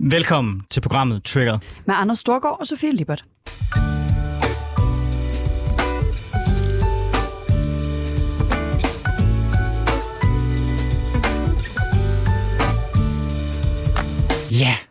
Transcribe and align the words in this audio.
Velkommen 0.00 0.62
til 0.70 0.80
programmet 0.80 1.24
Trigger. 1.24 1.58
Med 1.86 1.94
Anders 1.94 2.18
Storgård 2.18 2.60
og 2.60 2.66
Sofie 2.66 2.92
Lippert. 2.92 3.24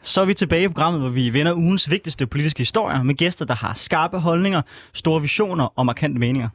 Så 0.07 0.21
er 0.21 0.25
vi 0.25 0.33
tilbage 0.33 0.63
i 0.63 0.67
programmet, 0.67 1.01
hvor 1.01 1.09
vi 1.09 1.33
vender 1.33 1.53
ugens 1.53 1.89
vigtigste 1.89 2.27
politiske 2.27 2.59
historier 2.59 3.03
med 3.03 3.15
gæster, 3.15 3.45
der 3.45 3.55
har 3.55 3.73
skarpe 3.73 4.19
holdninger, 4.19 4.61
store 4.93 5.21
visioner 5.21 5.73
og 5.75 5.85
markante 5.85 6.19
meninger. 6.19 6.49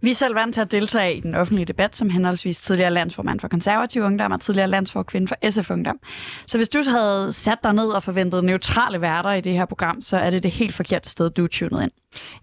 Vi 0.00 0.10
er 0.10 0.14
selv 0.14 0.34
vant 0.34 0.54
til 0.54 0.60
at 0.60 0.72
deltage 0.72 1.16
i 1.16 1.20
den 1.20 1.34
offentlige 1.34 1.66
debat, 1.66 1.96
som 1.96 2.10
henholdsvis 2.10 2.60
tidligere 2.60 2.90
landsformand 2.90 3.40
for 3.40 3.48
konservative 3.48 4.04
ungdom 4.04 4.32
og 4.32 4.40
tidligere 4.40 4.68
landsforkvinde 4.68 5.28
for 5.28 5.50
SF 5.50 5.70
Ungdom. 5.70 5.98
Så 6.46 6.58
hvis 6.58 6.68
du 6.68 6.82
havde 6.88 7.32
sat 7.32 7.58
dig 7.64 7.72
ned 7.72 7.86
og 7.86 8.02
forventet 8.02 8.44
neutrale 8.44 9.00
værter 9.00 9.32
i 9.32 9.40
det 9.40 9.52
her 9.52 9.64
program, 9.66 10.00
så 10.00 10.16
er 10.16 10.30
det 10.30 10.42
det 10.42 10.50
helt 10.50 10.74
forkerte 10.74 11.10
sted, 11.10 11.30
du 11.30 11.44
er 11.44 11.48
tunet 11.48 11.82
ind. 11.82 11.90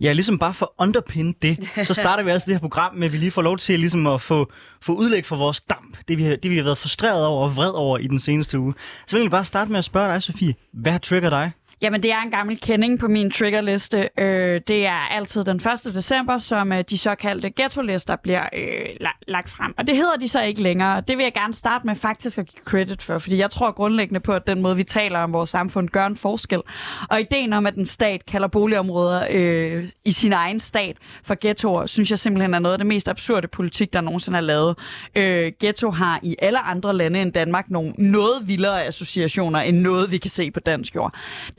Ja, 0.02 0.14
ligesom 0.14 0.40
bare 0.40 0.54
for 0.54 0.66
at 0.66 0.86
underpinde 0.86 1.34
det, 1.42 1.88
så 1.88 1.94
starter 2.04 2.23
vi 2.23 2.30
altså 2.30 2.46
det 2.46 2.54
her 2.54 2.60
program 2.60 2.96
med, 2.96 3.06
at 3.06 3.14
vi 3.14 3.18
lige 3.18 3.32
får 3.32 3.42
lov 3.42 3.58
til 3.58 3.80
ligesom 3.80 4.08
at 4.08 4.22
få, 4.22 4.52
få 4.82 4.94
udlæg 4.94 5.26
for 5.26 5.36
vores 5.36 5.62
damp. 5.62 5.98
Det 6.08 6.18
vi, 6.18 6.23
har, 6.23 6.36
det, 6.36 6.52
vi 6.52 6.58
har 6.58 6.64
været 6.64 6.78
frustreret 6.78 7.26
over 7.26 7.44
og 7.44 7.56
vred 7.56 7.72
over 7.72 7.98
i 7.98 8.08
den 8.08 8.20
seneste 8.20 8.59
uge. 8.59 8.73
Så 9.08 9.16
vil 9.16 9.22
jeg 9.22 9.32
bare 9.32 9.46
starte 9.46 9.72
med 9.72 9.78
at 9.78 9.86
spørge 9.86 10.14
dig, 10.14 10.23
Sofie. 10.23 10.56
Hvad 10.73 10.92
har 10.92 11.00
trigger 11.00 11.30
dig? 11.30 11.52
Jamen, 11.82 12.04
det 12.04 12.12
er 12.12 12.22
en 12.22 12.32
gammel 12.32 12.60
kending 12.60 13.00
på 13.00 13.08
min 13.08 13.32
triggerliste. 13.32 14.10
Øh, 14.20 14.62
det 14.68 14.86
er 14.86 15.08
altid 15.12 15.44
den 15.44 15.56
1. 15.56 15.94
december, 15.94 16.38
som 16.40 16.72
øh, 16.72 16.84
de 16.90 16.98
såkaldte 16.98 17.50
ghetto-lister 17.50 18.16
bliver 18.16 18.50
øh, 18.54 18.86
la- 19.02 19.20
lagt 19.28 19.50
frem. 19.50 19.74
Og 19.78 19.88
det 19.88 19.96
hedder 19.96 20.16
de 20.22 20.28
så 20.28 20.42
ikke 20.42 20.62
længere. 20.64 21.02
Det 21.08 21.18
vil 21.18 21.24
jeg 21.24 21.34
gerne 21.34 21.54
starte 21.54 21.88
med 21.88 21.96
faktisk 21.96 22.38
at 22.38 22.46
give 22.46 22.62
credit 22.66 23.04
for, 23.04 23.18
fordi 23.18 23.38
jeg 23.38 23.52
tror 23.52 23.72
grundlæggende 23.72 24.20
på, 24.20 24.34
at 24.34 24.48
den 24.48 24.62
måde, 24.62 24.76
vi 24.76 24.84
taler 24.84 25.20
om 25.20 25.34
vores 25.34 25.50
samfund, 25.50 25.90
gør 25.90 26.06
en 26.06 26.16
forskel. 26.18 26.62
Og 27.10 27.20
ideen 27.22 27.54
om, 27.54 27.66
at 27.66 27.76
en 27.76 27.86
stat 27.86 28.26
kalder 28.26 28.48
boligområder 28.48 29.28
øh, 29.32 29.89
i 30.06 30.12
sin 30.12 30.34
egen 30.34 30.60
stat 30.60 30.98
for 31.23 31.36
ghettoer, 31.42 31.86
synes 31.86 32.10
jeg 32.12 32.20
simpelthen 32.20 32.54
er 32.54 32.60
noget 32.60 32.73
af 32.73 32.80
det 32.80 32.88
mest 32.88 33.10
absurde 33.10 33.48
politik, 33.48 33.94
der 33.94 34.02
nogensinde 34.02 34.38
er 34.38 34.42
lavet. 34.42 34.76
Øh, 35.16 35.52
ghetto 35.60 35.92
har 35.92 36.20
i 36.23 36.36
alle 36.39 36.60
andre 36.60 36.94
lande 36.95 37.22
end 37.22 37.34
Danmark 37.34 37.70
nogle 37.70 37.94
noget 37.98 38.48
vildere 38.48 38.84
associationer, 38.86 39.60
end 39.60 39.78
noget, 39.80 40.12
vi 40.12 40.17
kan 40.17 40.32
se 40.32 40.52
på 40.52 40.60
dansk 40.60 40.95
jord. 40.95 41.14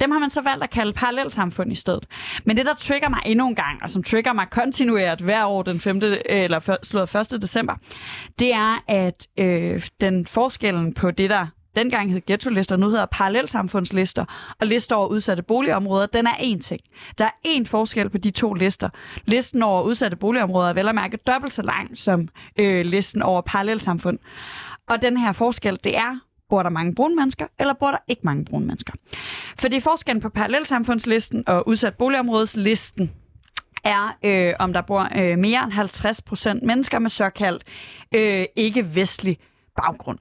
Dem 0.06 0.12
har 0.12 0.18
man 0.18 0.30
så 0.30 0.40
valgt 0.40 0.64
at 0.64 0.70
kalde 0.70 0.92
parallelsamfund 0.92 1.72
i 1.72 1.74
stedet. 1.74 2.06
Men 2.44 2.56
det, 2.56 2.66
der 2.66 2.74
trigger 2.74 3.08
mig 3.08 3.20
endnu 3.26 3.48
en 3.48 3.54
gang, 3.54 3.82
og 3.82 3.90
som 3.90 4.02
trigger 4.02 4.32
mig 4.32 4.46
kontinuert 4.50 5.20
hver 5.20 5.44
år 5.44 5.62
den 5.62 5.80
5. 5.80 6.00
eller 6.26 6.78
slået 6.82 7.14
1. 7.32 7.42
december, 7.42 7.74
det 8.38 8.54
er, 8.54 8.84
at 8.88 9.26
øh, 9.38 9.86
den 10.00 10.26
forskellen 10.26 10.94
på 10.94 11.10
det, 11.10 11.30
der 11.30 11.46
dengang 11.76 12.12
hed 12.12 12.20
ghetto-lister, 12.26 12.76
nu 12.76 12.88
hedder 12.88 13.06
parallelsamfundslister, 13.06 14.24
og 14.60 14.66
lister 14.66 14.96
over 14.96 15.08
udsatte 15.08 15.42
boligområder, 15.42 16.06
den 16.06 16.26
er 16.26 16.32
én 16.32 16.60
ting. 16.60 16.80
Der 17.18 17.24
er 17.24 17.30
én 17.46 17.64
forskel 17.66 18.08
på 18.08 18.18
de 18.18 18.30
to 18.30 18.52
lister. 18.54 18.88
Listen 19.24 19.62
over 19.62 19.82
udsatte 19.82 20.16
boligområder 20.16 20.68
er 20.68 20.74
vel 20.74 20.88
at 20.88 20.94
mærke 20.94 21.16
dobbelt 21.16 21.52
så 21.52 21.62
lang 21.62 21.98
som 21.98 22.28
øh, 22.58 22.84
listen 22.84 23.22
over 23.22 23.40
parallelsamfund. 23.40 24.18
Og 24.88 25.02
den 25.02 25.16
her 25.16 25.32
forskel, 25.32 25.78
det 25.84 25.96
er, 25.96 26.18
bor 26.48 26.62
der 26.62 26.70
mange 26.70 26.94
brune 26.94 27.16
mennesker, 27.16 27.46
eller 27.58 27.74
bor 27.74 27.90
der 27.90 27.98
ikke 28.08 28.22
mange 28.24 28.44
brune 28.44 28.66
mennesker. 28.66 28.92
Fordi 29.58 29.80
forskellen 29.80 30.20
på 30.20 30.28
parallelsamfundslisten 30.28 31.48
og 31.48 31.68
udsat 31.68 31.94
boligområdeslisten 31.94 33.10
er, 33.84 34.16
øh, 34.24 34.54
om 34.58 34.72
der 34.72 34.80
bor 34.80 35.08
øh, 35.16 35.38
mere 35.38 35.64
end 35.64 35.72
50 35.72 36.22
procent 36.22 36.62
mennesker 36.62 36.98
med 36.98 37.10
såkaldt 37.10 37.64
øh, 38.14 38.44
ikke-vestlig 38.56 39.38
baggrund. 39.76 40.18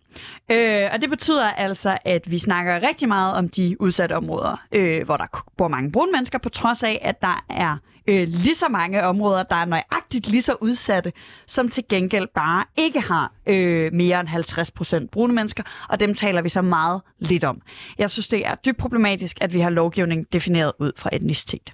Øh, 0.52 0.90
og 0.94 1.02
det 1.02 1.09
betyder 1.09 1.52
altså, 1.52 1.98
at 2.06 2.31
vi 2.31 2.40
snakker 2.40 2.88
rigtig 2.88 3.08
meget 3.08 3.36
om 3.36 3.50
de 3.50 3.81
udsatte 3.81 4.14
områder, 4.14 4.66
øh, 4.72 5.06
hvor 5.06 5.18
der 5.18 5.44
bor 5.58 5.68
mange 5.68 5.92
brune 5.92 6.12
mennesker, 6.12 6.38
på 6.38 6.50
trods 6.50 6.84
af, 6.84 7.00
at 7.02 7.22
der 7.22 7.46
er 7.50 7.78
øh, 8.08 8.28
lige 8.28 8.56
så 8.56 8.67
mange 8.70 9.03
områder, 9.03 9.44
der 9.44 9.56
er 9.56 9.66
nøjagtigt 9.66 10.28
lige 10.28 10.42
så 10.42 10.56
udsatte, 10.61 11.14
som 11.48 11.70
til 11.70 11.84
gengæld 11.90 12.28
bare 12.35 12.63
ikke 12.78 13.02
har 13.02 13.31
øh, 13.47 13.94
mere 13.94 14.19
end 14.19 14.28
50 14.28 14.72
procent 14.72 15.12
brune 15.12 15.34
mennesker, 15.34 15.63
og 15.90 16.00
dem 16.00 16.13
taler 16.13 16.41
vi 16.41 16.50
så 16.50 16.62
meget 16.62 17.02
lidt 17.19 17.44
om. 17.44 17.62
Jeg 17.97 18.09
synes, 18.09 18.28
det 18.28 18.47
er 18.47 18.56
dybt 18.56 18.78
problematisk, 18.78 19.38
at 19.41 19.53
vi 19.53 19.59
har 19.59 19.69
lovgivning 19.69 20.34
defineret 20.34 20.72
ud 20.80 20.91
fra 20.97 21.09
etnicitet. 21.13 21.74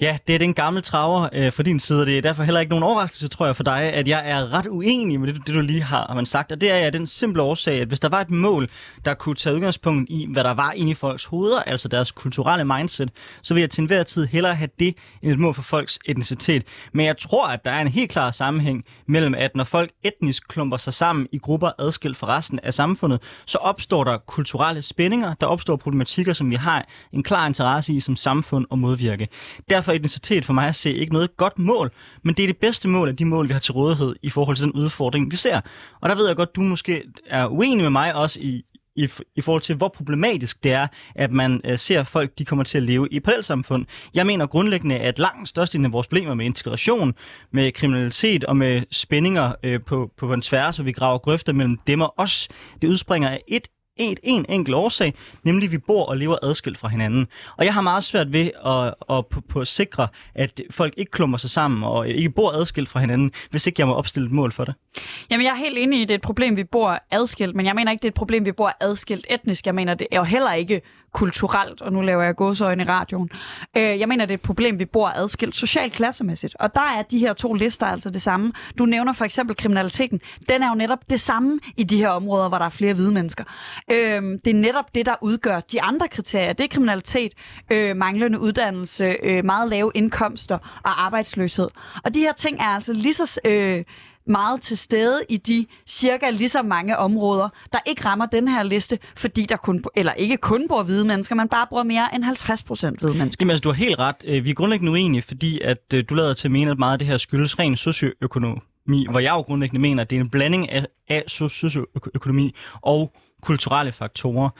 Ja, 0.00 0.18
det 0.28 0.34
er 0.34 0.38
den 0.38 0.54
gamle 0.54 0.80
traver 0.80 1.28
øh, 1.32 1.52
fra 1.52 1.62
din 1.62 1.78
side, 1.78 2.00
og 2.00 2.06
det 2.06 2.18
er 2.18 2.22
derfor 2.22 2.42
heller 2.42 2.60
ikke 2.60 2.70
nogen 2.70 2.82
overraskelse, 2.82 3.28
tror 3.28 3.46
jeg, 3.46 3.56
for 3.56 3.62
dig, 3.62 3.82
at 3.82 4.08
jeg 4.08 4.30
er 4.30 4.52
ret 4.52 4.66
uenig 4.66 5.20
med 5.20 5.32
det, 5.32 5.46
det 5.46 5.54
du 5.54 5.60
lige 5.60 5.82
har, 5.82 6.06
har 6.06 6.14
man 6.14 6.26
sagt. 6.26 6.52
Og 6.52 6.60
det 6.60 6.70
er 6.70 6.76
jeg 6.76 6.92
den 6.92 7.06
simple 7.06 7.42
årsag, 7.42 7.80
at 7.80 7.88
hvis 7.88 8.00
der 8.00 8.08
var 8.08 8.20
et 8.20 8.30
mål, 8.30 8.68
der 9.04 9.14
kunne 9.14 9.34
tage 9.34 9.54
udgangspunkt 9.54 10.10
i, 10.10 10.28
hvad 10.32 10.44
der 10.44 10.54
var 10.54 10.72
inde 10.72 10.90
i 10.90 10.94
folks 10.94 11.24
hoveder, 11.24 11.62
altså 11.62 11.88
deres 11.88 12.12
kulturelle 12.12 12.64
mindset, 12.64 13.10
så 13.42 13.54
vil 13.54 13.60
jeg 13.60 13.70
til 13.70 13.80
enhver 13.80 14.02
tid 14.02 14.26
hellere 14.26 14.54
have 14.54 14.68
det 14.78 14.96
end 15.22 15.32
et 15.32 15.38
mål 15.38 15.54
for 15.54 15.62
folks 15.62 15.98
etnicitet. 16.04 16.62
Men 16.92 17.06
jeg 17.06 17.18
tror, 17.18 17.46
at 17.46 17.64
der 17.64 17.70
er 17.70 17.80
en 17.80 17.88
helt 17.88 18.10
klar 18.10 18.30
sammenhæng 18.30 18.84
mellem, 19.06 19.34
at 19.34 19.56
når 19.56 19.64
folk 19.64 19.90
etnisk 20.04 20.48
klumper 20.48 20.76
sig 20.76 20.94
sammen 20.94 21.26
i 21.32 21.38
grupper 21.38 21.70
adskilt 21.78 22.16
fra 22.16 22.36
resten 22.36 22.60
af 22.62 22.74
samfundet, 22.74 23.22
så 23.46 23.58
opstår 23.58 24.04
der 24.04 24.18
kulturelle 24.18 24.82
spændinger, 24.82 25.34
der 25.34 25.46
opstår 25.46 25.76
problematikker, 25.76 26.32
som 26.32 26.50
vi 26.50 26.56
har 26.56 26.86
en 27.12 27.22
klar 27.22 27.46
interesse 27.46 27.94
i 27.94 28.00
som 28.00 28.16
samfund 28.16 28.66
og 28.70 28.78
modvirke. 28.78 29.28
Derfor 29.70 29.87
derfor 29.88 29.96
etnicitet 29.96 30.44
for 30.44 30.52
mig 30.52 30.68
at 30.68 30.74
se 30.74 30.92
ikke 30.92 31.12
noget 31.12 31.36
godt 31.36 31.58
mål, 31.58 31.90
men 32.22 32.34
det 32.34 32.42
er 32.42 32.46
det 32.46 32.56
bedste 32.56 32.88
mål 32.88 33.08
af 33.08 33.16
de 33.16 33.24
mål, 33.24 33.48
vi 33.48 33.52
har 33.52 33.60
til 33.60 33.72
rådighed 33.72 34.16
i 34.22 34.30
forhold 34.30 34.56
til 34.56 34.64
den 34.64 34.72
udfordring, 34.72 35.30
vi 35.30 35.36
ser. 35.36 35.60
Og 36.00 36.08
der 36.08 36.14
ved 36.14 36.26
jeg 36.26 36.36
godt, 36.36 36.56
du 36.56 36.62
måske 36.62 37.02
er 37.26 37.46
uenig 37.46 37.82
med 37.82 37.90
mig 37.90 38.14
også 38.14 38.40
i, 38.40 38.64
i, 38.96 39.08
i 39.36 39.40
forhold 39.40 39.62
til, 39.62 39.76
hvor 39.76 39.88
problematisk 39.88 40.64
det 40.64 40.72
er, 40.72 40.86
at 41.14 41.30
man 41.30 41.60
øh, 41.64 41.78
ser 41.78 42.04
folk, 42.04 42.38
de 42.38 42.44
kommer 42.44 42.64
til 42.64 42.78
at 42.78 42.84
leve 42.84 43.08
i 43.10 43.20
parallelsamfund. 43.20 43.86
Jeg 44.14 44.26
mener 44.26 44.46
grundlæggende, 44.46 44.98
at 44.98 45.18
langt 45.18 45.48
størstedelen 45.48 45.84
af 45.84 45.92
vores 45.92 46.06
problemer 46.06 46.34
med 46.34 46.46
integration, 46.46 47.14
med 47.50 47.72
kriminalitet 47.72 48.44
og 48.44 48.56
med 48.56 48.82
spændinger 48.90 49.52
øh, 49.62 49.80
på, 49.86 50.12
på 50.16 50.32
en 50.32 50.40
tværs, 50.40 50.76
så 50.76 50.82
vi 50.82 50.92
graver 50.92 51.18
grøfter 51.18 51.52
mellem 51.52 51.78
dem 51.86 52.00
og 52.00 52.14
os, 52.16 52.48
det 52.82 52.88
udspringer 52.88 53.28
af 53.28 53.42
et 53.48 53.68
et, 53.98 54.20
en 54.22 54.46
enkelt 54.48 54.74
årsag, 54.74 55.14
nemlig 55.42 55.66
at 55.66 55.72
vi 55.72 55.78
bor 55.78 56.04
og 56.04 56.16
lever 56.16 56.36
adskilt 56.42 56.78
fra 56.78 56.88
hinanden. 56.88 57.26
Og 57.56 57.64
jeg 57.64 57.74
har 57.74 57.80
meget 57.80 58.04
svært 58.04 58.32
ved 58.32 58.50
at, 58.66 58.94
at, 59.16 59.26
på, 59.26 59.40
på 59.40 59.60
at 59.60 59.68
sikre, 59.68 60.08
at 60.34 60.60
folk 60.70 60.94
ikke 60.96 61.10
klumper 61.10 61.38
sig 61.38 61.50
sammen 61.50 61.84
og 61.84 62.08
ikke 62.08 62.30
bor 62.30 62.50
adskilt 62.50 62.88
fra 62.88 63.00
hinanden, 63.00 63.32
hvis 63.50 63.66
ikke 63.66 63.80
jeg 63.80 63.86
må 63.86 63.94
opstille 63.94 64.26
et 64.26 64.32
mål 64.32 64.52
for 64.52 64.64
det. 64.64 64.74
Jamen, 65.30 65.46
jeg 65.46 65.50
er 65.50 65.56
helt 65.56 65.78
enig 65.78 65.98
i, 65.98 66.02
at 66.02 66.08
det 66.08 66.14
er 66.14 66.18
et 66.18 66.22
problem, 66.22 66.56
vi 66.56 66.64
bor 66.64 67.02
adskilt, 67.10 67.56
men 67.56 67.66
jeg 67.66 67.74
mener 67.74 67.92
ikke, 67.92 68.02
det 68.02 68.08
er 68.08 68.12
et 68.12 68.14
problem, 68.14 68.44
vi 68.44 68.52
bor 68.52 68.72
adskilt 68.80 69.26
etnisk. 69.30 69.66
Jeg 69.66 69.74
mener, 69.74 69.94
det 69.94 70.06
er 70.12 70.16
jo 70.16 70.24
heller 70.24 70.52
ikke 70.52 70.80
kulturelt, 71.12 71.82
og 71.82 71.92
nu 71.92 72.00
laver 72.00 72.22
jeg 72.22 72.36
gåsøjne 72.36 72.82
i 72.82 72.86
radioen. 72.86 73.30
Øh, 73.76 74.00
jeg 74.00 74.08
mener, 74.08 74.26
det 74.26 74.32
er 74.32 74.36
et 74.36 74.40
problem, 74.40 74.78
vi 74.78 74.84
bor 74.84 75.08
adskilt 75.08 75.56
socialt 75.56 75.92
klassemæssigt. 75.92 76.56
Og 76.60 76.74
der 76.74 76.94
er 76.98 77.02
de 77.02 77.18
her 77.18 77.32
to 77.32 77.54
lister 77.54 77.86
altså 77.86 78.10
det 78.10 78.22
samme. 78.22 78.52
Du 78.78 78.86
nævner 78.86 79.12
for 79.12 79.24
eksempel 79.24 79.56
kriminaliteten. 79.56 80.20
Den 80.48 80.62
er 80.62 80.68
jo 80.68 80.74
netop 80.74 80.98
det 81.10 81.20
samme 81.20 81.60
i 81.76 81.84
de 81.84 81.96
her 81.96 82.08
områder, 82.08 82.48
hvor 82.48 82.58
der 82.58 82.64
er 82.64 82.70
flere 82.70 82.94
hvide 82.94 83.12
mennesker. 83.12 83.44
Øh, 83.90 84.22
det 84.44 84.50
er 84.50 84.54
netop 84.54 84.94
det, 84.94 85.06
der 85.06 85.14
udgør 85.20 85.60
de 85.60 85.82
andre 85.82 86.08
kriterier. 86.08 86.52
Det 86.52 86.64
er 86.64 86.68
kriminalitet, 86.68 87.32
øh, 87.72 87.96
manglende 87.96 88.40
uddannelse, 88.40 89.16
øh, 89.22 89.44
meget 89.44 89.68
lave 89.68 89.92
indkomster 89.94 90.58
og 90.84 91.04
arbejdsløshed. 91.04 91.68
Og 92.04 92.14
de 92.14 92.20
her 92.20 92.32
ting 92.32 92.60
er 92.60 92.68
altså 92.68 92.92
lige 92.92 93.14
så... 93.14 93.40
Øh, 93.44 93.84
meget 94.28 94.60
til 94.62 94.78
stede 94.78 95.20
i 95.28 95.36
de 95.36 95.66
cirka 95.86 96.30
lige 96.30 96.48
så 96.48 96.62
mange 96.62 96.96
områder, 96.96 97.48
der 97.72 97.78
ikke 97.86 98.04
rammer 98.04 98.26
den 98.26 98.48
her 98.48 98.62
liste, 98.62 98.98
fordi 99.16 99.46
der 99.46 99.56
kun, 99.56 99.84
eller 99.96 100.12
ikke 100.12 100.36
kun 100.36 100.68
bor 100.68 100.82
hvide 100.82 101.06
mennesker, 101.06 101.34
man 101.34 101.48
bare 101.48 101.66
bor 101.70 101.82
mere 101.82 102.14
end 102.14 102.24
50 102.24 102.62
procent 102.62 103.00
hvide 103.00 103.14
mennesker. 103.14 103.42
Jamen 103.42 103.50
altså, 103.50 103.62
du 103.62 103.68
har 103.68 103.76
helt 103.76 103.98
ret. 103.98 104.16
Øh, 104.24 104.44
vi 104.44 104.50
er 104.50 104.54
grundlæggende 104.54 104.92
uenige, 104.92 105.22
fordi 105.22 105.60
at 105.60 105.94
øh, 105.94 106.04
du 106.08 106.14
lader 106.14 106.34
til 106.34 106.48
at 106.48 106.52
mene, 106.52 106.70
at 106.70 106.78
meget 106.78 106.92
af 106.92 106.98
det 106.98 107.08
her 107.08 107.16
skyldes 107.16 107.58
ren 107.58 107.76
socioøkonomi, 107.76 109.06
hvor 109.10 109.18
jeg 109.20 109.30
jo 109.30 109.40
grundlæggende 109.40 109.80
mener, 109.80 110.02
at 110.02 110.10
det 110.10 110.16
er 110.16 110.20
en 110.20 110.30
blanding 110.30 110.70
af, 110.70 110.86
af 111.08 111.24
socioøkonomi 111.26 112.54
og 112.82 113.12
kulturelle 113.42 113.92
faktorer. 113.92 114.50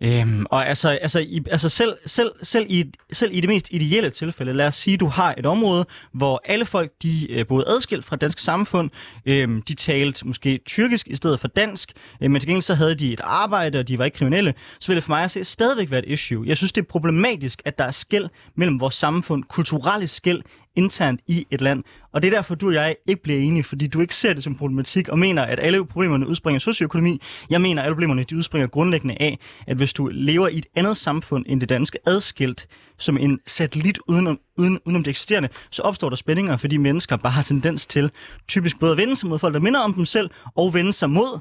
Øhm, 0.00 0.46
og 0.50 0.68
altså, 0.68 0.88
altså, 0.88 1.20
i, 1.20 1.42
altså 1.50 1.68
selv, 1.68 1.96
selv, 2.06 2.32
selv, 2.42 2.66
i, 2.68 2.84
selv 3.12 3.30
i 3.34 3.40
det 3.40 3.48
mest 3.48 3.68
ideelle 3.70 4.10
tilfælde, 4.10 4.52
lad 4.52 4.66
os 4.66 4.74
sige, 4.74 4.96
du 4.96 5.06
har 5.06 5.34
et 5.38 5.46
område, 5.46 5.86
hvor 6.12 6.42
alle 6.44 6.64
folk 6.64 6.92
de 7.02 7.30
øh, 7.30 7.46
boede 7.46 7.64
adskilt 7.68 8.04
fra 8.04 8.16
dansk 8.16 8.38
samfund, 8.38 8.90
øhm, 9.26 9.62
de 9.62 9.74
talte 9.74 10.26
måske 10.26 10.60
tyrkisk 10.66 11.08
i 11.08 11.16
stedet 11.16 11.40
for 11.40 11.48
dansk, 11.48 11.92
øh, 12.20 12.30
men 12.30 12.40
til 12.40 12.48
gengæld 12.48 12.62
så 12.62 12.74
havde 12.74 12.94
de 12.94 13.12
et 13.12 13.20
arbejde, 13.24 13.78
og 13.78 13.88
de 13.88 13.98
var 13.98 14.04
ikke 14.04 14.16
kriminelle, 14.16 14.54
så 14.80 14.88
ville 14.88 14.96
det 14.96 15.04
for 15.04 15.12
mig 15.12 15.24
at 15.24 15.30
se 15.30 15.44
stadigvæk 15.44 15.90
være 15.90 16.06
et 16.06 16.12
issue. 16.12 16.46
Jeg 16.46 16.56
synes, 16.56 16.72
det 16.72 16.82
er 16.82 16.86
problematisk, 16.86 17.62
at 17.64 17.78
der 17.78 17.84
er 17.84 17.90
skæld 17.90 18.28
mellem 18.54 18.80
vores 18.80 18.94
samfund, 18.94 19.44
kulturelle 19.44 20.06
skæld, 20.06 20.42
internt 20.76 21.20
i 21.26 21.46
et 21.50 21.60
land. 21.60 21.84
Og 22.12 22.22
det 22.22 22.28
er 22.28 22.32
derfor, 22.36 22.54
du 22.54 22.66
og 22.68 22.74
jeg 22.74 22.96
ikke 23.06 23.22
bliver 23.22 23.40
enige, 23.40 23.64
fordi 23.64 23.86
du 23.86 24.00
ikke 24.00 24.14
ser 24.14 24.32
det 24.32 24.44
som 24.44 24.54
problematik 24.54 25.08
og 25.08 25.18
mener, 25.18 25.42
at 25.42 25.60
alle 25.60 25.86
problemerne 25.86 26.28
udspringer 26.28 26.56
af 26.56 26.60
socioøkonomi. 26.60 27.20
Jeg 27.50 27.60
mener, 27.60 27.82
at 27.82 27.86
alle 27.86 27.94
problemerne 27.94 28.24
de 28.24 28.36
udspringer 28.36 28.66
grundlæggende 28.66 29.16
af, 29.20 29.38
at 29.66 29.76
hvis 29.76 29.92
du 29.92 30.10
lever 30.12 30.48
i 30.48 30.58
et 30.58 30.66
andet 30.74 30.96
samfund 30.96 31.44
end 31.48 31.60
det 31.60 31.68
danske 31.68 31.98
adskilt, 32.06 32.68
som 32.98 33.16
en 33.16 33.40
satellit 33.46 33.98
udenom, 34.08 34.40
uden, 34.56 34.78
udenom 34.84 35.04
det 35.04 35.10
eksisterende, 35.10 35.48
så 35.70 35.82
opstår 35.82 36.08
der 36.08 36.16
spændinger, 36.16 36.56
fordi 36.56 36.76
mennesker 36.76 37.16
bare 37.16 37.32
har 37.32 37.42
tendens 37.42 37.86
til 37.86 38.10
typisk 38.48 38.78
både 38.78 38.92
at 38.92 38.98
vende 38.98 39.16
sig 39.16 39.28
mod 39.28 39.38
folk, 39.38 39.54
der 39.54 39.60
minder 39.60 39.80
om 39.80 39.94
dem 39.94 40.06
selv, 40.06 40.30
og 40.56 40.74
vende 40.74 40.92
sig 40.92 41.10
mod 41.10 41.40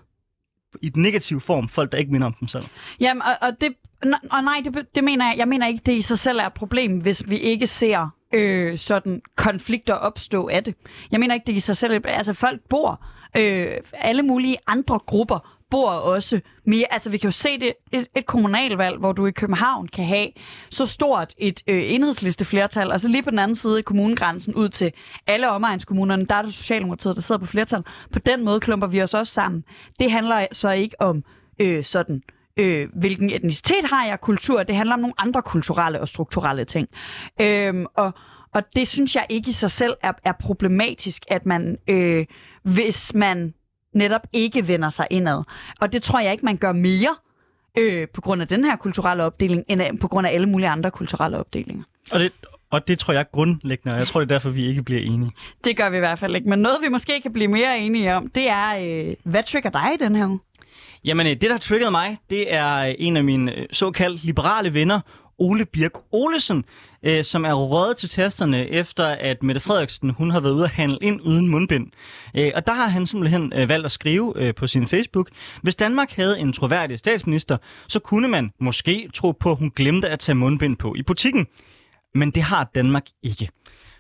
i 0.82 0.90
den 0.90 1.02
negative 1.02 1.42
form 1.42 1.70
folk, 1.70 1.92
der 1.92 1.98
ikke 1.98 2.12
minder 2.12 2.28
om 2.28 2.34
dem 2.40 2.48
selv. 2.48 2.66
Jamen, 3.00 3.22
og, 3.22 3.32
og, 3.42 3.62
det, 3.62 3.74
og 4.32 4.44
nej, 4.44 4.62
det, 4.64 4.96
det 4.96 5.04
mener 5.04 5.26
jeg, 5.26 5.36
jeg 5.38 5.48
mener 5.48 5.68
ikke, 5.68 5.82
det 5.86 5.94
i 5.94 6.02
sig 6.02 6.20
selv 6.20 6.40
er 6.40 6.46
et 6.46 6.54
problem, 6.54 6.98
hvis 7.00 7.30
vi 7.30 7.38
ikke 7.38 7.68
ser 7.68 8.10
øh, 8.36 8.78
sådan 8.78 9.22
konflikter 9.36 9.94
opstå 9.94 10.48
af 10.48 10.64
det. 10.64 10.76
Jeg 11.12 11.20
mener 11.20 11.34
ikke, 11.34 11.48
det 11.48 11.54
i 11.54 11.60
sig 11.60 11.78
selv, 11.78 12.02
altså 12.06 12.34
folk 12.34 12.62
bor, 12.70 13.06
øh, 13.38 13.68
alle 13.94 14.24
mulige 14.24 14.58
andre 14.68 15.00
grupper 15.00 15.56
bor 15.72 15.90
også 15.90 16.42
mere, 16.66 16.86
altså 16.92 17.10
vi 17.10 17.18
kan 17.18 17.28
jo 17.28 17.32
se 17.32 17.60
det, 17.60 17.74
et, 17.92 18.08
et 18.16 18.26
kommunalvalg, 18.26 18.98
hvor 18.98 19.12
du 19.12 19.26
i 19.26 19.32
København 19.32 19.88
kan 19.88 20.06
have 20.06 20.28
så 20.70 20.86
stort 20.86 21.34
et 21.38 21.64
øh, 21.68 21.94
enhedsliste 21.94 22.46
flertal, 22.46 23.00
så 23.00 23.08
lige 23.08 23.24
på 23.24 23.30
den 23.30 23.40
anden 23.40 23.56
side 23.56 23.78
af 23.78 23.86
kommunegrænsen 23.86 24.56
ud 24.56 24.70
til 24.70 24.92
alle 25.28 25.50
omegnskommunerne, 25.50 26.26
der 26.26 26.36
er 26.36 26.42
det 26.42 26.54
Socialdemokratiet, 26.54 27.16
der 27.16 27.22
sidder 27.22 27.40
på 27.40 27.46
flertal. 27.46 27.84
På 28.14 28.20
den 28.20 28.46
måde 28.46 28.60
klumper 28.60 28.88
vi 28.88 29.02
os 29.02 29.14
også 29.14 29.34
sammen. 29.34 29.64
Det 30.00 30.12
handler 30.12 30.48
så 30.52 30.72
ikke 30.72 30.96
om 31.02 31.24
øh, 31.60 31.84
sådan 31.84 32.22
øh, 32.58 32.90
hvilken 32.94 33.30
etnicitet 33.30 33.86
har 33.86 34.06
jeg, 34.06 34.22
kultur. 34.22 34.64
Det 34.64 34.76
handler 34.76 34.94
om 34.94 35.00
nogle 35.00 35.14
andre 35.18 35.42
kulturelle 35.42 36.02
og 36.02 36.08
strukturelle 36.08 36.66
ting. 36.66 36.90
Øhm, 37.42 37.86
og, 37.96 38.12
og 38.54 38.64
det 38.76 38.88
synes 38.88 39.16
jeg 39.16 39.26
ikke 39.30 39.50
i 39.50 39.52
sig 39.52 39.72
selv 39.72 39.94
er, 40.02 40.12
er 40.24 40.32
problematisk, 40.32 41.24
at 41.28 41.46
man, 41.46 41.78
øh, 41.88 42.26
hvis 42.64 43.14
man 43.14 43.54
netop 43.94 44.22
ikke 44.34 44.68
vender 44.68 44.90
sig 44.90 45.08
indad. 45.10 45.44
Og 45.80 45.94
det 45.94 46.04
tror 46.04 46.20
jeg 46.20 46.32
ikke, 46.32 46.46
man 46.46 46.58
gør 46.58 46.72
mere 46.72 47.16
øh, 47.78 48.08
på 48.14 48.22
grund 48.22 48.42
af 48.42 48.48
den 48.48 48.66
her 48.66 48.76
kulturelle 48.76 49.24
opdeling, 49.24 49.64
end 49.68 50.00
på 50.00 50.08
grund 50.08 50.28
af 50.28 50.34
alle 50.34 50.50
mulige 50.50 50.70
andre 50.70 50.92
kulturelle 50.92 51.38
opdelinger. 51.38 51.84
Og 52.12 52.20
det, 52.20 52.32
og 52.70 52.88
det 52.88 53.00
tror 53.00 53.14
jeg 53.14 53.26
grundlæggende, 53.32 53.94
og 53.94 54.00
jeg 54.00 54.08
tror, 54.08 54.20
det 54.20 54.32
er 54.32 54.36
derfor, 54.36 54.50
vi 54.50 54.66
ikke 54.66 54.84
bliver 54.84 55.02
enige. 55.02 55.32
Det 55.66 55.78
gør 55.78 55.90
vi 55.90 55.98
i 55.98 56.00
hvert 56.00 56.20
fald 56.20 56.36
ikke. 56.36 56.50
Men 56.50 56.60
noget, 56.60 56.78
vi 56.82 56.90
måske 56.90 57.22
kan 57.22 57.34
blive 57.34 57.48
mere 57.48 57.80
enige 57.80 58.16
om, 58.16 58.28
det 58.28 58.50
er, 58.50 58.78
øh, 58.78 59.16
hvad 59.24 59.44
trigger 59.44 59.70
dig 59.70 59.90
i 60.00 60.04
den 60.04 60.16
her 60.16 60.28
uge? 60.28 60.40
Jamen, 61.06 61.28
øh, 61.28 61.32
det, 61.32 61.42
der 61.42 61.58
har 61.84 61.90
mig, 61.90 62.18
det 62.30 62.54
er 62.54 62.76
øh, 62.78 62.96
en 62.98 63.18
af 63.18 63.24
mine 63.24 63.56
øh, 63.56 63.66
såkaldt 63.72 64.24
liberale 64.24 64.74
venner, 64.74 65.00
Ole 65.38 65.66
Birk 65.66 65.92
Olesen, 66.12 66.66
øh, 67.04 67.24
som 67.24 67.46
er 67.46 67.54
røget 67.54 67.98
til 67.98 68.10
testerne 68.10 68.70
efter, 68.70 69.06
at 69.06 69.44
Mette 69.44 69.62
Frederiksen 69.62 70.10
hun 70.10 70.32
har 70.32 70.40
været 70.40 70.54
ude 70.54 70.64
at 70.64 70.70
handle 70.70 70.98
ind 71.02 71.22
uden 71.22 71.48
mundbind. 71.48 71.88
Øh, 72.36 72.52
og 72.56 72.68
der 72.68 72.74
har 72.74 72.88
han 72.88 73.08
simpelthen 73.08 73.54
øh, 73.56 73.70
valgt 73.70 73.86
at 73.86 73.92
skrive 73.92 74.34
øh, 74.36 74.56
på 74.56 74.68
sin 74.68 74.88
Facebook, 74.88 75.30
hvis 75.62 75.76
Danmark 75.76 76.12
havde 76.12 76.40
en 76.40 76.54
troværdig 76.54 77.00
statsminister, 77.00 77.58
så 77.88 78.00
kunne 78.00 78.28
man 78.28 78.52
måske 78.60 79.10
tro 79.14 79.32
på, 79.32 79.52
at 79.52 79.58
hun 79.58 79.72
glemte 79.76 80.10
at 80.10 80.20
tage 80.20 80.36
mundbind 80.36 80.78
på 80.78 80.96
i 80.98 81.02
butikken. 81.02 81.48
Men 82.16 82.32
det 82.32 82.44
har 82.44 82.70
Danmark 82.76 83.06
ikke. 83.24 83.50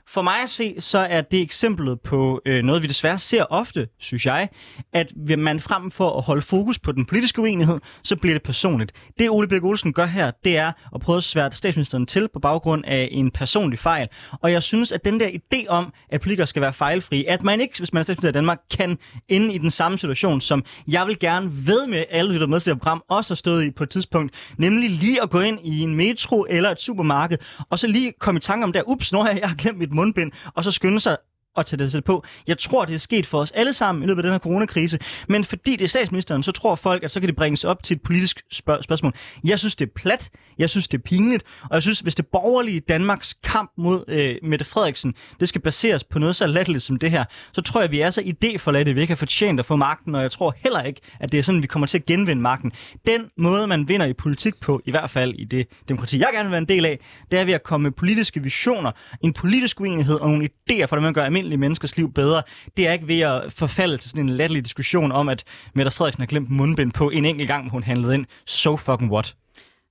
For 0.07 0.21
mig 0.21 0.41
at 0.43 0.49
se, 0.49 0.75
så 0.79 0.97
er 0.97 1.21
det 1.21 1.41
eksemplet 1.41 2.01
på 2.01 2.41
øh, 2.45 2.63
noget, 2.63 2.81
vi 2.81 2.87
desværre 2.87 3.17
ser 3.17 3.43
ofte, 3.43 3.87
synes 3.99 4.25
jeg, 4.25 4.49
at 4.93 5.13
man 5.37 5.59
frem 5.59 5.91
for 5.91 6.17
at 6.17 6.23
holde 6.23 6.41
fokus 6.41 6.79
på 6.79 6.91
den 6.91 7.05
politiske 7.05 7.41
uenighed, 7.41 7.79
så 8.03 8.15
bliver 8.15 8.33
det 8.35 8.43
personligt. 8.43 8.91
Det 9.19 9.29
Ole 9.29 9.47
Birk 9.47 9.63
Olsen 9.63 9.93
gør 9.93 10.05
her, 10.05 10.31
det 10.43 10.57
er 10.57 10.71
at 10.95 11.01
prøve 11.01 11.17
at 11.17 11.23
sværte 11.23 11.57
statsministeren 11.57 12.05
til 12.05 12.27
på 12.33 12.39
baggrund 12.39 12.85
af 12.85 13.09
en 13.11 13.31
personlig 13.31 13.79
fejl. 13.79 14.07
Og 14.41 14.51
jeg 14.51 14.63
synes, 14.63 14.91
at 14.91 15.05
den 15.05 15.19
der 15.19 15.27
idé 15.27 15.67
om, 15.67 15.93
at 16.09 16.21
politikere 16.21 16.47
skal 16.47 16.61
være 16.61 16.73
fejlfri, 16.73 17.25
at 17.25 17.43
man 17.43 17.61
ikke, 17.61 17.77
hvis 17.77 17.93
man 17.93 17.99
er 17.99 18.03
statsminister 18.03 18.29
i 18.29 18.39
Danmark, 18.41 18.59
kan 18.77 18.97
ende 19.27 19.53
i 19.53 19.57
den 19.57 19.71
samme 19.71 19.97
situation, 19.97 20.41
som 20.41 20.63
jeg 20.87 21.07
vil 21.07 21.19
gerne 21.19 21.51
ved 21.67 21.87
med 21.87 22.03
alle, 22.09 22.39
der 22.39 22.47
med 22.47 22.59
til 22.59 22.73
det 22.73 22.79
program, 22.79 23.03
også 23.09 23.33
har 23.33 23.35
stået 23.35 23.65
i 23.65 23.71
på 23.71 23.83
et 23.83 23.89
tidspunkt, 23.89 24.33
nemlig 24.57 24.89
lige 24.89 25.21
at 25.21 25.29
gå 25.29 25.39
ind 25.39 25.59
i 25.63 25.81
en 25.81 25.95
metro 25.95 26.45
eller 26.49 26.71
et 26.71 26.81
supermarked, 26.81 27.37
og 27.69 27.79
så 27.79 27.87
lige 27.87 28.13
komme 28.19 28.37
i 28.37 28.41
tanke 28.41 28.63
om 28.63 28.73
der, 28.73 28.81
ups, 28.87 29.13
nu 29.13 29.19
har 29.19 29.29
jeg, 29.29 29.39
jeg 29.39 29.49
har 29.49 29.55
glemt 29.55 29.77
mit 29.77 29.94
mundbind, 29.95 30.31
og 30.53 30.63
så 30.63 30.71
skynde 30.71 30.99
sig 30.99 31.17
at 31.57 31.65
tage 31.65 31.89
det 31.89 32.03
på. 32.03 32.23
Jeg 32.47 32.57
tror, 32.57 32.85
det 32.85 32.95
er 32.95 32.99
sket 32.99 33.25
for 33.25 33.39
os 33.39 33.51
alle 33.51 33.73
sammen 33.73 34.03
i 34.03 34.07
løbet 34.07 34.19
af 34.19 34.23
den 34.23 34.31
her 34.31 34.39
coronakrise, 34.39 34.99
men 35.27 35.43
fordi 35.43 35.71
det 35.75 35.81
er 35.81 35.87
statsministeren, 35.89 36.43
så 36.43 36.51
tror 36.51 36.75
folk, 36.75 37.03
at 37.03 37.11
så 37.11 37.19
kan 37.19 37.27
det 37.27 37.35
bringes 37.35 37.63
op 37.63 37.83
til 37.83 37.95
et 37.95 38.01
politisk 38.01 38.41
spørg- 38.51 38.83
spørgsmål. 38.83 39.13
Jeg 39.43 39.59
synes, 39.59 39.75
det 39.75 39.85
er 39.87 39.91
plat, 39.95 40.29
jeg 40.57 40.69
synes, 40.69 40.87
det 40.87 40.97
er 40.97 41.01
pinligt, 41.01 41.43
og 41.63 41.73
jeg 41.75 41.81
synes, 41.81 41.99
hvis 41.99 42.15
det 42.15 42.27
borgerlige 42.27 42.79
Danmarks 42.79 43.33
kamp 43.43 43.71
mod 43.77 44.03
øh, 44.07 44.35
Mette 44.43 44.65
Frederiksen, 44.65 45.13
det 45.39 45.49
skal 45.49 45.61
baseres 45.61 46.03
på 46.03 46.19
noget 46.19 46.35
så 46.35 46.47
latterligt 46.47 46.83
som 46.83 46.95
det 46.99 47.11
her, 47.11 47.25
så 47.53 47.61
tror 47.61 47.81
jeg, 47.81 47.91
vi 47.91 47.99
er 47.99 48.09
så 48.09 48.21
idéforladte, 48.21 48.89
at 48.89 48.95
vi 48.95 49.01
ikke 49.01 49.11
har 49.11 49.15
fortjent 49.15 49.59
at 49.59 49.65
få 49.65 49.75
magten, 49.75 50.15
og 50.15 50.21
jeg 50.21 50.31
tror 50.31 50.55
heller 50.57 50.83
ikke, 50.83 51.01
at 51.19 51.31
det 51.31 51.37
er 51.37 51.43
sådan, 51.43 51.61
vi 51.61 51.67
kommer 51.67 51.87
til 51.87 51.97
at 51.97 52.05
genvinde 52.05 52.41
magten. 52.41 52.71
Den 53.07 53.25
måde, 53.37 53.67
man 53.67 53.87
vinder 53.87 54.05
i 54.05 54.13
politik 54.13 54.53
på, 54.61 54.81
i 54.85 54.91
hvert 54.91 55.09
fald 55.09 55.33
i 55.33 55.43
det 55.45 55.67
demokrati, 55.89 56.19
jeg 56.19 56.29
gerne 56.33 56.43
vil 56.43 56.51
være 56.51 56.61
en 56.61 56.67
del 56.67 56.85
af, 56.85 56.99
det 57.31 57.39
er 57.39 57.45
ved 57.45 57.53
at 57.53 57.63
komme 57.63 57.83
med 57.83 57.91
politiske 57.91 58.43
visioner, 58.43 58.91
en 59.21 59.33
politisk 59.33 59.81
uenighed 59.81 60.15
og 60.15 60.29
nogle 60.29 60.45
idéer 60.45 60.81
for, 60.81 60.87
hvordan 60.87 61.03
man 61.03 61.13
gør 61.13 61.25
almindelige 61.45 61.59
menneskers 61.59 61.97
liv 61.97 62.13
bedre. 62.13 62.43
Det 62.77 62.87
er 62.87 62.91
ikke 62.93 63.07
ved 63.07 63.19
at 63.19 63.53
forfalde 63.53 63.97
til 63.97 64.09
sådan 64.09 64.23
en 64.23 64.29
latterlig 64.29 64.63
diskussion 64.63 65.11
om, 65.11 65.29
at 65.29 65.43
Mette 65.73 65.91
Frederiksen 65.91 66.21
har 66.21 66.27
glemt 66.27 66.49
mundbind 66.49 66.91
på 66.91 67.09
en 67.09 67.25
enkelt 67.25 67.47
gang, 67.47 67.69
hun 67.69 67.83
handlede 67.83 68.13
ind. 68.13 68.25
So 68.45 68.77
fucking 68.77 69.11
what? 69.11 69.35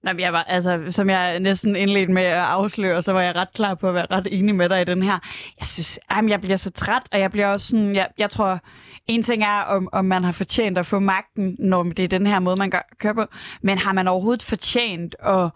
Nej, 0.05 0.15
jeg 0.19 0.33
var, 0.33 0.43
altså, 0.43 0.85
som 0.91 1.11
jeg 1.11 1.41
næsten 1.41 1.77
indledte 1.77 2.13
med 2.13 2.23
at 2.23 2.45
afsløre, 2.45 3.03
så 3.03 3.13
var 3.13 3.23
jeg 3.23 3.35
ret 3.37 3.53
klar 3.55 3.75
på 3.75 3.89
at 3.89 3.95
være 3.95 4.07
ret 4.11 4.29
enig 4.31 4.55
med 4.55 4.69
dig 4.69 4.81
i 4.81 4.85
den 4.85 5.03
her. 5.03 5.19
Jeg 5.61 5.67
synes, 5.67 5.99
jamen, 6.11 6.31
jeg 6.31 6.41
bliver 6.41 6.57
så 6.57 6.71
træt, 6.71 7.03
og 7.13 7.21
jeg 7.21 7.31
bliver 7.31 7.47
også 7.47 7.67
sådan, 7.67 7.95
jeg, 7.95 8.09
jeg 8.19 8.31
tror, 8.31 8.61
en 9.07 9.23
ting 9.23 9.43
er, 9.43 9.61
om, 9.61 9.89
om 9.93 10.05
man 10.05 10.25
har 10.25 10.33
fortjent 10.33 10.79
at 10.79 10.87
få 10.87 10.99
magten, 10.99 11.57
når 11.59 11.83
det 11.83 11.99
er 11.99 12.09
den 12.09 12.27
her 12.27 12.39
måde, 12.39 12.57
man 12.57 12.71
gør, 12.71 12.89
kører 12.99 13.15
på, 13.15 13.27
men 13.63 13.79
har 13.79 13.93
man 13.93 14.09
overhovedet 14.09 14.43
fortjent 14.43 15.17
at, 15.23 15.51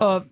at 0.00 0.22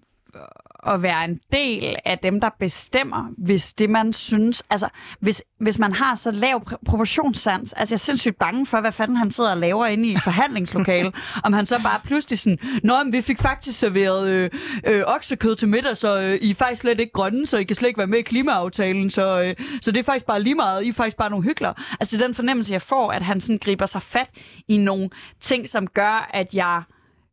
at 0.86 1.02
være 1.02 1.24
en 1.24 1.40
del 1.52 1.96
af 2.04 2.18
dem, 2.18 2.40
der 2.40 2.50
bestemmer, 2.58 3.28
hvis 3.38 3.72
det 3.72 3.90
man 3.90 4.12
synes, 4.12 4.62
altså 4.70 4.88
hvis, 5.20 5.42
hvis 5.60 5.78
man 5.78 5.92
har 5.92 6.14
så 6.14 6.30
lav 6.30 6.64
proportionssans, 6.86 7.72
altså 7.72 7.92
jeg 7.92 7.96
er 7.96 7.98
sindssygt 7.98 8.38
bange 8.38 8.66
for, 8.66 8.80
hvad 8.80 8.92
fanden 8.92 9.16
han 9.16 9.30
sidder 9.30 9.50
og 9.50 9.56
laver 9.56 9.86
inde 9.86 10.08
i 10.08 10.16
forhandlingslokale, 10.24 11.12
om 11.44 11.52
han 11.52 11.66
så 11.66 11.80
bare 11.82 12.00
pludselig 12.04 12.38
sådan, 12.38 12.58
Nå, 12.84 13.02
men 13.04 13.12
vi 13.12 13.20
fik 13.20 13.38
faktisk 13.38 13.78
serveret 13.78 14.28
øh, 14.28 14.50
øh, 14.86 15.02
oksekød 15.06 15.56
til 15.56 15.68
middag, 15.68 15.96
så 15.96 16.20
øh, 16.20 16.34
I 16.34 16.50
er 16.50 16.54
faktisk 16.54 16.80
slet 16.80 17.00
ikke 17.00 17.12
grønne, 17.12 17.46
så 17.46 17.58
I 17.58 17.64
kan 17.64 17.76
slet 17.76 17.88
ikke 17.88 17.98
være 17.98 18.06
med 18.06 18.18
i 18.18 18.22
klimaaftalen, 18.22 19.10
så, 19.10 19.40
øh, 19.40 19.66
så 19.82 19.92
det 19.92 20.00
er 20.00 20.04
faktisk 20.04 20.26
bare 20.26 20.42
lige 20.42 20.54
meget, 20.54 20.84
I 20.84 20.88
er 20.88 20.92
faktisk 20.92 21.16
bare 21.16 21.30
nogle 21.30 21.44
hyggler. 21.44 21.72
Altså 22.00 22.16
det 22.16 22.22
er 22.22 22.26
den 22.26 22.34
fornemmelse, 22.34 22.72
jeg 22.72 22.82
får, 22.82 23.10
at 23.10 23.22
han 23.22 23.40
sådan 23.40 23.58
griber 23.58 23.86
sig 23.86 24.02
fat 24.02 24.30
i 24.68 24.76
nogle 24.76 25.10
ting, 25.40 25.68
som 25.68 25.86
gør, 25.86 26.30
at 26.34 26.54
jeg 26.54 26.82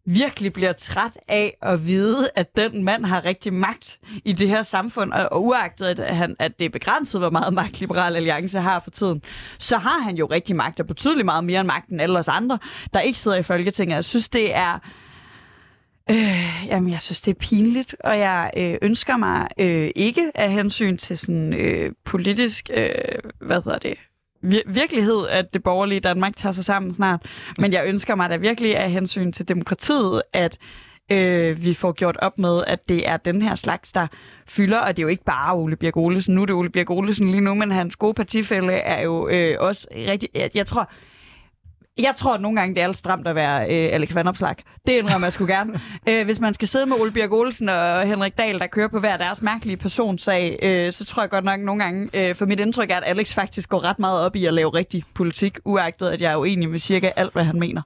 virkelig 0.06 0.54
bliver 0.54 0.74
træt 0.74 1.18
af 1.28 1.58
at 1.62 1.86
vide, 1.86 2.30
at 2.36 2.58
den 2.58 2.84
mand 2.84 3.06
har 3.06 3.26
rigtig 3.26 3.54
magt 3.54 4.00
i 4.26 4.34
det 4.34 4.50
her 4.50 4.64
samfund, 4.64 5.14
og, 5.14 5.30
og 5.32 5.44
uagtet 5.44 6.00
at, 6.00 6.18
han, 6.18 6.36
at 6.40 6.60
det 6.60 6.66
er 6.66 6.70
begrænset, 6.70 7.22
hvor 7.22 7.30
meget 7.30 7.54
magt 7.54 7.80
Liberal 7.80 8.16
Alliance 8.16 8.60
har 8.60 8.80
for 8.80 8.92
tiden, 8.92 9.22
så 9.60 9.78
har 9.78 10.00
han 10.00 10.16
jo 10.16 10.26
rigtig 10.26 10.56
magt, 10.56 10.80
og 10.80 10.88
betydeligt 10.88 11.26
meget 11.26 11.44
mere 11.44 11.60
end 11.60 11.68
magt 11.68 11.90
end 11.90 12.02
alle 12.02 12.20
os 12.20 12.28
andre, 12.28 12.60
der 12.94 13.00
ikke 13.00 13.20
sidder 13.20 13.38
i 13.38 13.44
Folketinget. 13.44 13.96
Jeg 13.96 14.06
synes, 14.06 14.30
det 14.30 14.56
er... 14.56 14.80
Øh, 16.12 16.66
jamen, 16.66 16.90
jeg 16.90 17.02
synes, 17.02 17.22
det 17.22 17.32
er 17.32 17.40
pinligt, 17.40 17.96
og 18.04 18.20
jeg 18.20 18.52
øh, 18.58 18.78
ønsker 18.82 19.18
mig 19.18 19.48
øh, 19.60 19.92
ikke 19.96 20.32
af 20.36 20.52
hensyn 20.52 20.98
til 20.98 21.18
sådan 21.18 21.54
øh, 21.54 21.92
politisk, 22.06 22.70
øh, 22.74 22.92
hvad 23.42 23.62
hedder 23.64 23.78
det, 23.78 23.98
vir- 24.44 24.72
virkelighed, 24.72 25.28
at 25.30 25.54
det 25.54 25.64
borgerlige 25.64 26.00
Danmark 26.00 26.36
tager 26.36 26.54
sig 26.54 26.66
sammen 26.66 26.94
snart. 26.94 27.22
Men 27.58 27.74
jeg 27.74 27.86
ønsker 27.86 28.16
mig 28.16 28.30
da 28.30 28.36
virkelig 28.36 28.78
af 28.78 28.92
hensyn 28.92 29.32
til 29.32 29.48
demokratiet, 29.48 30.22
at 30.34 30.58
øh, 31.12 31.64
vi 31.64 31.74
får 31.74 31.92
gjort 31.92 32.18
op 32.18 32.40
med, 32.40 32.64
at 32.68 32.90
det 32.90 33.08
er 33.10 33.18
den 33.18 33.42
her 33.42 33.56
slags, 33.56 33.92
der 33.92 34.08
fylder, 34.48 34.80
og 34.80 34.98
det 34.98 35.02
er 35.02 35.04
jo 35.04 35.08
ikke 35.08 35.24
bare 35.24 35.56
Ole 35.56 35.76
Birk 35.76 35.98
Olesen. 35.98 36.36
Nu 36.36 36.42
er 36.42 36.46
det 36.46 36.56
Ole 36.56 36.70
Birk 36.70 36.90
Olesen 36.90 37.32
lige 37.32 37.42
nu, 37.42 37.54
men 37.54 37.72
hans 37.72 37.96
gode 37.96 38.14
partifælde 38.14 38.74
er 38.74 39.02
jo 39.02 39.28
øh, 39.28 39.56
også 39.60 39.88
rigtig... 39.96 40.30
Jeg, 40.36 40.50
jeg 40.56 40.66
tror, 40.66 40.92
jeg 42.00 42.14
tror, 42.18 42.34
at 42.34 42.42
nogle 42.42 42.60
gange 42.60 42.76
det 42.76 42.82
er 42.82 42.88
alt 42.88 42.98
stramt 42.98 43.28
at 43.28 43.36
være 43.36 43.62
øh, 43.62 43.94
Alex 43.94 44.16
Vandopslag. 44.16 44.56
Det 44.88 44.94
indrømmer 44.94 45.26
jeg 45.28 45.34
sgu 45.34 45.46
gerne. 45.46 45.82
øh, 46.10 46.26
hvis 46.26 46.40
man 46.40 46.54
skal 46.54 46.68
sidde 46.68 46.86
med 46.86 46.96
Ole 47.00 47.12
Birk 47.12 47.32
Olsen 47.32 47.70
og 47.70 48.08
Henrik 48.08 48.38
Dahl, 48.38 48.60
der 48.60 48.68
kører 48.68 48.88
på 48.88 49.00
hver 49.00 49.18
deres 49.18 49.42
mærkelige 49.42 49.78
personsag, 49.78 50.60
øh, 50.62 50.94
så 50.94 51.06
tror 51.06 51.24
jeg 51.24 51.30
godt 51.30 51.46
nok 51.46 51.60
nogle 51.60 51.84
gange, 51.84 52.10
øh, 52.14 52.36
for 52.36 52.46
mit 52.46 52.60
indtryk 52.60 52.92
er, 52.92 52.98
at 52.98 53.04
Alex 53.06 53.34
faktisk 53.34 53.70
går 53.70 53.84
ret 53.84 54.00
meget 54.00 54.26
op 54.26 54.36
i 54.36 54.46
at 54.46 54.54
lave 54.54 54.70
rigtig 54.70 55.04
politik, 55.14 55.60
uagtet 55.66 56.10
at 56.10 56.22
jeg 56.22 56.32
er 56.32 56.38
uenig 56.38 56.70
med 56.70 56.80
cirka 56.80 57.12
alt, 57.16 57.34
hvad 57.34 57.44
han 57.44 57.60
mener. 57.60 57.82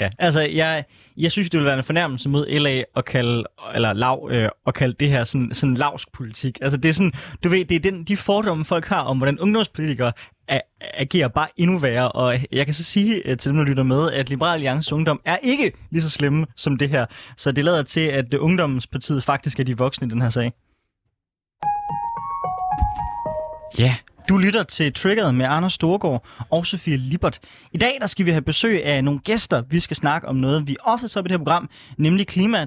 Ja, 0.00 0.08
altså 0.18 0.40
jeg, 0.40 0.84
jeg 1.16 1.32
synes, 1.32 1.50
det 1.50 1.58
ville 1.58 1.66
være 1.66 1.78
en 1.78 1.84
fornærmelse 1.84 2.28
mod 2.28 2.46
LA 2.46 2.82
at 2.96 3.04
kalde, 3.04 3.44
eller 3.74 3.92
lav, 3.92 4.28
øh, 4.32 4.48
at 4.66 4.74
kalde 4.74 4.96
det 5.00 5.10
her 5.10 5.24
sådan, 5.24 5.54
sådan 5.54 5.74
lavsk 5.74 6.12
politik. 6.12 6.58
Altså 6.62 6.76
det 6.78 6.88
er 6.88 6.92
sådan, 6.92 7.12
du 7.44 7.48
ved, 7.48 7.64
det 7.64 7.74
er 7.74 7.80
den, 7.80 8.04
de 8.04 8.16
fordomme, 8.16 8.64
folk 8.64 8.86
har 8.86 9.02
om, 9.02 9.16
hvordan 9.16 9.38
ungdomspolitikere 9.38 10.12
agerer 10.80 11.28
bare 11.28 11.48
endnu 11.56 11.78
værre. 11.78 12.12
Og 12.12 12.38
jeg 12.52 12.64
kan 12.64 12.74
så 12.74 12.84
sige 12.84 13.30
uh, 13.30 13.36
til 13.36 13.48
dem, 13.50 13.56
der 13.56 13.64
lytter 13.64 13.82
med, 13.82 14.12
at 14.12 14.30
Liberal 14.30 14.54
Alliance 14.54 14.94
Ungdom 14.94 15.20
er 15.24 15.36
ikke 15.42 15.72
lige 15.90 16.02
så 16.02 16.10
slemme 16.10 16.46
som 16.56 16.76
det 16.76 16.88
her. 16.88 17.06
Så 17.36 17.52
det 17.52 17.64
lader 17.64 17.82
til, 17.82 18.00
at 18.00 18.34
Ungdomspartiet 18.34 19.24
faktisk 19.24 19.60
er 19.60 19.64
de 19.64 19.78
voksne 19.78 20.06
i 20.06 20.10
den 20.10 20.22
her 20.22 20.28
sag. 20.28 20.52
Ja, 23.78 23.96
du 24.28 24.36
lytter 24.36 24.62
til 24.62 24.92
Triggeret 24.92 25.34
med 25.34 25.46
Anders 25.48 25.72
Storgård 25.72 26.26
og 26.50 26.66
Sofie 26.66 26.96
Libert. 26.96 27.40
I 27.72 27.78
dag 27.78 27.98
der 28.00 28.06
skal 28.06 28.26
vi 28.26 28.30
have 28.30 28.42
besøg 28.42 28.84
af 28.84 29.04
nogle 29.04 29.20
gæster. 29.20 29.62
Vi 29.70 29.80
skal 29.80 29.96
snakke 29.96 30.28
om 30.28 30.36
noget, 30.36 30.66
vi 30.66 30.76
ofte 30.80 31.08
så 31.08 31.20
i 31.20 31.22
det 31.22 31.30
her 31.30 31.38
program, 31.38 31.70
nemlig 31.98 32.26
klima 32.26 32.66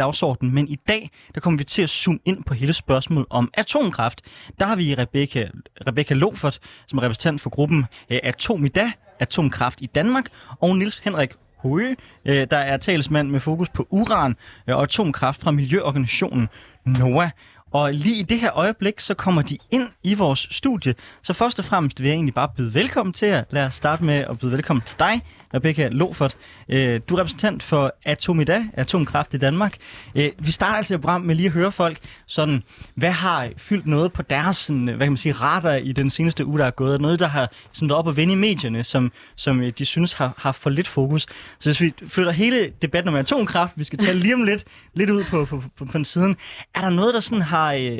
dagsorden, 0.00 0.54
men 0.54 0.68
i 0.68 0.76
dag 0.88 1.10
der 1.34 1.40
kommer 1.40 1.58
vi 1.58 1.64
til 1.64 1.82
at 1.82 1.90
zoome 1.90 2.18
ind 2.24 2.44
på 2.44 2.54
hele 2.54 2.72
spørgsmålet 2.72 3.26
om 3.30 3.50
atomkraft. 3.54 4.20
Der 4.60 4.66
har 4.66 4.76
vi 4.76 4.94
Rebecca, 4.94 5.48
Rebecca 5.86 6.14
Lofert, 6.14 6.58
som 6.86 6.98
er 6.98 7.02
repræsentant 7.02 7.40
for 7.40 7.50
gruppen 7.50 7.84
øh, 8.10 8.20
Atomida, 8.22 8.92
Atomkraft 9.18 9.80
i 9.82 9.86
Danmark, 9.86 10.24
og 10.60 10.78
Nils 10.78 10.98
Henrik 10.98 11.30
Høge, 11.62 11.96
øh, 12.24 12.46
der 12.50 12.56
er 12.56 12.76
talsmand 12.76 13.30
med 13.30 13.40
fokus 13.40 13.68
på 13.68 13.86
uran 13.90 14.36
øh, 14.68 14.76
og 14.76 14.82
atomkraft 14.82 15.40
fra 15.40 15.50
miljøorganisationen 15.50 16.48
NOAA. 16.84 17.30
Og 17.72 17.94
lige 17.94 18.16
i 18.16 18.22
det 18.22 18.40
her 18.40 18.50
øjeblik, 18.52 19.00
så 19.00 19.14
kommer 19.14 19.42
de 19.42 19.58
ind 19.70 19.88
i 20.02 20.14
vores 20.14 20.48
studie. 20.50 20.94
Så 21.22 21.32
først 21.32 21.58
og 21.58 21.64
fremmest 21.64 22.00
vil 22.00 22.06
jeg 22.08 22.14
egentlig 22.14 22.34
bare 22.34 22.48
byde 22.56 22.74
velkommen 22.74 23.12
til 23.12 23.28
jer. 23.28 23.44
Lad 23.50 23.66
os 23.66 23.74
starte 23.74 24.04
med 24.04 24.14
at 24.14 24.38
byde 24.38 24.52
velkommen 24.52 24.82
til 24.86 24.98
dig, 24.98 25.22
Rebecca 25.54 25.88
Lofert. 25.88 26.36
Øh, 26.68 27.00
du 27.08 27.14
er 27.14 27.18
repræsentant 27.18 27.62
for 27.62 27.92
Atomida, 28.04 28.64
Atomkraft 28.72 29.34
i 29.34 29.38
Danmark. 29.38 29.76
Øh, 30.14 30.30
vi 30.38 30.50
starter 30.50 30.76
altså 30.76 30.94
et 30.94 31.00
program 31.00 31.20
med 31.20 31.34
lige 31.34 31.46
at 31.46 31.52
høre 31.52 31.72
folk, 31.72 31.98
sådan, 32.26 32.62
hvad 32.94 33.10
har 33.10 33.48
fyldt 33.56 33.86
noget 33.86 34.12
på 34.12 34.22
deres 34.22 34.56
sådan, 34.56 34.84
hvad 34.84 34.98
kan 34.98 35.12
man 35.12 35.16
sige, 35.16 35.32
radar 35.32 35.74
i 35.74 35.92
den 35.92 36.10
seneste 36.10 36.46
uge, 36.46 36.58
der 36.58 36.64
er 36.64 36.70
gået? 36.70 37.00
Noget, 37.00 37.20
der 37.20 37.26
har 37.26 37.52
sådan, 37.72 37.88
været 37.88 37.98
op 37.98 38.06
og 38.06 38.16
vende 38.16 38.32
i 38.32 38.36
medierne, 38.36 38.84
som, 38.84 39.12
som 39.36 39.60
øh, 39.60 39.72
de 39.78 39.84
synes 39.84 40.12
har, 40.12 40.34
har 40.36 40.52
for 40.52 40.70
lidt 40.70 40.88
fokus. 40.88 41.26
Så 41.58 41.68
hvis 41.68 41.80
vi 41.80 41.94
flytter 42.08 42.32
hele 42.32 42.72
debatten 42.82 43.08
om 43.08 43.14
atomkraft, 43.14 43.72
vi 43.76 43.84
skal 43.84 43.98
tale 43.98 44.18
lige 44.18 44.34
om 44.34 44.42
lidt, 44.42 44.64
lidt 44.94 45.10
ud 45.10 45.24
på, 45.24 45.44
på, 45.44 45.62
på, 45.76 45.84
på 45.84 45.92
den 45.92 46.04
siden. 46.04 46.36
Er 46.74 46.80
der 46.80 46.90
noget, 46.90 47.14
der 47.14 47.20
sådan 47.20 47.42
har, 47.42 47.72
øh, 47.72 47.98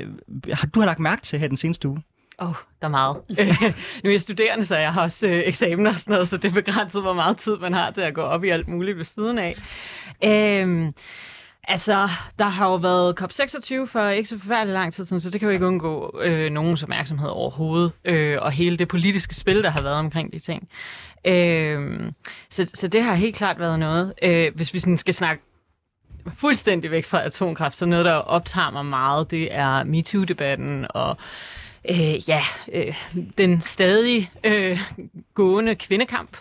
har, 0.52 0.66
du 0.66 0.80
har 0.80 0.86
lagt 0.86 0.98
mærke 0.98 1.22
til 1.22 1.38
her 1.38 1.48
den 1.48 1.56
seneste 1.56 1.88
uge? 1.88 2.02
Åh, 2.40 2.48
oh, 2.48 2.54
der 2.80 2.86
er 2.86 2.90
meget. 2.90 3.16
nu 4.04 4.08
er 4.08 4.12
jeg 4.12 4.22
studerende, 4.22 4.64
så 4.64 4.76
jeg 4.76 4.92
har 4.92 5.02
også 5.02 5.26
øh, 5.26 5.42
eksamener 5.46 5.90
og 5.90 5.96
sådan 5.96 6.12
noget, 6.12 6.28
så 6.28 6.36
det 6.36 6.48
er 6.48 6.54
begrænset, 6.54 7.02
hvor 7.02 7.12
meget 7.12 7.38
tid 7.38 7.56
man 7.56 7.72
har 7.72 7.90
til 7.90 8.00
at 8.00 8.14
gå 8.14 8.20
op 8.20 8.44
i 8.44 8.48
alt 8.48 8.68
muligt 8.68 8.96
ved 8.96 9.04
siden 9.04 9.38
af. 9.38 9.56
Øhm, 10.24 10.92
altså, 11.68 12.08
der 12.38 12.44
har 12.44 12.68
jo 12.68 12.74
været 12.74 13.20
COP26 13.20 13.86
for 13.86 14.08
ikke 14.08 14.28
så 14.28 14.38
forfærdelig 14.38 14.74
lang 14.74 14.92
tid 14.92 15.04
siden, 15.04 15.20
så 15.20 15.30
det 15.30 15.40
kan 15.40 15.48
jo 15.48 15.52
ikke 15.52 15.66
undgå 15.66 16.20
øh, 16.22 16.50
nogens 16.50 16.82
opmærksomhed 16.82 17.28
overhovedet, 17.28 17.92
øh, 18.04 18.36
og 18.40 18.52
hele 18.52 18.76
det 18.76 18.88
politiske 18.88 19.34
spil, 19.34 19.62
der 19.62 19.70
har 19.70 19.82
været 19.82 19.96
omkring 19.96 20.32
de 20.32 20.38
ting. 20.38 20.68
Øh, 21.24 22.12
så, 22.50 22.70
så 22.74 22.88
det 22.88 23.02
har 23.02 23.14
helt 23.14 23.36
klart 23.36 23.58
været 23.58 23.78
noget. 23.78 24.14
Øh, 24.22 24.52
hvis 24.54 24.74
vi 24.74 24.78
sådan 24.78 24.96
skal 24.96 25.14
snakke 25.14 25.42
fuldstændig 26.34 26.90
væk 26.90 27.04
fra 27.04 27.22
atomkraft, 27.22 27.76
så 27.76 27.86
noget, 27.86 28.04
der 28.04 28.14
optager 28.14 28.70
mig 28.70 28.86
meget, 28.86 29.30
det 29.30 29.54
er 29.54 29.84
MeToo-debatten 29.84 30.86
og 30.90 31.16
øh, 31.90 32.28
ja, 32.28 32.42
øh, 32.72 32.94
den 33.38 33.60
stadig 33.60 34.30
øh, 34.44 34.78
gående 35.34 35.74
kvindekamp. 35.74 36.36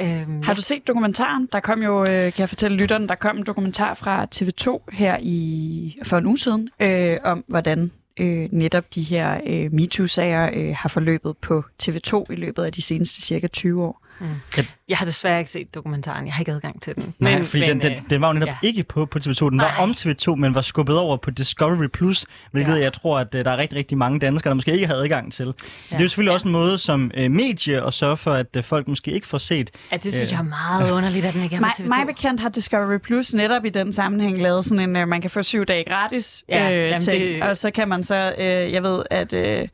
Øhm, 0.00 0.42
Har 0.42 0.54
du 0.54 0.62
set 0.62 0.88
dokumentaren? 0.88 1.48
Der 1.52 1.60
kom 1.60 1.82
jo, 1.82 2.00
øh, 2.00 2.06
kan 2.06 2.34
jeg 2.38 2.48
fortælle 2.48 2.76
lytteren, 2.76 3.08
der 3.08 3.14
kom 3.14 3.36
en 3.36 3.46
dokumentar 3.46 3.94
fra 3.94 4.26
TV2 4.34 4.80
her 4.92 5.16
i 5.22 5.96
for 6.04 6.18
en 6.18 6.26
uge 6.26 6.38
siden, 6.38 6.68
øh, 6.80 7.16
om 7.24 7.44
hvordan 7.46 7.90
øh, 8.20 8.48
netop 8.52 8.94
de 8.94 9.02
her 9.02 9.40
øh, 9.46 9.72
MeToo-sager 9.72 10.50
øh, 10.54 10.74
har 10.76 10.88
forløbet 10.88 11.36
på 11.36 11.64
TV2 11.82 12.24
i 12.30 12.34
løbet 12.36 12.64
af 12.64 12.72
de 12.72 12.82
seneste 12.82 13.22
cirka 13.22 13.46
20 13.46 13.82
år. 13.84 13.99
Mm. 14.20 14.26
Jeg, 14.56 14.66
jeg 14.88 14.98
har 14.98 15.04
desværre 15.04 15.38
ikke 15.38 15.50
set 15.50 15.74
dokumentaren. 15.74 16.26
Jeg 16.26 16.34
har 16.34 16.40
ikke 16.40 16.52
adgang 16.52 16.82
til 16.82 16.94
den. 16.94 17.14
Nej, 17.18 17.34
men, 17.34 17.44
fordi 17.44 17.60
men, 17.60 17.68
den, 17.68 17.92
den, 17.92 18.04
den 18.10 18.20
var 18.20 18.28
jo 18.28 18.32
netop 18.32 18.48
ja. 18.48 18.56
ikke 18.62 18.82
på, 18.82 19.06
på 19.06 19.18
TV2. 19.18 19.50
Den 19.50 19.58
var 19.58 19.76
om 19.78 19.90
TV2, 19.90 20.34
men 20.34 20.54
var 20.54 20.60
skubbet 20.60 20.98
over 20.98 21.16
på 21.16 21.30
Discovery+, 21.30 21.86
Plus, 21.86 22.26
hvilket 22.50 22.76
ja. 22.76 22.82
jeg 22.82 22.92
tror, 22.92 23.18
at 23.18 23.34
uh, 23.34 23.40
der 23.40 23.50
er 23.50 23.56
rigtig, 23.56 23.78
rigtig 23.78 23.98
mange 23.98 24.18
danskere, 24.18 24.50
der 24.50 24.54
måske 24.54 24.72
ikke 24.72 24.86
havde 24.86 25.00
adgang 25.00 25.32
til. 25.32 25.46
Så 25.46 25.52
ja. 25.90 25.94
det 25.94 26.00
er 26.00 26.04
jo 26.04 26.08
selvfølgelig 26.08 26.30
ja. 26.30 26.34
også 26.34 26.48
en 26.48 26.52
måde 26.52 26.78
som 26.78 27.10
uh, 27.18 27.30
medie 27.30 27.86
at 27.86 27.94
sørge 27.94 28.16
for, 28.16 28.32
at 28.32 28.56
uh, 28.56 28.64
folk 28.64 28.88
måske 28.88 29.10
ikke 29.10 29.26
får 29.26 29.38
set... 29.38 29.70
Ja, 29.92 29.96
det 29.96 30.12
synes 30.12 30.28
uh, 30.28 30.32
jeg 30.32 30.38
er 30.38 30.42
meget 30.42 30.92
underligt, 30.96 31.24
at 31.24 31.34
den 31.34 31.42
ikke 31.42 31.56
er 31.56 31.60
på 31.60 31.66
TV2. 31.66 31.98
Mig 31.98 32.06
bekendt 32.06 32.40
har 32.40 32.48
Discovery 32.48 32.98
Plus 32.98 33.34
netop 33.34 33.64
i 33.64 33.70
den 33.70 33.92
sammenhæng 33.92 34.42
lavet 34.42 34.64
sådan 34.64 34.96
en, 34.96 35.02
uh, 35.02 35.08
man 35.08 35.20
kan 35.20 35.30
få 35.30 35.42
syv 35.42 35.64
dage 35.64 35.84
gratis 35.84 36.44
ja, 36.48 36.72
øh, 36.72 36.88
jamen, 36.88 37.00
ting, 37.00 37.22
det... 37.22 37.42
og 37.42 37.56
så 37.56 37.70
kan 37.70 37.88
man 37.88 38.04
så, 38.04 38.34
uh, 38.38 38.44
jeg 38.44 38.82
ved, 38.82 39.02
at... 39.10 39.32
Uh, 39.62 39.68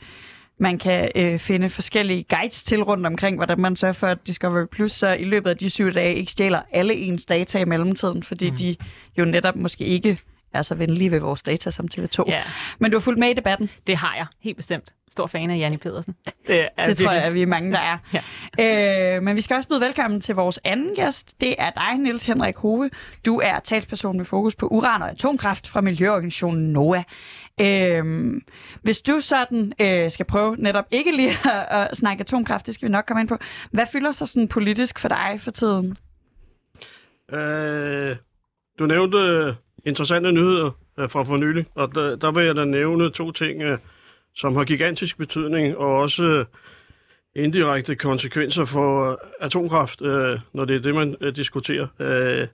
man 0.59 0.79
kan 0.79 1.11
øh, 1.15 1.39
finde 1.39 1.71
forskellige 1.71 2.25
guides 2.29 2.65
til 2.65 2.83
rundt 2.83 3.07
omkring, 3.07 3.37
hvordan 3.37 3.61
man 3.61 3.77
sørger 3.77 3.93
for, 3.93 4.07
at 4.07 4.27
Discovery 4.27 4.67
Plus 4.73 4.93
så 4.93 5.09
i 5.09 5.25
løbet 5.25 5.51
af 5.51 5.57
de 5.57 5.71
syv 5.71 5.93
dage 5.93 6.15
ikke 6.15 6.33
stjæler 6.33 6.63
alle 6.71 6.95
ens 6.95 7.25
data 7.25 7.59
i 7.59 7.65
mellemtiden, 7.65 8.23
fordi 8.23 8.51
mm. 8.51 8.57
de 8.57 8.77
jo 9.19 9.25
netop 9.25 9.57
måske 9.57 9.85
ikke 9.85 10.19
er 10.53 10.63
så 10.63 10.75
venlige 10.75 11.11
ved 11.11 11.21
vores 11.21 11.43
data 11.43 11.71
som 11.71 11.89
TV2. 11.95 12.25
Ja. 12.29 12.43
Men 12.79 12.91
du 12.91 12.97
har 12.97 13.01
fulgt 13.01 13.19
med 13.19 13.31
i 13.31 13.33
debatten? 13.33 13.71
Det 13.87 13.97
har 13.97 14.15
jeg, 14.17 14.27
helt 14.41 14.57
bestemt. 14.57 14.95
Stor 15.11 15.27
fan 15.27 15.51
af 15.51 15.59
Janni 15.59 15.77
Pedersen. 15.77 16.15
Det, 16.47 16.69
er 16.77 16.87
det 16.87 16.97
tror 16.99 17.13
jeg, 17.13 17.23
at 17.23 17.35
vi 17.35 17.43
er 17.43 17.47
mange, 17.47 17.73
der 17.73 17.79
er. 17.79 17.99
ja. 18.59 19.17
øh, 19.17 19.23
men 19.23 19.37
vi 19.37 19.41
skal 19.41 19.57
også 19.57 19.69
byde 19.69 19.81
velkommen 19.81 20.21
til 20.21 20.35
vores 20.35 20.61
anden 20.65 20.95
gæst. 20.95 21.41
Det 21.41 21.55
er 21.59 21.71
dig, 21.71 21.99
Niels 21.99 22.25
Henrik 22.25 22.57
Hove. 22.57 22.91
Du 23.27 23.41
er 23.45 23.61
talsperson 23.61 24.17
med 24.17 24.25
fokus 24.25 24.55
på 24.55 24.67
uran 24.69 25.03
og 25.03 25.11
atomkraft 25.11 25.69
fra 25.69 25.81
Miljøorganisationen 25.81 26.73
NOAA. 26.73 27.03
Øh, 27.61 28.35
hvis 28.83 29.01
du 29.03 29.21
sådan 29.21 29.73
øh, 29.81 30.11
skal 30.11 30.27
prøve 30.27 30.57
netop 30.59 30.85
ikke 30.91 31.17
lige 31.17 31.31
at, 31.71 31.91
at 31.91 31.97
snakke 31.97 32.21
atomkraft, 32.21 32.67
det 32.67 32.75
skal 32.75 32.89
vi 32.89 32.93
nok 32.93 33.05
komme 33.07 33.21
ind 33.21 33.29
på. 33.29 33.39
Hvad 33.71 33.87
fylder 33.93 34.13
så 34.13 34.27
sådan 34.27 34.49
politisk 34.49 34.99
for 34.99 35.09
dig 35.09 35.41
for 35.41 35.51
tiden? 35.51 35.99
Øh, 37.33 38.17
du 38.79 38.87
nævnte 38.87 39.57
interessante 39.87 40.33
nyheder 40.33 40.71
øh, 40.99 41.11
fra 41.11 41.23
for 41.23 41.37
nylig, 41.37 41.67
og 41.75 41.95
der, 41.95 42.17
der 42.17 42.33
vil 42.33 42.45
jeg 42.45 42.57
da 42.57 42.65
nævne 42.65 43.11
to 43.11 43.33
ting, 43.33 43.63
øh, 43.63 43.79
som 44.35 44.57
har 44.57 44.65
gigantisk 44.65 45.19
betydning, 45.19 45.77
og 45.77 45.97
også 45.97 46.25
øh, 46.25 46.47
indirekte 47.35 47.97
konsekvenser 47.97 48.65
for 48.65 49.11
øh, 49.11 49.17
atomkraft, 49.41 50.03
øh, 50.03 50.39
når 50.53 50.65
det 50.65 50.77
er 50.77 50.81
det, 50.81 50.95
man 50.95 51.17
øh, 51.21 51.37
diskuterer. 51.37 51.87
Øh, 52.01 52.49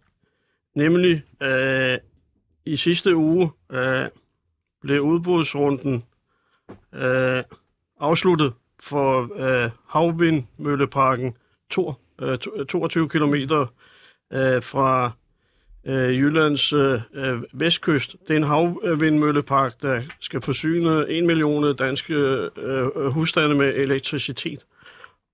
nemlig, 0.74 1.22
øh, 1.42 1.98
i 2.66 2.76
sidste 2.76 3.16
uge 3.16 3.50
øh, 3.72 4.08
blev 4.80 5.00
udbudsrunden 5.00 6.04
øh, 6.94 7.42
afsluttet 8.00 8.52
for 8.80 9.30
øh, 9.36 9.70
havvindmølleparken 9.88 11.36
Tor, 11.70 12.00
øh, 12.20 12.38
22 12.38 13.02
øh, 13.02 13.04
øh, 13.04 13.10
km 13.10 13.34
øh, 14.32 14.62
fra 14.62 15.12
øh, 15.86 16.18
Jyllands 16.18 16.72
øh, 16.72 17.00
øh, 17.14 17.42
vestkyst. 17.52 18.16
Det 18.28 18.34
er 18.34 18.36
en 18.36 18.42
havvindmøllepark, 18.42 19.82
der 19.82 20.02
skal 20.20 20.40
forsyne 20.40 21.10
en 21.10 21.26
million 21.26 21.76
danske 21.76 22.14
øh, 22.14 22.88
øh 22.96 23.06
husstande 23.06 23.54
med 23.54 23.74
elektricitet. 23.74 24.66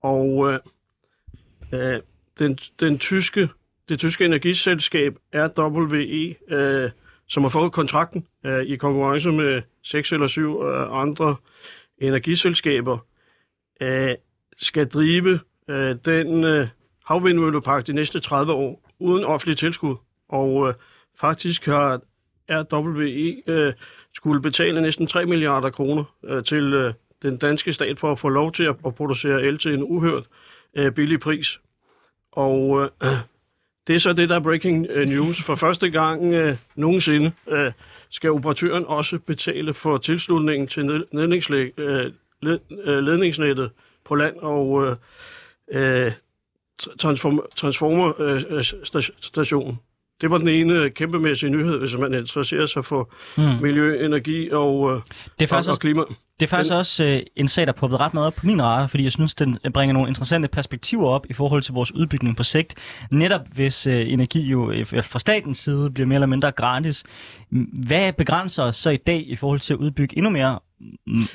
Og 0.02 0.52
øh, 0.52 0.58
øh, 1.74 2.00
den, 2.38 2.58
den 2.80 2.98
tyske, 2.98 3.48
det 3.88 3.98
tyske 3.98 4.24
energiselskab 4.24 5.16
RWE, 5.34 6.34
øh, 6.56 6.90
som 7.28 7.42
har 7.42 7.50
fået 7.50 7.72
kontrakten 7.72 8.26
øh, 8.46 8.62
i 8.62 8.76
konkurrence 8.76 9.30
med 9.30 9.62
seks 9.82 10.12
eller 10.12 10.26
syv 10.26 10.62
øh, 10.62 11.00
andre 11.00 11.36
energiselskaber, 11.98 12.98
øh, 13.82 14.10
skal 14.58 14.88
drive 14.88 15.40
øh, 15.68 15.96
den 16.04 16.44
øh, 16.44 16.68
havvindmøllepark 17.04 17.86
de 17.86 17.92
næste 17.92 18.20
30 18.20 18.52
år 18.52 18.90
uden 18.98 19.24
offentlig 19.24 19.56
tilskud. 19.56 19.96
Og 20.28 20.68
øh, 20.68 20.74
faktisk 21.20 21.66
har 21.66 22.00
RWE 22.50 23.42
øh, 23.46 23.72
skulle 24.14 24.42
betale 24.42 24.80
næsten 24.80 25.06
3 25.06 25.26
milliarder 25.26 25.70
kroner 25.70 26.04
øh, 26.24 26.44
til 26.44 26.74
øh, 26.74 26.92
den 27.22 27.36
danske 27.36 27.72
stat 27.72 27.98
for 27.98 28.12
at 28.12 28.18
få 28.18 28.28
lov 28.28 28.52
til 28.52 28.64
at, 28.64 28.76
at 28.86 28.94
producere 28.94 29.42
el 29.42 29.58
til 29.58 29.74
en 29.74 29.82
uhørt 29.82 30.24
øh, 30.74 30.92
billig 30.92 31.20
pris. 31.20 31.60
Og 32.32 32.82
øh, 32.82 32.88
det 33.86 33.94
er 33.94 33.98
så 33.98 34.12
det, 34.12 34.28
der 34.28 34.36
er 34.36 34.40
breaking 34.40 34.86
øh, 34.90 35.08
news. 35.08 35.42
For 35.42 35.54
første 35.54 35.90
gang 35.90 36.34
øh, 36.34 36.54
nogensinde 36.76 37.32
øh, 37.48 37.72
skal 38.10 38.30
operatøren 38.30 38.84
også 38.86 39.18
betale 39.18 39.74
for 39.74 39.98
tilslutningen 39.98 40.68
til 40.68 40.86
ned, 40.86 41.06
øh, 41.78 42.12
led, 42.42 42.58
øh, 42.70 42.98
ledningsnettet 42.98 43.70
på 44.04 44.14
land 44.14 44.36
og 44.36 44.86
øh, 44.86 44.96
øh 46.06 46.12
transform, 46.98 47.40
transformerstationen. 47.56 49.68
Øh, 49.68 49.72
øh 49.72 49.78
det 50.20 50.30
var 50.30 50.38
den 50.38 50.48
ene 50.48 50.90
kæmpemæssige 50.90 51.50
nyhed, 51.50 51.78
hvis 51.78 51.96
man 51.96 52.14
interesserer 52.14 52.66
sig 52.66 52.84
for 52.84 53.12
mm. 53.36 53.42
miljø, 53.62 54.04
energi 54.04 54.50
og, 54.50 54.92
øh, 54.92 55.00
det 55.38 55.44
er 55.44 55.48
faktisk 55.48 55.68
og, 55.68 55.72
og 55.72 55.78
klima. 55.78 56.02
Det 56.40 56.46
er 56.46 56.50
faktisk 56.50 56.70
den, 56.70 56.78
også 56.78 57.04
øh, 57.04 57.22
en 57.36 57.48
sag, 57.48 57.66
der 57.66 57.72
poppet 57.72 58.00
ret 58.00 58.14
meget 58.14 58.26
op 58.26 58.34
på 58.34 58.46
min 58.46 58.62
radar, 58.62 58.86
fordi 58.86 59.04
jeg 59.04 59.12
synes, 59.12 59.34
den 59.34 59.58
bringer 59.74 59.92
nogle 59.92 60.08
interessante 60.08 60.48
perspektiver 60.48 61.08
op 61.08 61.26
i 61.30 61.32
forhold 61.32 61.62
til 61.62 61.74
vores 61.74 61.94
udbygning 61.94 62.36
på 62.36 62.42
sigt. 62.42 62.74
Netop 63.10 63.40
hvis 63.54 63.86
øh, 63.86 64.12
energi 64.12 64.40
jo 64.40 64.70
øh, 64.70 64.86
fra 64.86 65.18
statens 65.18 65.58
side 65.58 65.90
bliver 65.90 66.06
mere 66.06 66.16
eller 66.16 66.26
mindre 66.26 66.50
gratis. 66.50 67.04
Hvad 67.86 68.12
begrænser 68.12 68.62
os 68.62 68.76
så 68.76 68.90
i 68.90 68.96
dag 68.96 69.24
i 69.26 69.36
forhold 69.36 69.60
til 69.60 69.72
at 69.72 69.78
udbygge 69.78 70.16
endnu 70.16 70.30
mere 70.30 70.58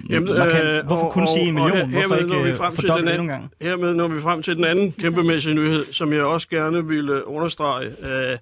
Jamen, 0.10 0.30
øh, 0.30 0.86
Hvorfor 0.86 1.10
kun 1.10 1.28
sige 1.28 1.46
en 1.46 1.54
million? 1.54 1.90
Her, 1.90 2.08
Hvorfor 2.08 2.16
ikke 2.16 2.50
øh, 2.50 2.56
fordoble 2.56 3.12
endnu 3.12 3.22
en 3.22 3.28
gang? 3.28 3.52
Hermed 3.62 3.94
når 3.94 4.08
vi 4.08 4.22
frem 4.22 4.42
til 4.42 4.56
den 4.56 4.64
anden 4.64 4.92
kæmpemæssige 5.02 5.56
nyhed, 5.56 5.86
som 5.92 6.14
jeg 6.14 6.24
også 6.24 6.50
gerne 6.50 6.88
ville 6.88 7.28
understrege. 7.28 7.88
Øh, 7.88 8.38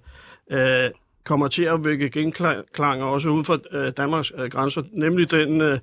øh, 0.52 0.90
kommer 1.24 1.48
til 1.48 1.64
at 1.64 1.84
vække 1.84 2.10
genklang 2.10 3.02
også 3.02 3.28
uden 3.28 3.44
for 3.44 3.60
øh, 3.72 3.92
Danmarks 3.96 4.32
øh, 4.38 4.50
grænser, 4.50 4.82
nemlig 4.92 5.30
den 5.30 5.60
øh, 5.60 5.78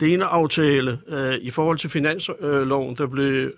deleaftale 0.00 0.98
øh, 1.08 1.34
i 1.34 1.50
forhold 1.50 1.78
til 1.78 1.90
finansloven, 1.90 2.96
der 2.96 3.06
blev 3.06 3.52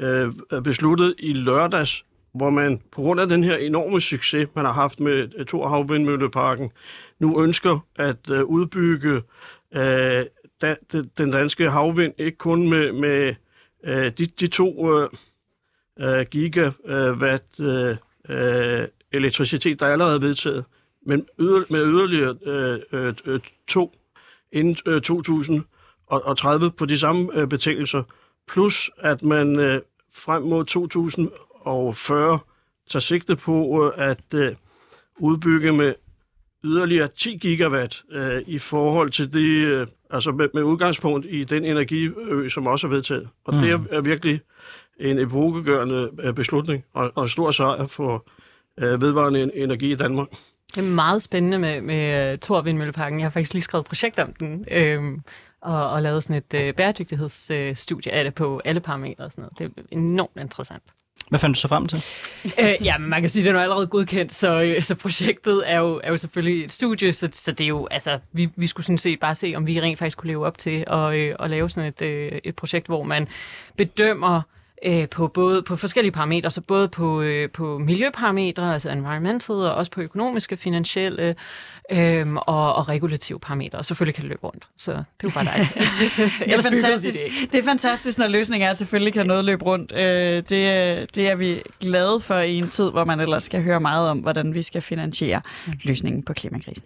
øh, 0.00 0.32
besluttet 0.62 1.14
i 1.18 1.32
lørdags 1.32 2.04
hvor 2.32 2.50
man 2.50 2.80
på 2.92 3.02
grund 3.02 3.20
af 3.20 3.28
den 3.28 3.44
her 3.44 3.56
enorme 3.56 4.00
succes, 4.00 4.48
man 4.54 4.64
har 4.64 4.72
haft 4.72 5.00
med 5.00 5.28
øh, 5.36 5.46
Thor 5.46 5.68
Havvindmølleparken, 5.68 6.70
nu 7.18 7.42
ønsker 7.42 7.86
at 7.96 8.30
øh, 8.30 8.44
udbygge 8.44 9.22
øh, 9.74 10.24
da, 10.60 10.76
den 11.18 11.30
danske 11.30 11.70
havvind, 11.70 12.14
ikke 12.18 12.38
kun 12.38 12.70
med, 12.70 12.92
med 12.92 13.34
øh, 13.84 14.12
de, 14.18 14.26
de 14.26 14.46
to 14.46 14.98
øh, 15.00 15.08
øh 16.00 16.26
gigawatt 16.30 17.60
øh, 17.60 17.96
øh, 18.28 18.88
elektricitet, 19.12 19.80
der 19.80 19.86
er 19.86 19.92
allerede 19.92 20.22
vedtaget, 20.22 20.64
men 21.06 21.26
yder, 21.40 21.64
med 21.70 21.86
yderligere 21.86 22.36
øh, 22.46 22.78
øh, 22.92 23.14
øh 23.26 23.40
to 23.68 23.92
inden 24.52 24.76
øh, 24.86 25.00
2030 25.00 26.70
på 26.70 26.86
de 26.86 26.98
samme 26.98 27.28
øh, 27.34 27.48
betingelser, 27.48 28.02
plus 28.48 28.90
at 28.98 29.22
man 29.22 29.58
øh, 29.58 29.80
frem 30.14 30.42
mod 30.42 30.64
2040 30.64 32.38
tager 32.90 33.00
sigte 33.00 33.36
på 33.36 33.84
øh, 33.84 34.08
at 34.08 34.34
øh, 34.34 34.56
udbygge 35.18 35.72
med 35.72 35.94
yderligere 36.64 37.08
10 37.08 37.36
gigawatt 37.36 38.02
øh, 38.10 38.42
i 38.46 38.58
forhold 38.58 39.10
til 39.10 39.32
det, 39.32 39.66
øh, 39.66 39.86
altså 40.10 40.32
med, 40.32 40.48
med 40.54 40.62
udgangspunkt 40.62 41.26
i 41.30 41.44
den 41.44 41.64
energiø, 41.64 42.48
som 42.48 42.66
også 42.66 42.86
er 42.86 42.90
vedtaget. 42.90 43.28
Og 43.44 43.54
mm. 43.54 43.60
det 43.60 43.70
er, 43.70 43.78
er 43.90 44.00
virkelig 44.00 44.40
en 45.00 45.18
epokegørende 45.18 46.10
øh, 46.22 46.34
beslutning 46.34 46.84
og, 46.92 47.12
og 47.14 47.22
en 47.22 47.28
stor 47.28 47.50
sejr 47.50 47.86
for 47.86 48.26
øh, 48.78 49.00
vedvarende 49.00 49.56
energi 49.56 49.92
i 49.92 49.96
Danmark. 49.96 50.28
Det 50.74 50.78
er 50.78 50.82
meget 50.82 51.22
spændende 51.22 51.58
med, 51.58 51.80
med 51.80 52.36
Thor 52.36 52.60
Vindmølleparken. 52.60 53.20
Jeg 53.20 53.24
har 53.24 53.30
faktisk 53.30 53.54
lige 53.54 53.62
skrevet 53.62 53.82
et 53.82 53.88
projekt 53.88 54.18
om 54.18 54.32
den, 54.32 54.64
øhm, 54.70 55.22
og, 55.60 55.90
og 55.90 56.02
lavet 56.02 56.24
sådan 56.24 56.36
et 56.36 56.54
øh, 56.54 56.74
bæredygtighedsstudie 56.74 58.12
af 58.12 58.24
det 58.24 58.34
på 58.34 58.60
alle 58.64 58.80
parametre 58.80 59.24
og 59.24 59.32
sådan 59.32 59.42
noget. 59.42 59.58
Det 59.58 59.84
er 59.92 59.96
enormt 59.96 60.40
interessant. 60.40 60.82
Hvad 61.28 61.38
fandt 61.38 61.56
du 61.56 61.60
så 61.60 61.68
frem 61.68 61.86
til? 61.88 62.04
øh, 62.44 62.74
ja, 62.84 62.98
men 62.98 63.10
man 63.10 63.20
kan 63.20 63.30
sige, 63.30 63.42
at 63.42 63.54
det 63.54 63.58
er 63.58 63.62
allerede 63.62 63.86
godkendt, 63.86 64.34
så, 64.34 64.62
øh, 64.62 64.82
så 64.82 64.94
projektet 64.94 65.62
er 65.66 65.78
jo, 65.78 66.00
er 66.04 66.10
jo 66.10 66.16
selvfølgelig 66.16 66.64
et 66.64 66.72
studie, 66.72 67.12
så, 67.12 67.28
så 67.32 67.52
det 67.52 67.64
er 67.64 67.68
jo, 67.68 67.86
altså, 67.90 68.18
vi, 68.32 68.48
vi 68.56 68.66
skulle 68.66 68.86
sådan 68.86 68.98
set 68.98 69.20
bare 69.20 69.34
se, 69.34 69.52
om 69.56 69.66
vi 69.66 69.80
rent 69.80 69.98
faktisk 69.98 70.18
kunne 70.18 70.28
leve 70.28 70.46
op 70.46 70.58
til 70.58 70.84
at, 70.86 71.14
øh, 71.14 71.36
at 71.40 71.50
lave 71.50 71.70
sådan 71.70 71.88
et, 71.88 72.02
øh, 72.02 72.32
et 72.44 72.56
projekt, 72.56 72.86
hvor 72.86 73.02
man 73.02 73.28
bedømmer 73.76 74.36
øh, 74.36 74.42
på 75.10 75.28
både 75.28 75.62
på 75.62 75.76
forskellige 75.76 76.12
parametre, 76.12 76.50
så 76.50 76.60
både 76.60 76.88
på, 76.88 77.20
øh, 77.20 77.50
på 77.50 77.78
miljøparametre, 77.78 78.72
altså 78.72 78.90
environmental, 78.90 79.54
og 79.54 79.74
også 79.74 79.90
på 79.90 80.00
økonomiske, 80.00 80.56
finansielle 80.56 81.34
øh, 81.92 82.26
og, 82.34 82.74
og 82.74 82.88
regulative 82.88 83.40
parametre. 83.40 83.78
Og 83.78 83.84
selvfølgelig 83.84 84.14
kan 84.14 84.22
det 84.22 84.28
løbe 84.28 84.44
rundt. 84.44 84.68
Så 84.76 84.92
det 84.92 84.98
er 84.98 85.02
jo 85.24 85.30
bare 85.30 85.44
dig. 85.44 85.68
det, 86.44 86.52
er 86.52 86.62
fantastisk. 86.62 87.18
Det, 87.40 87.52
det 87.52 87.58
er 87.58 87.64
fantastisk, 87.64 88.18
når 88.18 88.28
løsningen 88.28 88.66
er, 88.66 88.70
at 88.70 88.78
selvfølgelig 88.78 89.12
kan 89.12 89.26
noget 89.26 89.44
løbe 89.44 89.64
rundt. 89.64 89.92
Øh, 89.96 90.36
det, 90.36 91.14
det 91.14 91.28
er 91.28 91.34
vi 91.34 91.62
glade 91.80 92.20
for 92.20 92.38
i 92.38 92.58
en 92.58 92.68
tid, 92.68 92.90
hvor 92.90 93.04
man 93.04 93.20
ellers 93.20 93.44
skal 93.44 93.62
høre 93.62 93.80
meget 93.80 94.08
om, 94.08 94.18
hvordan 94.18 94.54
vi 94.54 94.62
skal 94.62 94.82
finansiere 94.82 95.40
mm. 95.66 95.72
løsningen 95.84 96.22
på 96.22 96.32
klimakrisen. 96.32 96.84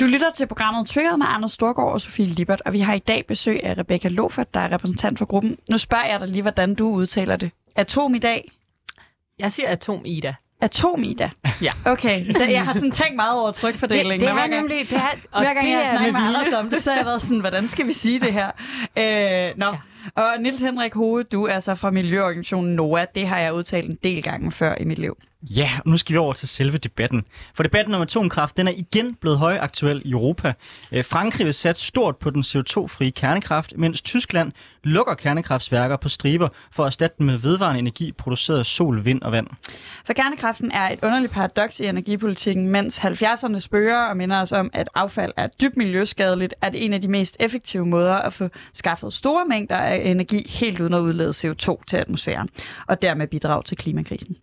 Du 0.00 0.04
lytter 0.04 0.30
til 0.30 0.46
programmet 0.46 0.86
Triggeret 0.88 1.18
med 1.18 1.26
Anders 1.30 1.52
Storgård 1.52 1.92
og 1.92 2.00
Sofie 2.00 2.26
Libert, 2.26 2.62
og 2.66 2.72
vi 2.72 2.80
har 2.80 2.94
i 2.94 2.98
dag 2.98 3.24
besøg 3.28 3.60
af 3.64 3.78
Rebecca 3.78 4.08
Lofert, 4.08 4.54
der 4.54 4.60
er 4.60 4.72
repræsentant 4.72 5.18
for 5.18 5.26
gruppen. 5.26 5.58
Nu 5.70 5.78
spørger 5.78 6.06
jeg 6.06 6.20
dig 6.20 6.28
lige, 6.28 6.42
hvordan 6.42 6.74
du 6.74 6.88
udtaler 6.88 7.36
det. 7.36 7.50
Atom 7.76 8.14
i 8.14 8.18
dag? 8.18 8.52
Jeg 9.38 9.52
siger 9.52 9.68
Atom 9.68 10.00
Ida. 10.04 10.34
Atom 10.60 11.02
Ida? 11.02 11.30
Ja. 11.62 11.70
Okay, 11.84 12.26
jeg 12.50 12.64
har 12.64 12.72
sådan 12.72 12.90
tænkt 12.90 13.16
meget 13.16 13.40
over 13.40 13.50
trykfordelingen. 13.52 14.20
Det, 14.28 14.34
det 14.34 14.42
er 14.42 14.46
nemlig... 14.46 14.90
Det 14.90 14.96
er, 14.98 15.00
og 15.32 15.42
hver 15.42 15.54
gang 15.54 15.66
det 15.66 15.72
jeg 15.72 15.80
har 15.80 15.90
snakket 15.96 16.12
med 16.12 16.20
Anders 16.20 16.52
om 16.52 16.70
det, 16.70 16.82
så 16.82 16.90
har 16.90 16.96
jeg 16.98 17.06
været 17.06 17.22
sådan, 17.22 17.40
hvordan 17.40 17.68
skal 17.68 17.86
vi 17.86 17.92
sige 17.92 18.20
det 18.20 18.32
her? 18.32 18.50
Øh, 18.98 19.52
nå, 19.56 19.66
ja. 19.66 19.76
Og 20.14 20.24
Nils 20.40 20.60
Henrik 20.60 20.94
Hove, 20.94 21.22
du 21.22 21.44
er 21.44 21.60
så 21.60 21.74
fra 21.74 21.90
Miljøorganisationen 21.90 22.74
NOA. 22.74 23.04
Det 23.14 23.26
har 23.26 23.38
jeg 23.38 23.54
udtalt 23.54 23.90
en 23.90 23.98
del 24.02 24.22
gange 24.22 24.52
før 24.52 24.74
i 24.80 24.84
mit 24.84 24.98
liv. 24.98 25.16
Ja, 25.42 25.70
og 25.84 25.90
nu 25.90 25.96
skal 25.96 26.12
vi 26.12 26.18
over 26.18 26.32
til 26.32 26.48
selve 26.48 26.78
debatten. 26.78 27.24
For 27.54 27.62
debatten 27.62 27.94
om 27.94 28.02
atomkraft, 28.02 28.56
den 28.56 28.68
er 28.68 28.72
igen 28.76 29.14
blevet 29.14 29.38
højaktuel 29.38 30.02
i 30.04 30.10
Europa. 30.10 30.52
Øh, 30.92 31.04
Frankrig 31.04 31.46
vil 31.46 31.54
sætte 31.54 31.80
stort 31.80 32.16
på 32.16 32.30
den 32.30 32.42
CO2-frie 32.42 33.10
kernekraft, 33.10 33.72
mens 33.76 34.02
Tyskland 34.02 34.52
lukker 34.84 35.14
kernekraftsværker 35.14 35.96
på 35.96 36.08
striber 36.08 36.48
for 36.72 36.82
at 36.82 36.86
erstatte 36.86 37.16
dem 37.18 37.26
med 37.26 37.38
vedvarende 37.38 37.78
energi 37.78 38.12
produceret 38.12 38.58
af 38.58 38.66
sol, 38.66 39.04
vind 39.04 39.22
og 39.22 39.32
vand. 39.32 39.46
For 40.06 40.12
kernekraften 40.12 40.70
er 40.70 40.90
et 40.90 40.98
underligt 41.02 41.32
paradoks 41.32 41.80
i 41.80 41.86
energipolitikken, 41.86 42.68
mens 42.68 42.98
70'erne 42.98 43.58
spørger 43.58 44.08
og 44.08 44.16
minder 44.16 44.40
os 44.40 44.52
om, 44.52 44.70
at 44.72 44.88
affald 44.94 45.32
er 45.36 45.46
dybt 45.46 45.76
miljøskadeligt, 45.76 46.54
er 46.62 46.68
det 46.70 46.84
en 46.84 46.92
af 46.92 47.00
de 47.00 47.08
mest 47.08 47.36
effektive 47.40 47.86
måder 47.86 48.14
at 48.14 48.32
få 48.32 48.48
skaffet 48.72 49.12
store 49.12 49.44
mængder 49.48 49.76
af 49.76 49.97
energi 50.04 50.50
helt 50.50 50.80
uden 50.80 50.94
at 50.94 51.00
udlede 51.00 51.30
CO2 51.30 51.82
til 51.88 51.96
atmosfæren, 51.96 52.48
og 52.86 53.02
dermed 53.02 53.26
bidrage 53.26 53.62
til 53.62 53.76
klimakrisen. 53.76 54.36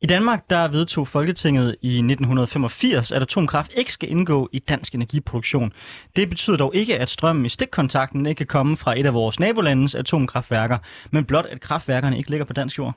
I 0.00 0.06
Danmark 0.06 0.50
der 0.50 0.68
vedtog 0.68 1.08
Folketinget 1.08 1.76
i 1.82 1.88
1985, 1.88 3.12
at 3.12 3.22
atomkraft 3.22 3.72
ikke 3.76 3.92
skal 3.92 4.10
indgå 4.10 4.48
i 4.52 4.58
dansk 4.58 4.94
energiproduktion. 4.94 5.72
Det 6.16 6.28
betyder 6.28 6.56
dog 6.56 6.74
ikke, 6.74 6.98
at 6.98 7.10
strømmen 7.10 7.46
i 7.46 7.48
stikkontakten 7.48 8.26
ikke 8.26 8.38
kan 8.38 8.46
komme 8.46 8.76
fra 8.76 9.00
et 9.00 9.06
af 9.06 9.14
vores 9.14 9.40
nabolandes 9.40 9.94
atomkraftværker, 9.94 10.78
men 11.10 11.24
blot 11.24 11.46
at 11.46 11.60
kraftværkerne 11.60 12.18
ikke 12.18 12.30
ligger 12.30 12.46
på 12.46 12.52
dansk 12.52 12.78
jord. 12.78 12.94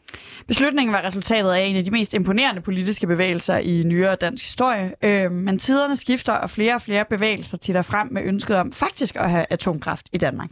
Beslutningen 0.47 0.93
var 0.93 1.06
resultatet 1.06 1.52
af 1.52 1.62
en 1.62 1.76
af 1.76 1.84
de 1.84 1.91
mest 1.91 2.13
imponerende 2.13 2.62
politiske 2.62 3.08
bevægelser 3.08 3.58
i 3.58 3.84
nyere 3.84 4.15
dansk 4.15 4.43
historie. 4.45 4.93
Øh, 5.02 5.32
men 5.32 5.60
tiderne 5.60 5.95
skifter, 5.95 6.34
og 6.34 6.50
flere 6.50 6.76
og 6.76 6.82
flere 6.82 7.06
bevægelser 7.10 7.58
titter 7.58 7.82
frem 7.82 8.08
med 8.12 8.21
ønsket 8.26 8.56
om 8.56 8.71
faktisk 8.71 9.15
at 9.15 9.30
have 9.30 9.45
atomkraft 9.50 10.06
i 10.13 10.17
Danmark. 10.17 10.50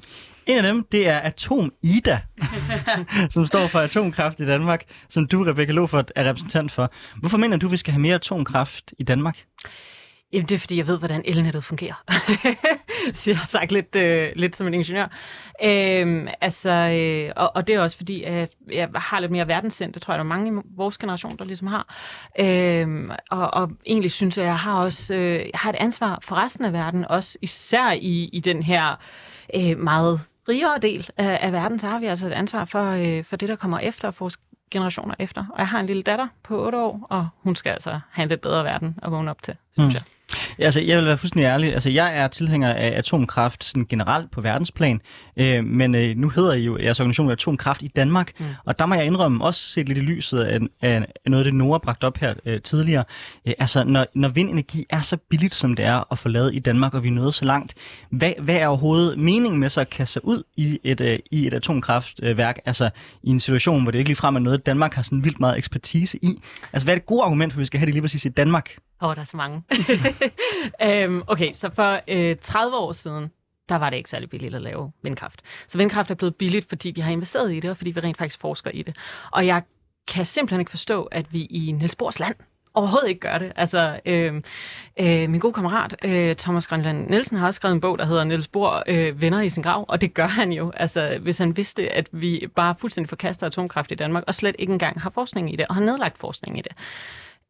En 0.49 0.57
af 0.57 0.63
dem, 0.63 0.83
det 0.91 1.07
er 1.07 1.19
Atom 1.19 1.73
Ida, 1.83 2.19
som 3.29 3.45
står 3.45 3.67
for 3.67 3.79
atomkraft 3.79 4.39
i 4.39 4.45
Danmark, 4.45 4.83
som 5.09 5.27
du, 5.27 5.43
Rebecca 5.43 5.71
Lofert, 5.71 6.11
er 6.15 6.29
repræsentant 6.29 6.71
for. 6.71 6.91
Hvorfor 7.19 7.37
mener 7.37 7.57
du, 7.57 7.67
vi 7.67 7.77
skal 7.77 7.91
have 7.91 8.01
mere 8.01 8.15
atomkraft 8.15 8.93
i 8.99 9.03
Danmark? 9.03 9.45
Jamen, 10.33 10.47
det 10.47 10.55
er, 10.55 10.59
fordi 10.59 10.77
jeg 10.77 10.87
ved, 10.87 10.97
hvordan 10.97 11.21
elnettet 11.25 11.63
fungerer. 11.63 12.03
Så 13.13 13.31
jeg 13.31 13.37
har 13.37 13.45
sagt 13.45 13.71
lidt, 13.71 13.95
øh, 13.95 14.29
lidt 14.35 14.55
som 14.55 14.67
en 14.67 14.73
ingeniør. 14.73 15.07
Øhm, 15.63 16.27
altså, 16.41 16.69
øh, 16.69 17.31
og, 17.35 17.55
og 17.55 17.67
det 17.67 17.75
er 17.75 17.79
også 17.79 17.97
fordi, 17.97 18.23
at 18.23 18.51
jeg 18.71 18.89
har 18.95 19.19
lidt 19.19 19.31
mere 19.31 19.47
verdenssind. 19.47 19.93
Det 19.93 20.01
tror 20.01 20.13
jeg, 20.13 20.17
der 20.17 20.23
er 20.23 20.27
mange 20.27 20.51
i 20.51 20.63
vores 20.75 20.97
generation, 20.97 21.37
der 21.37 21.45
ligesom 21.45 21.67
har. 21.67 21.95
Øhm, 22.39 23.11
og, 23.31 23.53
og 23.53 23.69
egentlig 23.85 24.11
synes 24.11 24.37
jeg, 24.37 24.45
at 24.45 24.49
jeg 24.49 24.59
har 24.59 24.79
også 24.79 25.15
øh, 25.15 25.35
jeg 25.35 25.51
har 25.53 25.69
et 25.69 25.75
ansvar 25.79 26.19
for 26.23 26.35
resten 26.35 26.65
af 26.65 26.73
verden, 26.73 27.05
også 27.05 27.37
især 27.41 27.91
i, 27.91 28.29
i 28.33 28.39
den 28.39 28.63
her 28.63 28.95
øh, 29.55 29.77
meget 29.77 30.21
rigere 30.49 30.77
del 30.77 31.09
af, 31.17 31.39
af 31.41 31.51
verden, 31.51 31.79
så 31.79 31.87
har 31.87 31.99
vi 31.99 32.05
altså 32.05 32.27
et 32.27 32.31
ansvar 32.31 32.65
for, 32.65 32.91
øh, 32.91 33.23
for 33.23 33.35
det, 33.35 33.49
der 33.49 33.55
kommer 33.55 33.79
efter 33.79 34.11
vores 34.19 34.37
generationer 34.71 35.15
efter. 35.19 35.45
Og 35.53 35.59
jeg 35.59 35.67
har 35.67 35.79
en 35.79 35.85
lille 35.85 36.03
datter 36.03 36.27
på 36.43 36.65
8 36.65 36.77
år, 36.77 37.07
og 37.09 37.27
hun 37.41 37.55
skal 37.55 37.69
altså 37.69 37.99
have 38.11 38.23
en 38.23 38.29
lidt 38.29 38.41
bedre 38.41 38.63
verden 38.63 38.99
at 39.03 39.11
vågne 39.11 39.31
op 39.31 39.41
til, 39.41 39.55
synes 39.73 39.87
mm. 39.87 39.93
jeg. 39.93 40.03
Altså, 40.59 40.81
jeg 40.81 40.97
vil 40.97 41.05
være 41.05 41.17
fuldstændig 41.17 41.45
ærlig. 41.45 41.73
Altså, 41.73 41.89
jeg 41.89 42.17
er 42.17 42.27
tilhænger 42.27 42.73
af 42.73 42.93
atomkraft 42.97 43.63
sådan 43.63 43.85
generelt 43.89 44.31
på 44.31 44.41
verdensplan, 44.41 45.01
øh, 45.37 45.63
men 45.63 45.95
øh, 45.95 46.17
nu 46.17 46.29
hedder 46.29 46.53
I 46.53 46.61
jo 46.61 46.77
jeres 46.77 46.99
organisation 46.99 47.31
Atomkraft 47.31 47.83
i 47.83 47.87
Danmark, 47.87 48.31
mm. 48.39 48.45
og 48.65 48.79
der 48.79 48.85
må 48.85 48.95
jeg 48.95 49.05
indrømme, 49.05 49.45
også 49.45 49.61
set 49.61 49.87
lidt 49.87 49.97
i 49.97 50.01
lyset 50.01 50.39
af, 50.39 50.59
af 50.81 51.05
noget 51.25 51.45
af 51.45 51.51
det, 51.51 51.53
Nora 51.53 51.77
bragt 51.77 52.03
op 52.03 52.17
her 52.17 52.33
øh, 52.45 52.61
tidligere. 52.61 53.03
Øh, 53.47 53.53
altså, 53.59 53.83
når, 53.83 54.05
når 54.15 54.29
vindenergi 54.29 54.85
er 54.89 55.01
så 55.01 55.17
billigt, 55.29 55.55
som 55.55 55.75
det 55.75 55.85
er 55.85 56.11
at 56.11 56.17
få 56.17 56.29
lavet 56.29 56.55
i 56.55 56.59
Danmark, 56.59 56.93
og 56.93 57.03
vi 57.03 57.07
er 57.07 57.11
nået 57.11 57.33
så 57.33 57.45
langt, 57.45 57.75
hvad, 58.09 58.33
hvad 58.39 58.55
er 58.55 58.67
overhovedet 58.67 59.19
meningen 59.19 59.59
med 59.59 59.69
så 59.69 59.81
at 59.81 59.89
kaste 59.89 60.13
sig 60.13 60.25
ud 60.25 60.43
i 60.57 60.79
et, 60.83 61.01
øh, 61.01 61.19
i 61.31 61.47
et 61.47 61.53
atomkraftværk, 61.53 62.59
altså 62.65 62.89
i 63.23 63.29
en 63.29 63.39
situation, 63.39 63.83
hvor 63.83 63.91
det 63.91 63.99
ikke 63.99 64.09
ligefrem 64.09 64.35
er 64.35 64.39
noget, 64.39 64.65
Danmark 64.65 64.93
har 64.93 65.01
sådan 65.01 65.23
vildt 65.23 65.39
meget 65.39 65.57
ekspertise 65.57 66.17
i? 66.21 66.39
Altså, 66.73 66.85
hvad 66.85 66.93
er 66.93 66.97
det 66.97 67.05
gode 67.05 67.23
argument 67.23 67.53
for, 67.53 67.57
at 67.57 67.59
vi 67.59 67.65
skal 67.65 67.79
have 67.79 67.85
det 67.85 67.93
lige 67.93 68.01
præcis 68.01 68.25
i 68.25 68.29
Danmark? 68.29 68.69
Åh, 69.01 69.09
oh, 69.09 69.15
der 69.15 69.21
er 69.21 69.25
så 69.25 69.37
mange. 69.37 69.63
um, 71.07 71.23
okay, 71.33 71.53
så 71.53 71.69
for 71.75 71.99
øh, 72.07 72.35
30 72.41 72.77
år 72.77 72.91
siden, 72.91 73.31
der 73.69 73.75
var 73.75 73.89
det 73.89 73.97
ikke 73.97 74.09
særlig 74.09 74.29
billigt 74.29 74.55
at 74.55 74.61
lave 74.61 74.91
vindkraft. 75.01 75.41
Så 75.67 75.77
vindkraft 75.77 76.11
er 76.11 76.15
blevet 76.15 76.35
billigt, 76.35 76.69
fordi 76.69 76.91
vi 76.95 77.01
har 77.01 77.11
investeret 77.11 77.53
i 77.53 77.59
det, 77.59 77.69
og 77.69 77.77
fordi 77.77 77.91
vi 77.91 77.99
rent 77.99 78.17
faktisk 78.17 78.41
forsker 78.41 78.71
i 78.71 78.81
det. 78.81 78.95
Og 79.31 79.45
jeg 79.45 79.63
kan 80.07 80.25
simpelthen 80.25 80.59
ikke 80.59 80.69
forstå, 80.69 81.03
at 81.03 81.33
vi 81.33 81.45
i 81.45 81.71
Niels 81.71 81.95
Bohrs 81.95 82.19
land 82.19 82.35
overhovedet 82.73 83.09
ikke 83.09 83.19
gør 83.19 83.37
det. 83.37 83.51
Altså, 83.55 83.99
øh, 84.05 84.41
øh, 84.99 85.29
min 85.29 85.39
gode 85.39 85.53
kammerat, 85.53 85.95
øh, 86.05 86.35
Thomas 86.35 86.67
Grønland 86.67 87.09
Nielsen, 87.09 87.37
har 87.37 87.47
også 87.47 87.55
skrevet 87.55 87.75
en 87.75 87.81
bog, 87.81 87.97
der 87.97 88.05
hedder 88.05 88.23
Niels 88.23 88.47
Bohr 88.47 88.83
øh, 88.87 89.21
Venner 89.21 89.41
i 89.41 89.49
sin 89.49 89.63
grav, 89.63 89.85
og 89.87 90.01
det 90.01 90.13
gør 90.13 90.27
han 90.27 90.51
jo. 90.51 90.71
Altså, 90.75 91.17
hvis 91.21 91.37
han 91.37 91.57
vidste, 91.57 91.89
at 91.89 92.09
vi 92.11 92.47
bare 92.55 92.75
fuldstændig 92.79 93.09
forkaster 93.09 93.47
atomkraft 93.47 93.91
i 93.91 93.95
Danmark, 93.95 94.23
og 94.27 94.35
slet 94.35 94.55
ikke 94.59 94.73
engang 94.73 95.01
har 95.01 95.09
forskning 95.09 95.53
i 95.53 95.55
det, 95.55 95.65
og 95.69 95.75
har 95.75 95.81
nedlagt 95.81 96.17
forskning 96.17 96.57
i 96.57 96.61
det. 96.61 96.71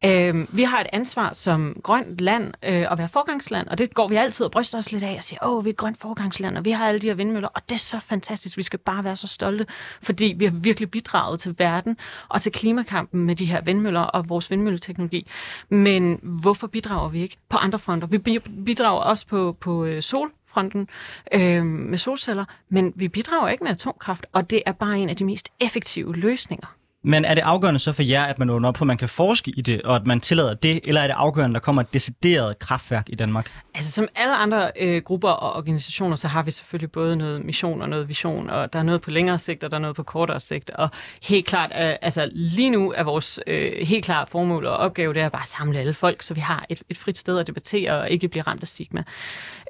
Øh, 0.04 0.56
vi 0.56 0.62
har 0.62 0.80
et 0.80 0.86
ansvar 0.92 1.32
som 1.34 1.76
grønt 1.82 2.20
land 2.20 2.54
øh, 2.64 2.92
at 2.92 2.98
være 2.98 3.08
forgangsland, 3.08 3.68
og 3.68 3.78
det 3.78 3.94
går 3.94 4.08
vi 4.08 4.16
altid 4.16 4.46
og 4.46 4.52
bryster 4.52 4.78
os 4.78 4.92
lidt 4.92 5.04
af 5.04 5.14
og 5.18 5.24
siger, 5.24 5.46
åh, 5.46 5.64
vi 5.64 5.68
er 5.68 5.72
et 5.72 5.76
grønt 5.76 6.00
forgangsland, 6.00 6.58
og 6.58 6.64
vi 6.64 6.70
har 6.70 6.88
alle 6.88 7.00
de 7.00 7.06
her 7.06 7.14
vindmøller, 7.14 7.48
og 7.48 7.62
det 7.68 7.74
er 7.74 7.78
så 7.78 8.00
fantastisk, 8.00 8.56
vi 8.56 8.62
skal 8.62 8.78
bare 8.78 9.04
være 9.04 9.16
så 9.16 9.26
stolte, 9.26 9.66
fordi 10.02 10.34
vi 10.38 10.44
har 10.44 10.52
virkelig 10.52 10.90
bidraget 10.90 11.40
til 11.40 11.54
verden 11.58 11.96
og 12.28 12.42
til 12.42 12.52
klimakampen 12.52 13.24
med 13.24 13.36
de 13.36 13.44
her 13.44 13.60
vindmøller 13.60 14.00
og 14.00 14.28
vores 14.28 14.50
vindmølleteknologi. 14.50 15.26
Men 15.68 16.18
hvorfor 16.22 16.66
bidrager 16.66 17.08
vi 17.08 17.22
ikke 17.22 17.36
på 17.48 17.56
andre 17.56 17.78
fronter? 17.78 18.06
Vi 18.06 18.18
bidrager 18.64 19.00
også 19.00 19.26
på, 19.26 19.56
på 19.60 19.84
øh, 19.84 20.02
sol 20.02 20.32
fronten 20.46 20.88
øh, 21.34 21.64
med 21.64 21.98
solceller, 21.98 22.44
men 22.68 22.92
vi 22.96 23.08
bidrager 23.08 23.48
ikke 23.48 23.64
med 23.64 23.70
atomkraft, 23.70 24.26
og 24.32 24.50
det 24.50 24.62
er 24.66 24.72
bare 24.72 24.98
en 24.98 25.08
af 25.08 25.16
de 25.16 25.24
mest 25.24 25.52
effektive 25.60 26.16
løsninger. 26.16 26.66
Men 27.02 27.24
er 27.24 27.34
det 27.34 27.42
afgørende 27.42 27.80
så 27.80 27.92
for 27.92 28.02
jer, 28.02 28.24
at 28.24 28.38
man 28.38 28.50
åbner 28.50 28.68
op 28.68 28.76
for, 28.76 28.84
at 28.84 28.86
man 28.86 28.98
kan 28.98 29.08
forske 29.08 29.50
i 29.56 29.60
det, 29.60 29.82
og 29.82 29.96
at 29.96 30.06
man 30.06 30.20
tillader 30.20 30.54
det, 30.54 30.80
eller 30.84 31.00
er 31.00 31.06
det 31.06 31.14
afgørende, 31.14 31.52
at 31.52 31.54
der 31.54 31.64
kommer 31.64 31.82
et 31.82 31.94
decideret 31.94 32.58
kraftværk 32.58 33.04
i 33.08 33.14
Danmark? 33.14 33.50
Altså 33.74 33.90
som 33.90 34.08
alle 34.14 34.36
andre 34.36 34.70
øh, 34.80 35.02
grupper 35.02 35.28
og 35.28 35.56
organisationer, 35.56 36.16
så 36.16 36.28
har 36.28 36.42
vi 36.42 36.50
selvfølgelig 36.50 36.92
både 36.92 37.16
noget 37.16 37.44
mission 37.44 37.82
og 37.82 37.88
noget 37.88 38.08
vision, 38.08 38.50
og 38.50 38.72
der 38.72 38.78
er 38.78 38.82
noget 38.82 39.00
på 39.00 39.10
længere 39.10 39.38
sigt, 39.38 39.64
og 39.64 39.70
der 39.70 39.76
er 39.76 39.80
noget 39.80 39.96
på 39.96 40.02
kortere 40.02 40.40
sigt. 40.40 40.70
Og 40.70 40.88
helt 41.22 41.46
klart, 41.46 41.72
øh, 41.72 41.94
altså 42.02 42.30
lige 42.32 42.70
nu 42.70 42.92
er 42.92 43.02
vores 43.02 43.40
øh, 43.46 43.72
helt 43.86 44.04
klart 44.04 44.30
formål 44.30 44.66
og 44.66 44.76
opgave, 44.76 45.14
det 45.14 45.22
er 45.22 45.28
bare 45.28 45.42
at 45.42 45.48
samle 45.48 45.78
alle 45.78 45.94
folk, 45.94 46.22
så 46.22 46.34
vi 46.34 46.40
har 46.40 46.66
et, 46.68 46.82
et 46.88 46.98
frit 46.98 47.18
sted 47.18 47.38
at 47.38 47.46
debattere 47.46 48.00
og 48.00 48.10
ikke 48.10 48.28
blive 48.28 48.42
ramt 48.42 48.62
af 48.62 48.68
stigma. 48.68 49.04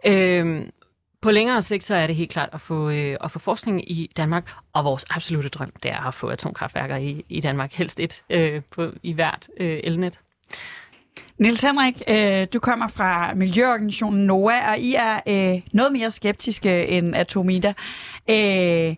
Øh, 0.06 0.62
på 1.22 1.30
længere 1.30 1.62
sigt, 1.62 1.84
så 1.84 1.94
er 1.94 2.06
det 2.06 2.16
helt 2.16 2.30
klart 2.30 2.48
at 2.52 2.60
få, 2.60 2.90
øh, 2.90 3.16
at 3.20 3.30
få 3.30 3.38
forskning 3.38 3.90
i 3.90 4.10
Danmark, 4.16 4.50
og 4.72 4.84
vores 4.84 5.04
absolute 5.10 5.48
drøm, 5.48 5.72
det 5.82 5.90
er 5.90 6.08
at 6.08 6.14
få 6.14 6.28
atomkraftværker 6.28 6.96
i, 6.96 7.24
i 7.28 7.40
Danmark, 7.40 7.72
helst 7.72 8.00
et 8.00 8.22
øh, 8.30 8.62
på, 8.70 8.90
i 9.02 9.12
hvert 9.12 9.48
øh, 9.56 9.80
elnet. 9.84 10.20
Niels 11.38 11.60
Henrik, 11.60 12.02
øh, 12.08 12.46
du 12.52 12.60
kommer 12.60 12.88
fra 12.88 13.34
Miljøorganisationen 13.34 14.26
NOA, 14.26 14.70
og 14.70 14.78
I 14.78 14.94
er 14.94 15.20
øh, 15.26 15.60
noget 15.72 15.92
mere 15.92 16.10
skeptiske 16.10 16.86
end 16.86 17.16
Atomida. 17.16 17.74
Øh, 18.30 18.94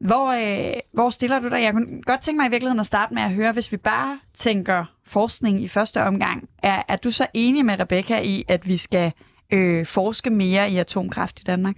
hvor, 0.00 0.32
øh, 0.32 0.80
hvor 0.92 1.10
stiller 1.10 1.38
du 1.38 1.48
dig? 1.48 1.62
Jeg 1.62 1.72
kunne 1.72 2.02
godt 2.02 2.20
tænke 2.20 2.36
mig 2.36 2.46
i 2.46 2.50
virkeligheden 2.50 2.80
at 2.80 2.86
starte 2.86 3.14
med 3.14 3.22
at 3.22 3.30
høre, 3.32 3.52
hvis 3.52 3.72
vi 3.72 3.76
bare 3.76 4.18
tænker 4.34 4.84
forskning 5.06 5.62
i 5.62 5.68
første 5.68 6.02
omgang, 6.02 6.48
er, 6.62 6.82
er 6.88 6.96
du 6.96 7.10
så 7.10 7.26
enig 7.34 7.64
med 7.64 7.80
Rebecca 7.80 8.20
i, 8.20 8.44
at 8.48 8.68
vi 8.68 8.76
skal 8.76 9.12
øh, 9.52 9.86
forske 9.86 10.30
mere 10.30 10.70
i 10.70 10.76
atomkraft 10.76 11.40
i 11.40 11.44
Danmark? 11.44 11.76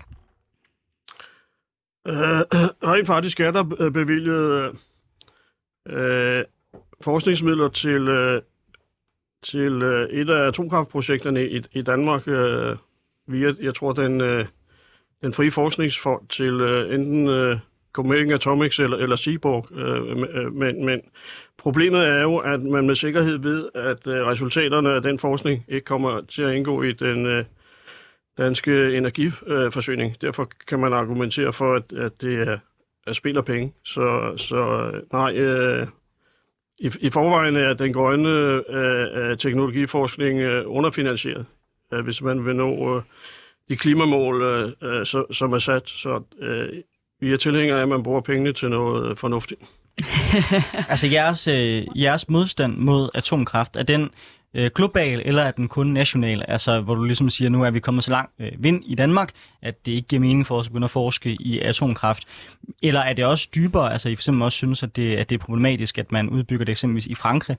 Øh, 2.09 2.15
rent 2.91 3.07
faktisk 3.07 3.41
er 3.41 3.51
der 3.51 3.91
bevilget 3.91 4.73
øh, 5.89 6.45
forskningsmidler 7.01 7.69
til, 7.69 8.09
øh, 8.09 8.43
til 9.43 9.83
øh, 9.83 10.09
et 10.09 10.31
af 10.31 10.47
atomkraftprojekterne 10.47 11.49
i, 11.49 11.63
i 11.73 11.83
Danmark 11.83 12.29
øh, 12.29 12.77
via, 13.27 13.55
jeg 13.61 13.75
tror, 13.75 13.93
den, 13.93 14.21
øh, 14.21 14.45
den 15.23 15.33
frie 15.33 15.51
forskningsfond 15.51 16.29
til 16.29 16.61
øh, 16.61 16.95
enten 16.95 17.29
øh, 17.29 17.57
Copenhagen 17.93 18.33
Atomics 18.33 18.79
eller, 18.79 18.97
eller 18.97 19.17
Seaborg. 19.17 19.73
Øh, 19.73 20.45
øh 20.45 20.53
men, 20.53 20.85
men 20.85 21.03
problemet 21.59 22.07
er 22.07 22.23
jo, 22.23 22.37
at 22.37 22.61
man 22.61 22.87
med 22.87 22.95
sikkerhed 22.95 23.39
ved, 23.39 23.69
at 23.75 24.07
øh, 24.07 24.27
resultaterne 24.27 24.95
af 24.95 25.03
den 25.03 25.19
forskning 25.19 25.65
ikke 25.69 25.85
kommer 25.85 26.21
til 26.21 26.43
at 26.43 26.55
indgå 26.55 26.83
i 26.83 26.93
den 26.93 27.27
øh, 27.27 27.45
danske 28.41 28.97
energiforsyning. 28.97 30.21
Derfor 30.21 30.51
kan 30.69 30.79
man 30.79 30.93
argumentere 30.93 31.53
for, 31.53 31.75
at, 31.75 31.93
at 31.93 32.13
det 32.21 32.49
er, 32.49 32.59
er 33.07 33.13
spil 33.13 33.39
og 33.39 33.45
penge. 33.45 33.73
Så, 33.85 34.35
så 34.37 34.91
nej, 35.13 35.35
øh, 35.35 35.87
i, 36.81 36.91
i 37.01 37.11
forvejen 37.11 37.57
er 37.57 37.73
den 37.73 37.93
grønne 37.93 38.63
øh, 38.71 39.39
teknologiforskning 39.39 40.41
øh, 40.41 40.65
underfinansieret, 40.67 41.47
øh, 41.93 42.05
hvis 42.05 42.23
man 42.23 42.47
vil 42.47 42.57
nå 42.57 42.97
øh, 42.97 43.03
de 43.69 43.77
klimamål, 43.77 44.43
øh, 44.43 44.73
øh 44.83 45.07
så, 45.07 45.25
som 45.33 45.53
er 45.53 45.59
sat. 45.59 45.89
Så 45.89 46.23
øh, 46.41 46.69
vi 47.21 47.33
er 47.33 47.37
tilhængere 47.37 47.79
af, 47.79 47.83
at 47.83 47.89
man 47.89 48.03
bruger 48.03 48.21
pengene 48.21 48.53
til 48.53 48.71
noget 48.71 49.19
fornuftigt. 49.19 49.61
altså 50.93 51.07
jeres, 51.07 51.49
øh, 51.49 51.87
jeres 51.95 52.29
modstand 52.29 52.77
mod 52.77 53.11
atomkraft, 53.15 53.77
er 53.77 53.83
den 53.83 54.11
øh, 54.55 54.71
global, 54.75 55.23
eller 55.25 55.43
er 55.43 55.51
den 55.51 55.69
kun 55.69 55.87
national? 55.87 56.45
Altså, 56.49 56.81
hvor 56.81 56.95
du 56.95 57.05
ligesom 57.05 57.31
siger, 57.31 57.49
nu 57.49 57.65
er 57.65 57.71
vi 57.71 57.81
kommet 57.81 58.05
så 58.05 58.11
langt 58.11 58.33
øh, 58.41 58.53
vind 58.59 58.83
i 58.87 58.95
Danmark, 58.95 59.31
at 59.63 59.87
det 59.87 59.93
ikke 59.93 60.09
giver 60.09 60.21
mening 60.21 60.47
for 60.47 60.59
os 60.59 60.67
at 60.67 60.73
begynde 60.73 60.85
at 60.85 60.91
forske 60.91 61.37
i 61.41 61.59
atomkraft. 61.59 62.25
Eller 62.83 63.01
er 63.01 63.13
det 63.13 63.25
også 63.25 63.49
dybere, 63.55 63.93
altså 63.93 64.09
I 64.09 64.15
for 64.15 64.21
eksempel 64.21 64.43
også 64.43 64.57
synes, 64.57 64.83
at 64.83 64.97
det, 64.97 65.17
at 65.17 65.31
det 65.31 65.41
er 65.41 65.45
problematisk, 65.45 65.99
at 65.99 66.13
man 66.13 66.29
udbygger 66.29 66.65
det 66.65 66.73
eksempelvis 66.73 67.07
i 67.07 67.15
Frankrig? 67.15 67.57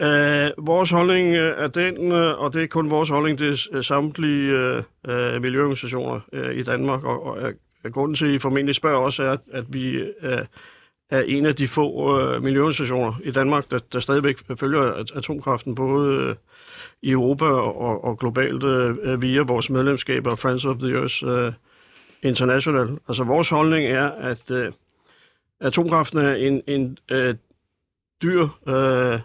Uh, 0.00 0.66
vores 0.66 0.90
holdning 0.90 1.34
øh, 1.34 1.64
er 1.64 1.68
den, 1.68 2.12
uh, 2.12 2.42
og 2.42 2.54
det 2.54 2.62
er 2.62 2.66
kun 2.66 2.90
vores 2.90 3.08
holdning, 3.08 3.38
det 3.38 3.68
er 3.72 3.80
samtlige 3.80 4.54
uh, 5.08 5.42
miljøorganisationer 5.42 6.20
uh, 6.32 6.50
i 6.54 6.62
Danmark, 6.62 7.04
og, 7.04 7.22
og 7.26 7.52
uh, 7.84 7.90
grunden 7.90 8.14
til, 8.14 8.26
at 8.26 8.32
I 8.32 8.38
formentlig 8.38 8.74
spørger 8.74 8.98
også, 8.98 9.22
er, 9.22 9.30
at, 9.30 9.40
at 9.52 9.64
vi 9.68 10.02
uh, 10.02 10.38
er 11.12 11.22
en 11.22 11.46
af 11.46 11.56
de 11.56 11.68
få 11.68 12.18
øh, 12.20 12.42
miljøorganisationer 12.42 13.14
i 13.24 13.30
Danmark, 13.30 13.70
der, 13.70 13.78
der 13.92 14.00
stadigvæk 14.00 14.38
følger 14.60 15.04
atomkraften, 15.14 15.74
både 15.74 16.16
øh, 16.16 16.36
i 17.02 17.10
Europa 17.10 17.44
og, 17.44 18.04
og 18.04 18.18
globalt 18.18 18.64
øh, 18.64 18.96
øh 19.02 19.22
via 19.22 19.42
vores 19.42 19.70
medlemskaber 19.70 20.36
Friends 20.36 20.64
of 20.64 20.76
the 20.78 20.94
Earth 20.94 21.24
øh, 21.26 21.52
International. 22.22 22.98
Altså 23.08 23.24
vores 23.24 23.48
holdning 23.48 23.86
er, 23.86 24.08
at 24.08 24.50
øh, 24.50 24.72
atomkraften 25.60 26.18
er 26.18 26.34
en, 26.34 26.62
en 26.66 26.98
øh, 27.10 27.34
dyr, 28.22 28.48
øh, 28.66 29.20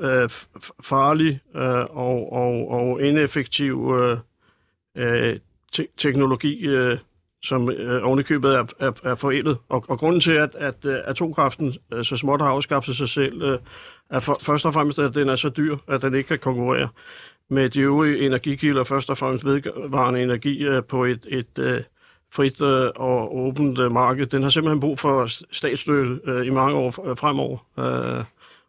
øh, 0.00 0.28
farlig 0.82 1.40
øh, 1.54 1.84
og, 1.96 2.32
og, 2.32 2.70
og 2.70 3.02
ineffektiv 3.02 3.96
øh, 4.00 4.18
øh, 4.96 5.40
te- 5.72 5.88
teknologi, 5.96 6.66
øh, 6.66 6.98
som 7.42 7.70
øh, 7.70 8.04
ovenikøbet 8.04 8.54
er, 8.54 8.64
er, 8.78 8.92
er 9.04 9.14
forældet. 9.14 9.58
Og, 9.68 9.84
og 9.88 9.98
grunden 9.98 10.20
til, 10.20 10.32
at, 10.32 10.54
at 10.54 10.84
øh, 10.84 10.96
atomkraften 11.04 11.74
øh, 11.92 12.04
så 12.04 12.16
småt 12.16 12.40
har 12.40 12.48
afskaffet 12.48 12.96
sig 12.96 13.08
selv, 13.08 13.42
øh, 13.42 13.58
er 14.10 14.20
for, 14.20 14.38
først 14.40 14.66
og 14.66 14.72
fremmest, 14.72 14.98
at 14.98 15.14
den 15.14 15.28
er 15.28 15.36
så 15.36 15.48
dyr, 15.48 15.76
at 15.88 16.02
den 16.02 16.14
ikke 16.14 16.28
kan 16.28 16.38
konkurrere 16.38 16.88
med 17.50 17.70
de 17.70 17.80
øvrige 17.80 18.26
energikilder, 18.26 18.84
først 18.84 19.10
og 19.10 19.18
fremmest 19.18 19.44
vedvarende 19.44 20.22
energi 20.22 20.66
på 20.88 21.04
et, 21.04 21.26
et 21.28 21.58
uh, 21.58 21.84
frit 22.32 22.60
og 22.96 23.36
åbent 23.36 23.92
marked. 23.92 24.26
Den 24.26 24.42
har 24.42 24.50
simpelthen 24.50 24.80
brug 24.80 24.98
for 24.98 25.26
statsstøtte 25.54 26.46
i 26.46 26.50
mange 26.50 26.76
år 26.76 26.90
fremover. 26.90 27.58
Uh, 27.76 28.24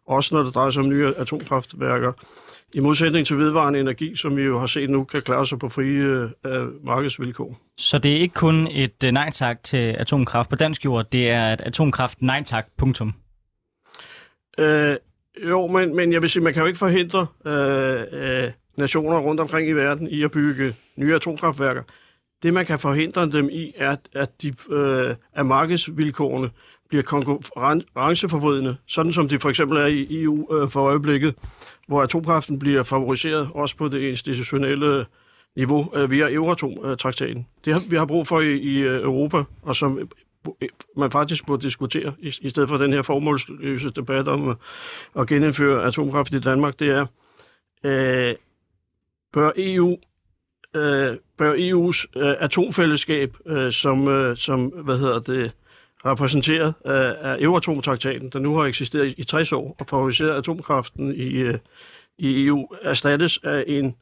også 0.06 0.34
når 0.34 0.42
det 0.42 0.54
drejer 0.54 0.70
sig 0.70 0.82
om 0.82 0.88
nye 0.88 1.06
atomkraftværker. 1.16 2.12
I 2.74 2.80
modsætning 2.80 3.26
til 3.26 3.38
vedvarende 3.38 3.80
energi, 3.80 4.16
som 4.16 4.36
vi 4.36 4.42
jo 4.42 4.58
har 4.58 4.66
set 4.66 4.90
nu, 4.90 5.04
kan 5.04 5.22
klare 5.22 5.46
sig 5.46 5.58
på 5.58 5.68
frie 5.68 6.30
øh, 6.46 6.84
markedsvilkår. 6.86 7.60
Så 7.76 7.98
det 7.98 8.12
er 8.16 8.20
ikke 8.20 8.34
kun 8.34 8.66
et 8.66 9.04
øh, 9.04 9.12
nej 9.12 9.30
tak 9.30 9.62
til 9.62 9.76
atomkraft 9.76 10.50
på 10.50 10.56
dansk 10.56 10.84
jord, 10.84 11.10
det 11.10 11.30
er 11.30 11.52
et 11.52 11.60
atomkraft 11.60 12.22
nej 12.22 12.42
tak, 12.46 12.66
punktum? 12.78 13.12
Øh, 14.58 14.96
jo, 15.48 15.66
men, 15.66 15.96
men 15.96 16.12
jeg 16.12 16.22
vil 16.22 16.30
sige, 16.30 16.42
man 16.42 16.52
kan 16.52 16.60
jo 16.60 16.66
ikke 16.66 16.78
forhindre 16.78 17.26
øh, 17.46 18.00
øh, 18.12 18.50
nationer 18.76 19.18
rundt 19.18 19.40
omkring 19.40 19.68
i 19.68 19.72
verden 19.72 20.08
i 20.08 20.22
at 20.22 20.30
bygge 20.30 20.74
nye 20.96 21.14
atomkraftværker. 21.14 21.82
Det, 22.42 22.54
man 22.54 22.66
kan 22.66 22.78
forhindre 22.78 23.30
dem 23.30 23.48
i, 23.52 23.72
er, 23.76 23.96
at, 24.14 24.42
de, 24.42 24.52
øh, 24.70 25.14
at 25.32 25.46
markedsvilkårene 25.46 26.50
bliver 26.90 27.02
konkurrenceforvridende, 27.02 28.76
sådan 28.86 29.12
som 29.12 29.28
det 29.28 29.42
for 29.42 29.48
eksempel 29.48 29.78
er 29.78 29.86
i 29.86 30.22
EU 30.22 30.56
øh, 30.56 30.70
for 30.70 30.80
øjeblikket, 30.80 31.34
hvor 31.88 32.02
atomkraften 32.02 32.58
bliver 32.58 32.82
favoriseret 32.82 33.48
også 33.54 33.76
på 33.76 33.88
det 33.88 34.00
institutionelle 34.00 35.06
niveau 35.56 35.90
øh, 35.94 36.10
via 36.10 36.32
Euratom-traktaten. 36.32 37.46
Det 37.64 37.72
har 37.72 37.82
vi 37.90 37.96
har 37.96 38.06
brug 38.06 38.26
for 38.26 38.40
i, 38.40 38.58
i 38.58 38.78
øh, 38.78 39.02
Europa, 39.02 39.42
og 39.62 39.76
som 39.76 39.98
øh, 39.98 40.68
man 40.96 41.10
faktisk 41.10 41.46
burde 41.46 41.62
diskutere, 41.62 42.14
i, 42.18 42.32
i 42.40 42.50
stedet 42.50 42.68
for 42.68 42.76
den 42.76 42.92
her 42.92 43.02
formålsløse 43.02 43.90
debat 43.90 44.28
om 44.28 44.48
øh, 44.48 44.54
at 45.18 45.26
genindføre 45.26 45.84
atomkraft 45.84 46.32
i 46.32 46.40
Danmark, 46.40 46.78
det 46.78 46.88
er, 46.88 47.06
øh, 47.84 48.34
bør 49.32 49.50
EU 49.56 49.96
øh, 50.76 51.16
bør 51.38 51.54
EU's 51.54 52.06
øh, 52.16 52.34
atomfællesskab, 52.38 53.36
øh, 53.46 53.72
som, 53.72 54.08
øh, 54.08 54.36
som 54.36 54.66
hvad 54.66 54.98
hedder 54.98 55.20
det, 55.20 55.52
repræsenteret 56.06 56.74
af, 56.84 57.16
af 57.20 57.36
Euratom-traktaten, 57.40 58.30
der 58.30 58.38
nu 58.38 58.54
har 58.54 58.64
eksisteret 58.64 59.06
i, 59.06 59.14
i 59.18 59.24
60 59.24 59.52
år 59.52 59.76
og 59.78 59.86
favoriseret 59.86 60.38
atomkraften 60.38 61.14
i, 61.14 61.28
øh, 61.28 61.58
i 62.18 62.46
EU, 62.46 62.68
erstattes 62.82 63.38
af 63.42 63.64
en 63.66 63.96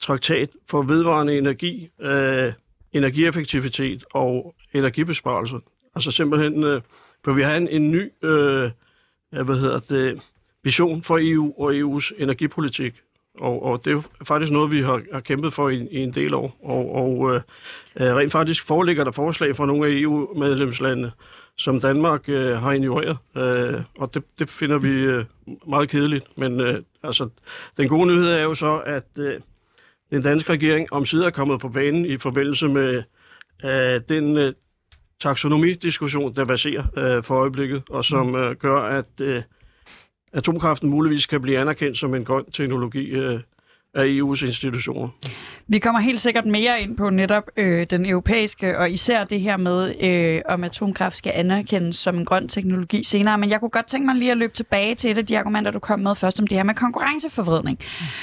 traktat 0.00 0.50
for 0.66 0.82
vedvarende 0.82 1.38
energi, 1.38 1.90
øh, 2.00 2.52
energieffektivitet 2.92 4.04
og 4.14 4.54
energibesparelse. 4.72 5.56
Altså 5.94 6.10
simpelthen, 6.10 6.64
øh, 6.64 6.80
for 7.24 7.32
vi 7.32 7.42
har 7.42 7.56
en, 7.56 7.68
en 7.68 7.90
ny 7.90 8.12
øh, 8.22 8.70
hvad 9.30 9.56
hedder 9.56 9.78
det, 9.78 10.30
vision 10.62 11.02
for 11.02 11.18
EU 11.20 11.54
og 11.58 11.74
EU's 11.74 12.22
energipolitik. 12.22 12.94
Og, 13.40 13.64
og 13.64 13.84
det 13.84 13.92
er 13.92 14.24
faktisk 14.24 14.52
noget, 14.52 14.72
vi 14.72 14.82
har, 14.82 15.02
har 15.12 15.20
kæmpet 15.20 15.52
for 15.52 15.68
i, 15.68 15.88
i 15.90 15.98
en 15.98 16.14
del 16.14 16.34
år. 16.34 16.56
Og, 16.62 16.94
og 16.94 17.34
øh, 17.34 17.40
øh 18.00 18.16
rent 18.16 18.32
faktisk 18.32 18.66
foreligger 18.66 19.04
der 19.04 19.10
forslag 19.10 19.56
fra 19.56 19.66
nogle 19.66 19.86
af 19.86 19.90
EU-medlemslandene, 19.92 21.12
som 21.56 21.80
Danmark 21.80 22.28
øh, 22.28 22.56
har 22.56 22.72
ignoreret. 22.72 23.18
Øh, 23.36 23.82
og 23.98 24.14
det, 24.14 24.22
det 24.38 24.48
finder 24.48 24.78
vi 24.78 24.88
øh, 24.88 25.24
meget 25.68 25.88
kedeligt. 25.88 26.38
Men 26.38 26.60
øh, 26.60 26.82
altså, 27.02 27.28
den 27.76 27.88
gode 27.88 28.06
nyhed 28.06 28.28
er 28.28 28.42
jo 28.42 28.54
så, 28.54 28.82
at 28.86 29.08
øh, 29.18 29.40
den 30.10 30.22
danske 30.22 30.52
regering 30.52 30.92
om 30.92 31.06
siden 31.06 31.26
er 31.26 31.30
kommet 31.30 31.60
på 31.60 31.68
banen 31.68 32.04
i 32.04 32.16
forbindelse 32.16 32.68
med 32.68 33.02
øh, 33.64 34.00
den 34.08 34.36
øh, 34.36 34.52
taksonomidiskussion, 35.20 36.34
der 36.34 36.44
baserer 36.44 36.84
øh, 36.96 37.22
for 37.24 37.34
øjeblikket, 37.34 37.82
og 37.90 38.04
som 38.04 38.34
øh, 38.34 38.56
gør, 38.56 38.80
at 38.80 39.20
øh, 39.20 39.42
atomkraften 40.32 40.90
muligvis 40.90 41.26
kan 41.26 41.42
blive 41.42 41.58
anerkendt 41.58 41.98
som 41.98 42.14
en 42.14 42.24
grøn 42.24 42.44
teknologi 42.44 43.06
øh, 43.06 43.40
af 43.94 44.04
EU's 44.04 44.46
institutioner. 44.46 45.08
Vi 45.70 45.78
kommer 45.78 46.00
helt 46.00 46.20
sikkert 46.20 46.46
mere 46.46 46.80
ind 46.80 46.96
på 46.96 47.10
netop 47.10 47.42
øh, 47.56 47.86
den 47.90 48.06
europæiske, 48.06 48.78
og 48.78 48.90
især 48.90 49.24
det 49.24 49.40
her 49.40 49.56
med, 49.56 49.94
øh, 50.02 50.42
om 50.48 50.64
atomkraft 50.64 51.16
skal 51.16 51.32
anerkendes 51.34 51.96
som 51.96 52.16
en 52.16 52.24
grøn 52.24 52.48
teknologi 52.48 53.04
senere. 53.04 53.38
Men 53.38 53.50
jeg 53.50 53.60
kunne 53.60 53.70
godt 53.70 53.86
tænke 53.86 54.06
mig 54.06 54.14
lige 54.14 54.30
at 54.30 54.36
løbe 54.36 54.52
tilbage 54.54 54.94
til 54.94 55.10
et 55.10 55.18
af 55.18 55.26
de 55.26 55.38
argumenter, 55.38 55.70
du 55.70 55.78
kom 55.78 56.00
med 56.00 56.14
først, 56.14 56.40
om 56.40 56.46
det 56.46 56.58
her 56.58 56.62
med 56.62 56.74
konkurrenceforvridning. 56.74 57.78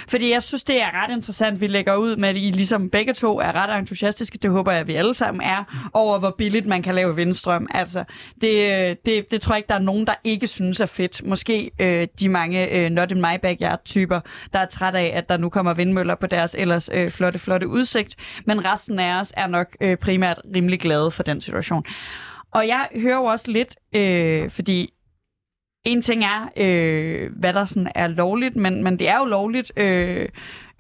Fordi 0.08 0.32
jeg 0.32 0.44
synes, 0.44 0.64
det 0.64 0.82
er 0.82 1.04
ret 1.04 1.16
interessant, 1.16 1.62
vi 1.62 1.68
lægger 1.68 1.96
ud 1.96 2.16
med, 2.16 2.30
at 2.30 2.36
I 2.36 2.40
ligesom 2.40 2.90
begge 2.90 3.14
to 3.14 3.40
er 3.40 3.56
ret 3.56 3.80
entusiastiske, 3.80 4.38
det 4.38 4.52
håber 4.52 4.72
jeg, 4.72 4.82
at 4.82 4.88
vi 4.88 4.94
alle 4.94 5.14
sammen 5.14 5.42
er, 5.42 5.90
over 5.94 6.20
hvor 6.20 6.36
billigt 6.38 6.66
man 6.66 6.84
kan 6.84 6.96
lave 6.96 7.16
vindstrøm. 7.16 7.68
Altså, 7.72 8.04
det, 8.42 9.06
det, 9.06 9.32
det 9.32 9.42
tror 9.42 9.54
jeg 9.54 9.60
ikke, 9.60 9.68
der 9.68 9.76
er 9.76 9.80
nogen, 9.80 10.08
der 10.08 10.14
ikke 10.24 10.48
synes 10.48 10.80
er 10.80 10.86
fedt. 10.86 11.26
Måske 11.26 11.72
øh, 11.80 12.08
de 12.20 12.30
mange 12.30 12.70
øh, 12.70 12.90
not 12.90 13.12
in 13.12 13.22
my 13.22 13.40
backyard-typer, 13.42 14.20
der 14.54 14.60
er 14.60 14.66
træt 14.66 14.96
af, 14.96 15.12
at 15.16 15.30
der 15.30 15.38
nu 15.38 15.50
kommer 15.56 15.74
vindmøller 15.74 16.16
på 16.16 16.28
deres 16.28 16.56
ellers 16.60 16.90
øh, 16.94 17.10
flotte, 17.10 17.40
flotte 17.40 17.68
udsigt. 17.68 18.16
Men 18.46 18.66
resten 18.66 19.00
af 19.00 19.20
os 19.20 19.34
er 19.38 19.48
nok 19.48 19.68
øh, 19.82 19.98
primært 19.98 20.42
rimelig 20.56 20.80
glade 20.80 21.12
for 21.12 21.24
den 21.24 21.42
situation. 21.42 21.86
Og 22.52 22.68
jeg 22.68 22.88
hører 22.96 23.18
jo 23.18 23.24
også 23.24 23.52
lidt, 23.52 23.76
øh, 23.96 24.50
fordi 24.50 24.94
en 25.86 26.02
ting 26.02 26.24
er, 26.24 26.50
øh, 26.58 27.32
hvad 27.40 27.54
der 27.54 27.66
sådan 27.66 27.92
er 27.96 28.08
lovligt, 28.08 28.56
men, 28.56 28.84
men 28.84 29.00
det 29.00 29.10
er 29.10 29.18
jo 29.18 29.26
lovligt. 29.26 29.72
Øh, 29.78 30.30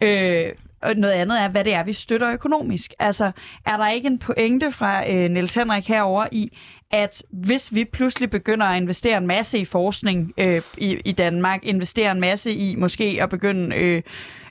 øh, 0.01 0.51
og 0.81 0.95
noget 0.95 1.13
andet 1.13 1.41
er, 1.41 1.49
hvad 1.49 1.63
det 1.63 1.73
er, 1.73 1.83
vi 1.83 1.93
støtter 1.93 2.33
økonomisk. 2.33 2.93
Altså, 2.99 3.31
er 3.65 3.77
der 3.77 3.89
ikke 3.89 4.07
en 4.07 4.19
pointe 4.19 4.71
fra 4.71 5.11
øh, 5.11 5.29
Niels 5.29 5.53
Henrik 5.53 5.87
herover 5.87 6.27
i, 6.31 6.57
at 6.91 7.23
hvis 7.29 7.75
vi 7.75 7.85
pludselig 7.85 8.29
begynder 8.29 8.65
at 8.65 8.81
investere 8.81 9.17
en 9.17 9.27
masse 9.27 9.59
i 9.59 9.65
forskning 9.65 10.33
øh, 10.37 10.61
i, 10.77 10.97
i 11.05 11.11
Danmark, 11.11 11.59
investere 11.63 12.11
en 12.11 12.19
masse 12.19 12.53
i 12.53 12.75
måske 12.75 13.17
at 13.21 13.29
begynde 13.29 13.75
øh, 13.75 14.01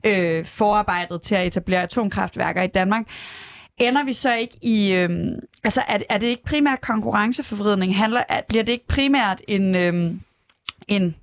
øh, 0.04 0.46
forarbejdet 0.46 1.22
til 1.22 1.34
at 1.34 1.46
etablere 1.46 1.82
atomkraftværker 1.82 2.62
i 2.62 2.66
Danmark, 2.66 3.06
ender 3.78 4.04
vi 4.04 4.12
så 4.12 4.34
ikke 4.34 4.56
i... 4.62 4.92
Øh, 4.92 5.10
altså, 5.64 5.82
er, 5.88 5.98
er 6.08 6.18
det 6.18 6.26
ikke 6.26 6.44
primært 6.44 6.80
konkurrenceforvridning? 6.80 7.96
Handler, 7.96 8.22
er, 8.28 8.40
bliver 8.48 8.64
det 8.64 8.72
ikke 8.72 8.86
primært 8.86 9.40
en... 9.48 9.74
Øh, 9.74 10.12
en 10.88 11.16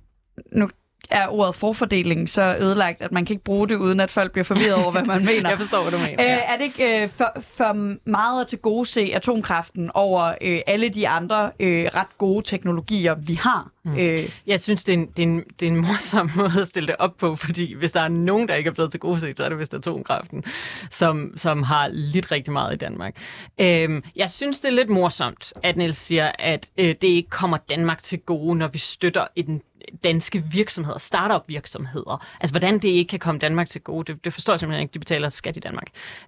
nu 0.52 0.68
er 1.10 1.26
ordet 1.28 1.54
forfordeling 1.54 2.28
så 2.28 2.56
ødelagt, 2.60 3.02
at 3.02 3.12
man 3.12 3.24
kan 3.24 3.34
ikke 3.34 3.44
bruge 3.44 3.68
det, 3.68 3.76
uden 3.76 4.00
at 4.00 4.10
folk 4.10 4.32
bliver 4.32 4.44
forvirret 4.44 4.74
over, 4.74 4.90
hvad 4.90 5.02
man 5.04 5.24
mener. 5.32 5.48
Jeg 5.48 5.58
forstår, 5.58 5.82
hvad 5.82 5.92
du 5.92 5.98
mener. 5.98 6.12
Øh, 6.12 6.52
er 6.52 6.56
det 6.56 6.64
ikke 6.64 7.02
øh, 7.02 7.08
for, 7.08 7.32
for 7.40 7.72
meget 8.10 8.40
at 8.40 8.46
til 8.46 8.58
gode 8.58 8.86
se 8.86 9.12
atomkraften 9.14 9.90
over 9.94 10.34
øh, 10.40 10.60
alle 10.66 10.88
de 10.88 11.08
andre 11.08 11.50
øh, 11.60 11.84
ret 11.94 12.18
gode 12.18 12.46
teknologier, 12.48 13.14
vi 13.14 13.34
har? 13.34 13.70
Mm. 13.84 13.96
Øh, 13.96 14.18
Jeg 14.46 14.60
synes, 14.60 14.84
det 14.84 14.92
er, 14.92 14.98
en, 14.98 15.06
det, 15.06 15.18
er 15.22 15.26
en, 15.26 15.42
det 15.60 15.66
er 15.66 15.70
en 15.70 15.76
morsom 15.76 16.30
måde 16.36 16.60
at 16.60 16.66
stille 16.66 16.86
det 16.86 16.96
op 16.98 17.16
på, 17.18 17.36
fordi 17.36 17.74
hvis 17.74 17.92
der 17.92 18.00
er 18.00 18.08
nogen, 18.08 18.48
der 18.48 18.54
ikke 18.54 18.68
er 18.68 18.74
blevet 18.74 18.90
til 18.90 19.00
gode 19.00 19.20
set, 19.20 19.36
så 19.38 19.44
er 19.44 19.48
det 19.48 19.58
vist 19.58 19.74
atomkraften, 19.74 20.44
som, 20.90 21.32
som 21.36 21.62
har 21.62 21.88
lidt 21.92 22.32
rigtig 22.32 22.52
meget 22.52 22.74
i 22.74 22.76
Danmark. 22.76 23.16
Øhm, 23.60 24.02
jeg 24.16 24.30
synes, 24.30 24.60
det 24.60 24.68
er 24.68 24.72
lidt 24.72 24.90
morsomt, 24.90 25.52
at 25.62 25.76
Niels 25.76 25.96
siger, 25.96 26.32
at 26.38 26.66
øh, 26.78 26.86
det 26.86 27.04
ikke 27.04 27.30
kommer 27.30 27.56
Danmark 27.56 28.02
til 28.02 28.18
gode, 28.18 28.58
når 28.58 28.68
vi 28.68 28.78
støtter 28.78 29.26
en 29.36 29.60
danske 30.04 30.44
virksomheder, 30.52 30.98
startup 30.98 31.48
virksomheder. 31.48 32.26
Altså, 32.40 32.52
hvordan 32.52 32.78
det 32.78 32.88
ikke 32.88 33.08
kan 33.08 33.18
komme 33.18 33.38
Danmark 33.38 33.68
til 33.68 33.80
gode, 33.80 34.12
det, 34.12 34.24
det 34.24 34.32
forstår 34.32 34.52
jeg 34.52 34.60
simpelthen 34.60 34.82
ikke. 34.82 34.94
De 34.94 34.98
betaler 34.98 35.28
skat 35.28 35.56
i 35.56 35.60
Danmark. 35.60 35.86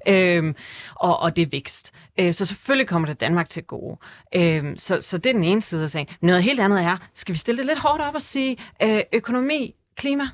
Øhm, 0.09 0.55
og, 0.95 1.21
og 1.21 1.37
det 1.37 1.43
er 1.43 1.47
vækst. 1.51 1.93
Øh, 2.21 2.35
så 2.35 2.47
selvfølgelig 2.47 2.89
kommer 2.89 3.09
det 3.09 3.21
Danmark 3.21 3.49
til 3.49 3.63
gode. 3.63 3.99
Øhm, 4.37 4.77
så, 4.77 5.01
så 5.01 5.19
det 5.19 5.31
er 5.31 5.35
den 5.35 5.45
ene 5.45 5.63
side 5.63 5.83
af 5.83 5.91
sagen. 5.91 6.09
Noget 6.21 6.43
helt 6.43 6.61
andet 6.61 6.83
er, 6.83 6.97
skal 7.15 7.33
vi 7.33 7.39
stille 7.39 7.59
det 7.59 7.67
lidt 7.67 7.79
hårdt 7.79 8.03
op 8.03 8.15
og 8.15 8.23
sige, 8.23 8.57
øh, 8.83 9.01
økonomi, 9.13 9.75
klima, 9.97 10.29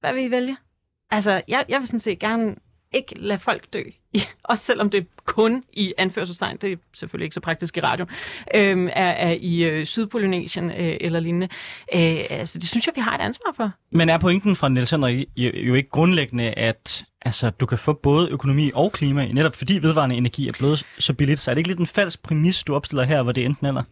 hvad 0.00 0.14
vil 0.14 0.24
I 0.24 0.30
vælge? 0.30 0.56
Altså, 1.10 1.42
jeg, 1.48 1.64
jeg 1.68 1.80
vil 1.80 1.86
sådan 1.86 2.00
set 2.00 2.18
gerne 2.18 2.54
ikke 2.92 3.14
lade 3.18 3.38
folk 3.38 3.72
dø. 3.72 3.82
Også 4.44 4.64
selvom 4.64 4.90
det 4.90 5.06
kun 5.24 5.64
i 5.72 5.94
anførselstegn, 5.98 6.56
det 6.56 6.72
er 6.72 6.76
selvfølgelig 6.94 7.24
ikke 7.24 7.34
så 7.34 7.40
praktisk 7.40 7.76
i 7.76 7.80
radio, 7.80 8.06
øh, 8.54 8.90
er, 8.92 9.10
er 9.10 9.36
i 9.40 9.64
øh, 9.64 9.86
Sydpolynesien 9.86 10.70
øh, 10.70 10.96
eller 11.00 11.20
lignende. 11.20 11.48
Øh, 11.94 12.24
altså, 12.30 12.58
det 12.58 12.68
synes 12.68 12.86
jeg, 12.86 12.92
vi 12.96 13.00
har 13.00 13.14
et 13.14 13.20
ansvar 13.20 13.52
for. 13.56 13.70
Men 13.92 14.08
er 14.08 14.18
pointen 14.18 14.56
fra 14.56 14.68
Niels 14.68 14.90
Henrik 14.90 15.28
jo, 15.36 15.50
jo 15.54 15.74
ikke 15.74 15.90
grundlæggende, 15.90 16.44
at 16.50 17.04
altså, 17.22 17.50
du 17.50 17.66
kan 17.66 17.78
få 17.78 17.92
både 17.92 18.28
økonomi 18.30 18.70
og 18.74 18.92
klima, 18.92 19.26
netop 19.26 19.56
fordi 19.56 19.78
vedvarende 19.78 20.16
energi 20.16 20.48
er 20.48 20.52
blevet 20.58 20.86
så 20.98 21.12
billigt, 21.12 21.40
så 21.40 21.50
er 21.50 21.54
det 21.54 21.58
ikke 21.58 21.68
lidt 21.68 21.78
en 21.78 21.86
falsk 21.86 22.22
præmis, 22.22 22.62
du 22.62 22.74
opstiller 22.74 23.04
her, 23.04 23.22
hvor 23.22 23.32
det 23.32 23.44
enten 23.44 23.66
eller? 23.66 23.82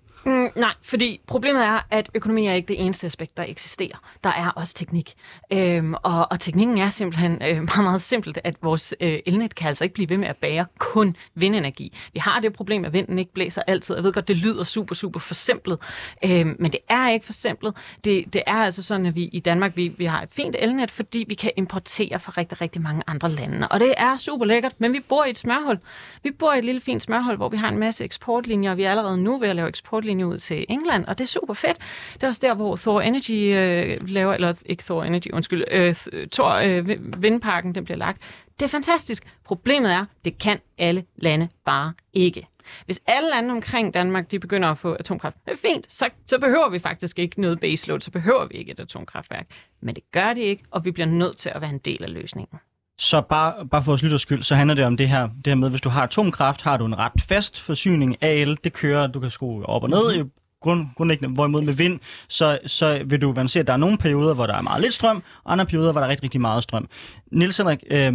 Nej, 0.57 0.73
fordi 0.83 1.21
problemet 1.27 1.63
er, 1.63 1.81
at 1.91 2.11
økonomi 2.15 2.47
er 2.47 2.53
ikke 2.53 2.69
det 2.69 2.81
eneste 2.85 3.07
aspekt, 3.07 3.37
der 3.37 3.45
eksisterer. 3.49 4.03
Der 4.25 4.31
er 4.31 4.51
også 4.51 4.75
teknik. 4.75 5.15
Øhm, 5.53 5.95
og, 5.95 6.27
og 6.31 6.41
teknikken 6.41 6.79
er 6.79 6.89
simpelthen 6.89 7.33
øh, 7.33 7.57
meget, 7.75 7.85
meget 7.85 8.03
simpelt, 8.03 8.39
at 8.45 8.57
vores 8.63 8.95
øh, 9.01 9.19
elnet 9.27 9.55
kan 9.55 9.69
altså 9.69 9.85
ikke 9.85 9.95
blive 9.95 10.09
ved 10.09 10.17
med 10.17 10.29
at 10.29 10.37
bære 10.37 10.67
kun 10.79 11.17
vindenergi. 11.35 11.97
Vi 12.13 12.19
har 12.19 12.41
det 12.41 12.53
problem, 12.53 12.85
at 12.85 12.93
vinden 12.93 13.19
ikke 13.19 13.33
blæser 13.33 13.63
altid. 13.67 13.95
Jeg 13.95 14.05
ved 14.05 14.13
godt, 14.13 14.29
det 14.29 14.37
lyder 14.37 14.65
super, 14.65 14.95
super 14.95 15.21
forsimplet, 15.21 15.79
øhm, 16.25 16.57
men 16.59 16.73
det 16.73 16.81
er 16.89 17.09
ikke 17.09 17.27
forsimplet. 17.27 17.75
Det, 18.05 18.33
det 18.33 18.43
er 18.47 18.57
altså 18.57 18.83
sådan, 18.83 19.07
at 19.07 19.15
vi 19.15 19.25
i 19.25 19.41
Danmark 19.41 19.77
vi, 19.77 19.89
vi 19.89 20.05
har 20.05 20.23
et 20.23 20.29
fint 20.33 20.57
elnet, 20.59 20.91
fordi 20.91 21.25
vi 21.29 21.35
kan 21.35 21.51
importere 21.57 22.21
fra 22.21 22.33
rigtig, 22.37 22.61
rigtig 22.61 22.83
mange 22.83 23.03
andre 23.07 23.31
lande. 23.31 23.69
Og 23.69 23.81
det 23.81 23.95
er 23.97 24.17
super 24.17 24.45
lækkert, 24.45 24.75
men 24.79 24.93
vi 24.93 25.01
bor 25.01 25.25
i 25.25 25.31
et 25.31 25.39
smørhul. 25.39 25.79
Vi 26.23 26.31
bor 26.31 26.53
i 26.53 26.59
et 26.59 26.65
lille 26.65 26.81
fint 26.81 27.03
smørhul, 27.03 27.37
hvor 27.37 27.49
vi 27.49 27.57
har 27.57 27.69
en 27.69 27.79
masse 27.79 28.05
eksportlinjer, 28.05 28.71
og 28.71 28.77
vi 28.77 28.83
er 28.83 28.91
allerede 28.91 29.19
nu 29.19 29.39
ved 29.39 29.49
at 29.49 29.57
lave 29.57 29.69
eksportlinjer 29.69 30.27
ud 30.27 30.39
til 30.47 30.67
England, 30.69 31.05
og 31.05 31.19
det 31.19 31.25
er 31.25 31.29
super 31.29 31.55
fedt. 31.55 31.77
Det 32.15 32.23
er 32.23 32.29
også 32.29 32.41
der, 32.45 32.55
hvor 32.55 32.77
Thor 32.77 33.01
Energy 33.01 33.31
øh, 33.31 34.09
laver, 34.09 34.35
eller 34.35 34.55
ikke 34.67 34.83
Thor 34.83 35.05
Energy, 35.05 35.29
undskyld, 35.33 35.65
øh, 35.71 35.95
Thor 36.33 36.51
øh, 36.51 36.89
vindparken, 37.23 37.75
den 37.75 37.85
bliver 37.85 37.99
lagt. 37.99 38.23
Det 38.61 38.63
er 38.63 38.69
fantastisk. 38.69 39.27
Problemet 39.45 39.93
er, 39.93 40.05
det 40.25 40.39
kan 40.39 40.59
alle 40.79 41.05
lande 41.17 41.49
bare 41.65 41.93
ikke. 42.13 42.47
Hvis 42.85 43.01
alle 43.07 43.31
lande 43.31 43.51
omkring 43.51 43.95
Danmark, 43.95 44.31
de 44.31 44.39
begynder 44.39 44.69
at 44.69 44.79
få 44.79 44.93
atomkraft, 44.93 45.37
det 45.45 45.53
er 45.53 45.69
fint, 45.73 45.93
så, 45.93 46.09
så 46.27 46.39
behøver 46.39 46.69
vi 46.71 46.79
faktisk 46.79 47.19
ikke 47.19 47.41
noget 47.41 47.61
baseload, 47.61 48.01
så 48.01 48.11
behøver 48.11 48.47
vi 48.47 48.55
ikke 48.55 48.73
et 48.73 48.81
atomkraftværk. 48.81 49.47
Men 49.81 49.95
det 49.95 50.13
gør 50.13 50.33
det 50.33 50.43
ikke, 50.43 50.65
og 50.71 50.85
vi 50.85 50.91
bliver 50.91 51.07
nødt 51.07 51.37
til 51.37 51.51
at 51.55 51.61
være 51.61 51.71
en 51.71 51.79
del 51.79 52.05
af 52.05 52.13
løsningen. 52.13 52.59
Så 52.99 53.21
bare, 53.21 53.67
bare 53.67 53.83
for 53.83 53.93
at 53.93 54.03
lytte 54.03 54.19
skyld, 54.19 54.43
så 54.43 54.55
handler 54.55 54.75
det 54.75 54.85
om 54.85 54.97
det 54.97 55.09
her, 55.09 55.23
det 55.23 55.47
her 55.47 55.55
med, 55.55 55.71
hvis 55.71 55.81
du 55.81 55.89
har 55.89 56.03
atomkraft, 56.03 56.63
har 56.63 56.77
du 56.77 56.87
en 56.87 56.99
ret 56.99 57.13
fast 57.29 57.61
forsyning 57.61 58.17
af 58.23 58.33
el, 58.33 58.59
det 58.65 58.73
kører, 58.73 59.07
du 59.07 59.21
kan 59.21 59.31
skrue 59.31 59.67
op 59.67 59.83
og 59.83 59.91
ned 59.91 60.17
mm-hmm. 60.17 60.31
grund, 60.61 60.87
grundlæggende, 60.97 61.35
hvorimod 61.35 61.63
med 61.63 61.75
vind, 61.75 62.01
så, 62.29 62.59
så 62.67 63.03
vil 63.07 63.21
du 63.21 63.35
se, 63.47 63.61
at 63.61 63.67
der 63.67 63.73
er 63.73 63.77
nogle 63.77 63.99
perioder, 63.99 64.35
hvor 64.35 64.47
der 64.47 64.55
er 64.55 64.63
meget 64.63 64.83
lidt 64.83 64.95
strøm, 64.95 65.23
og 65.45 65.53
andre 65.53 65.67
perioder, 65.67 65.93
hvor 65.93 66.01
der 66.01 66.07
er 66.07 66.11
rigtig, 66.11 66.25
rigtig 66.25 66.41
meget 66.41 66.63
strøm. 66.63 66.89
Niels 67.33 67.57
Henrik, 67.57 67.85
øh, 67.91 68.15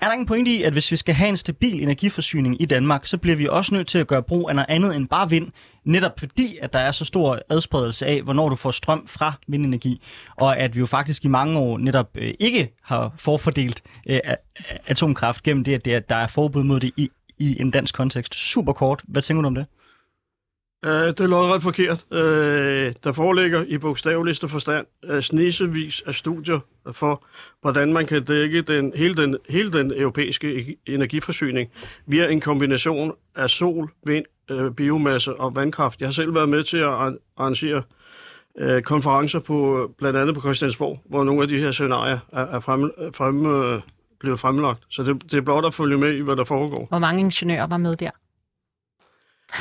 er 0.00 0.06
der 0.06 0.12
ikke 0.12 0.20
en 0.20 0.26
pointe 0.26 0.50
i, 0.50 0.62
at 0.62 0.72
hvis 0.72 0.90
vi 0.90 0.96
skal 0.96 1.14
have 1.14 1.28
en 1.28 1.36
stabil 1.36 1.82
energiforsyning 1.82 2.62
i 2.62 2.64
Danmark, 2.64 3.06
så 3.06 3.18
bliver 3.18 3.36
vi 3.36 3.48
også 3.48 3.74
nødt 3.74 3.86
til 3.86 3.98
at 3.98 4.06
gøre 4.06 4.22
brug 4.22 4.48
af 4.48 4.54
noget 4.54 4.66
andet 4.68 4.96
end 4.96 5.08
bare 5.08 5.30
vind, 5.30 5.52
netop 5.84 6.18
fordi, 6.18 6.58
at 6.62 6.72
der 6.72 6.78
er 6.78 6.90
så 6.90 7.04
stor 7.04 7.38
adspredelse 7.50 8.06
af, 8.06 8.22
hvornår 8.22 8.48
du 8.48 8.56
får 8.56 8.70
strøm 8.70 9.06
fra 9.06 9.32
vindenergi, 9.46 10.02
og 10.36 10.58
at 10.58 10.74
vi 10.74 10.80
jo 10.80 10.86
faktisk 10.86 11.24
i 11.24 11.28
mange 11.28 11.58
år 11.58 11.78
netop 11.78 12.10
øh, 12.14 12.34
ikke 12.40 12.72
har 12.82 13.14
forfordelt 13.18 13.82
øh, 14.08 14.20
atomkraft 14.86 15.42
gennem 15.42 15.64
det, 15.64 15.88
at, 15.88 16.08
der 16.08 16.16
er 16.16 16.26
forbud 16.26 16.62
mod 16.62 16.80
det 16.80 16.92
i, 16.96 17.10
i 17.38 17.60
en 17.60 17.70
dansk 17.70 17.94
kontekst. 17.94 18.34
Super 18.34 18.72
kort. 18.72 19.02
Hvad 19.04 19.22
tænker 19.22 19.42
du 19.42 19.46
om 19.46 19.54
det? 19.54 19.66
Uh, 20.84 20.90
det 20.90 21.20
er 21.20 21.26
lodret 21.26 21.62
forkert. 21.62 22.04
Uh, 22.10 22.18
der 23.04 23.12
foreligger 23.12 23.64
i 23.64 23.78
bogstaveligste 23.78 24.48
forstand 24.48 24.86
uh, 25.12 25.20
snesevis 25.20 26.02
af 26.06 26.14
studier 26.14 26.60
for, 26.92 27.24
hvordan 27.60 27.92
man 27.92 28.06
kan 28.06 28.24
dække 28.24 28.62
den, 28.62 28.92
hele, 28.96 29.14
den, 29.16 29.36
hele 29.48 29.72
den 29.72 29.92
europæiske 29.96 30.60
e-, 30.60 30.92
energiforsyning 30.92 31.70
via 32.06 32.28
en 32.28 32.40
kombination 32.40 33.12
af 33.36 33.50
sol, 33.50 33.90
vind, 34.06 34.24
uh, 34.52 34.70
biomasse 34.70 35.34
og 35.34 35.54
vandkraft. 35.54 36.00
Jeg 36.00 36.08
har 36.08 36.12
selv 36.12 36.34
været 36.34 36.48
med 36.48 36.62
til 36.62 36.78
at 36.78 37.16
arrangere 37.36 37.82
uh, 38.62 38.80
konferencer 38.80 39.40
på 39.40 39.90
blandt 39.98 40.18
andet 40.18 40.34
på 40.34 40.40
Christiansborg, 40.40 41.00
hvor 41.04 41.24
nogle 41.24 41.42
af 41.42 41.48
de 41.48 41.58
her 41.58 41.72
scenarier 41.72 42.18
er, 42.32 42.46
er 42.46 42.60
frem, 42.60 42.90
frem, 43.14 43.46
uh, 43.46 43.80
blevet 44.20 44.40
fremlagt. 44.40 44.80
Så 44.88 45.02
det, 45.02 45.22
det 45.22 45.34
er 45.34 45.42
blot 45.42 45.64
at 45.64 45.74
følge 45.74 45.98
med 45.98 46.14
i, 46.14 46.20
hvad 46.20 46.36
der 46.36 46.44
foregår. 46.44 46.86
Hvor 46.88 46.98
mange 46.98 47.20
ingeniører 47.20 47.66
var 47.66 47.76
med 47.76 47.96
der? 47.96 48.10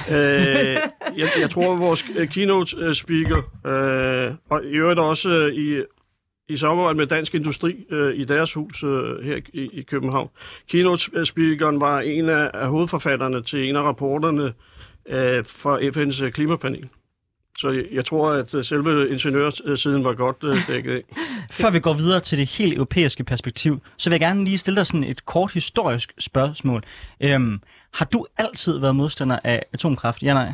Øh, 0.09 0.77
jeg, 1.17 1.29
jeg 1.39 1.49
tror, 1.49 1.73
at 1.73 1.79
vores 1.79 2.05
øh, 2.15 2.27
keynote 2.27 2.77
øh, 2.79 2.93
speaker, 2.93 3.37
øh, 3.65 4.35
og 4.49 4.63
i 4.65 4.75
øvrigt 4.75 4.99
også 4.99 5.29
øh, 5.29 5.53
i, 5.53 5.83
i 6.49 6.57
samarbejde 6.57 6.97
med 6.97 7.07
Dansk 7.07 7.35
Industri 7.35 7.85
øh, 7.89 8.15
i 8.15 8.23
deres 8.23 8.53
hus 8.53 8.83
øh, 8.83 9.23
her 9.23 9.39
i, 9.53 9.69
i 9.73 9.81
København. 9.81 10.29
Keynote 10.69 11.11
øh, 11.13 11.25
speakeren 11.25 11.81
var 11.81 11.99
en 11.99 12.29
af, 12.29 12.51
af 12.53 12.67
hovedforfatterne 12.67 13.43
til 13.43 13.69
en 13.69 13.75
af 13.75 13.81
rapporterne 13.81 14.53
øh, 15.05 15.45
fra 15.45 15.79
FN's 15.79 16.29
klimapanel. 16.29 16.89
Så 17.57 17.85
jeg, 17.91 18.05
tror, 18.05 18.31
at 18.31 18.65
selve 18.65 19.09
ingeniørsiden 19.09 20.03
var 20.03 20.13
godt 20.13 20.37
øh, 20.43 20.55
dækket 20.67 20.91
af. 20.91 21.03
Før 21.61 21.69
vi 21.69 21.79
går 21.79 21.93
videre 21.93 22.19
til 22.19 22.37
det 22.37 22.49
helt 22.49 22.73
europæiske 22.73 23.23
perspektiv, 23.23 23.79
så 23.97 24.09
vil 24.09 24.13
jeg 24.13 24.19
gerne 24.19 24.43
lige 24.45 24.57
stille 24.57 24.75
dig 24.77 24.87
sådan 24.87 25.03
et 25.03 25.25
kort 25.25 25.53
historisk 25.53 26.13
spørgsmål. 26.19 26.83
Øhm, 27.21 27.61
har 27.93 28.05
du 28.05 28.25
altid 28.37 28.79
været 28.79 28.95
modstander 28.95 29.39
af 29.43 29.63
atomkraft? 29.73 30.23
Ja, 30.23 30.33
nej? 30.33 30.53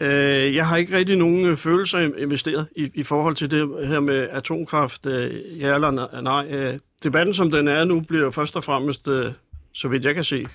Øh, 0.00 0.54
jeg 0.54 0.68
har 0.68 0.76
ikke 0.76 0.96
rigtig 0.96 1.16
nogen 1.16 1.46
øh, 1.46 1.56
følelser 1.56 1.98
investeret 2.18 2.66
i, 2.76 2.90
i 2.94 3.02
forhold 3.02 3.34
til 3.36 3.50
det 3.50 3.86
her 3.86 4.00
med 4.00 4.28
atomkraft. 4.30 5.06
Øh, 5.06 5.60
ja 5.60 5.74
eller 5.74 5.90
nej- 5.90 6.20
nej. 6.22 6.46
Øh, 6.50 6.78
debatten, 7.02 7.34
som 7.34 7.50
den 7.50 7.68
er 7.68 7.84
nu, 7.84 8.00
bliver 8.00 8.30
først 8.30 8.56
og 8.56 8.64
fremmest, 8.64 9.08
øh, 9.08 9.32
så 9.74 9.88
vidt 9.88 10.04
jeg 10.04 10.14
kan 10.14 10.24
se, 10.24 10.46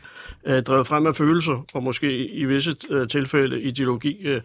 øh, 0.45 0.63
drevet 0.63 0.87
frem 0.87 1.07
af 1.07 1.15
følelser, 1.15 1.65
og 1.73 1.83
måske 1.83 2.27
i, 2.27 2.45
visse 2.45 2.75
øh, 2.89 3.07
tilfælde 3.07 3.61
ideologi. 3.61 4.17
Øh, 4.21 4.41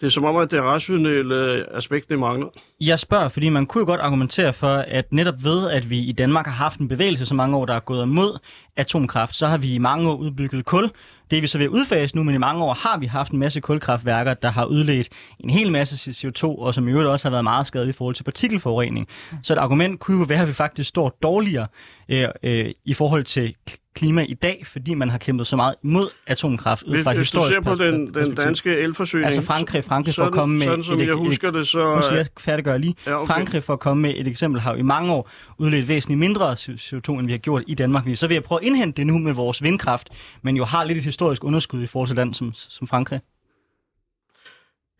det 0.00 0.06
er 0.06 0.10
som 0.10 0.24
om, 0.24 0.36
at 0.36 0.50
det 0.50 0.62
rationelle 0.62 1.34
øh, 1.34 1.64
aspekt, 1.70 2.08
det 2.08 2.18
mangler. 2.18 2.48
Jeg 2.80 2.98
spørger, 2.98 3.28
fordi 3.28 3.48
man 3.48 3.66
kunne 3.66 3.80
jo 3.80 3.86
godt 3.86 4.00
argumentere 4.00 4.52
for, 4.52 4.76
at 4.76 5.12
netop 5.12 5.34
ved, 5.44 5.70
at 5.70 5.90
vi 5.90 5.98
i 5.98 6.12
Danmark 6.12 6.46
har 6.46 6.52
haft 6.52 6.80
en 6.80 6.88
bevægelse 6.88 7.26
så 7.26 7.34
mange 7.34 7.56
år, 7.56 7.66
der 7.66 7.74
er 7.74 7.80
gået 7.80 8.02
imod 8.02 8.38
atomkraft, 8.76 9.36
så 9.36 9.46
har 9.46 9.58
vi 9.58 9.74
i 9.74 9.78
mange 9.78 10.10
år 10.10 10.16
udbygget 10.16 10.64
kul. 10.64 10.90
Det 11.30 11.36
er 11.36 11.40
vi 11.40 11.46
så 11.46 11.58
ved 11.58 11.64
at 11.64 11.70
udfase 11.70 12.16
nu, 12.16 12.22
men 12.22 12.34
i 12.34 12.38
mange 12.38 12.64
år 12.64 12.74
har 12.74 12.98
vi 12.98 13.06
haft 13.06 13.32
en 13.32 13.38
masse 13.38 13.60
kulkraftværker, 13.60 14.34
der 14.34 14.50
har 14.50 14.64
udledt 14.64 15.08
en 15.40 15.50
hel 15.50 15.72
masse 15.72 16.10
CO2, 16.10 16.44
og 16.44 16.74
som 16.74 16.88
i 16.88 16.90
øvrigt 16.90 17.08
også 17.08 17.28
har 17.28 17.30
været 17.30 17.44
meget 17.44 17.66
skadelige 17.66 17.90
i 17.90 17.96
forhold 17.96 18.14
til 18.14 18.24
partikelforurening. 18.24 19.08
Så 19.42 19.52
et 19.52 19.58
argument 19.58 20.00
kunne 20.00 20.18
jo 20.18 20.24
være, 20.28 20.42
at 20.42 20.48
vi 20.48 20.52
faktisk 20.52 20.88
står 20.88 21.18
dårligere 21.22 21.66
øh, 22.08 22.28
øh, 22.42 22.70
i 22.84 22.94
forhold 22.94 23.24
til 23.24 23.54
klima 23.96 24.22
i 24.28 24.34
dag, 24.34 24.62
fordi 24.66 24.94
man 24.94 25.08
har 25.10 25.18
kæmpet 25.18 25.46
så 25.46 25.56
meget 25.56 25.74
imod 25.84 26.08
atomkraft 26.26 26.82
ud 26.82 26.90
Hvis, 26.90 27.04
fra 27.04 27.10
et 27.10 27.16
hvis 27.16 27.30
du 27.30 27.38
historisk 27.38 27.54
ser 27.54 27.60
på 27.60 27.74
den, 27.74 28.14
den 28.14 28.34
danske 28.34 28.78
elforsyning... 28.78 29.24
Altså 29.26 29.42
Frankrig, 29.42 29.84
Frankrig 29.84 30.14
for 30.14 30.22
at 30.22 30.26
sådan, 30.26 30.32
komme 30.38 30.54
med 30.58 30.66
Sådan 30.66 30.84
som 30.84 30.94
et- 31.00 31.06
jeg 31.06 31.12
et- 31.12 31.18
husker 31.18 31.50
det, 31.50 31.68
så... 31.68 31.94
Nu 31.96 32.02
skal 32.02 32.16
jeg 32.16 32.26
færdiggøre 32.40 32.78
lige. 32.78 32.94
Ja, 33.06 33.14
okay. 33.22 33.26
Frankrig, 33.26 33.62
for 33.62 33.72
at 33.72 33.80
komme 33.80 34.02
med 34.02 34.12
et 34.16 34.28
eksempel, 34.28 34.60
har 34.60 34.72
jo 34.72 34.78
i 34.78 34.82
mange 34.82 35.12
år 35.12 35.30
udledt 35.58 35.88
væsentligt 35.88 36.18
mindre 36.18 36.52
CO2, 36.52 37.12
end 37.12 37.26
vi 37.26 37.32
har 37.32 37.38
gjort 37.38 37.62
i 37.66 37.74
Danmark. 37.74 38.04
Så 38.14 38.26
vil 38.26 38.34
jeg 38.34 38.44
prøve 38.44 38.60
at 38.60 38.66
indhente 38.66 38.96
det 38.96 39.06
nu 39.06 39.18
med 39.18 39.32
vores 39.32 39.62
vindkraft, 39.62 40.08
men 40.42 40.56
jo 40.56 40.64
har 40.64 40.84
lidt 40.84 40.98
et 40.98 41.04
historisk 41.04 41.44
underskud 41.44 41.82
i 41.82 41.86
forhold 41.86 42.08
til 42.08 42.16
land 42.16 42.34
som, 42.34 42.52
som 42.54 42.86
Frankrig. 42.86 43.20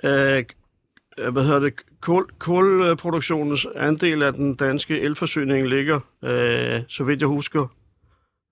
Øh, 0.05 0.45
hvad 1.33 1.45
hedder 1.45 1.59
det? 1.59 1.73
Kul, 2.01 2.25
kulproduktionens 2.39 3.67
andel 3.77 4.23
af 4.23 4.33
den 4.33 4.55
danske 4.55 5.01
elforsyning 5.01 5.69
ligger, 5.69 6.01
øh, 6.25 6.81
så 6.89 7.05
vidt 7.05 7.21
jeg 7.21 7.29
husker, 7.29 7.67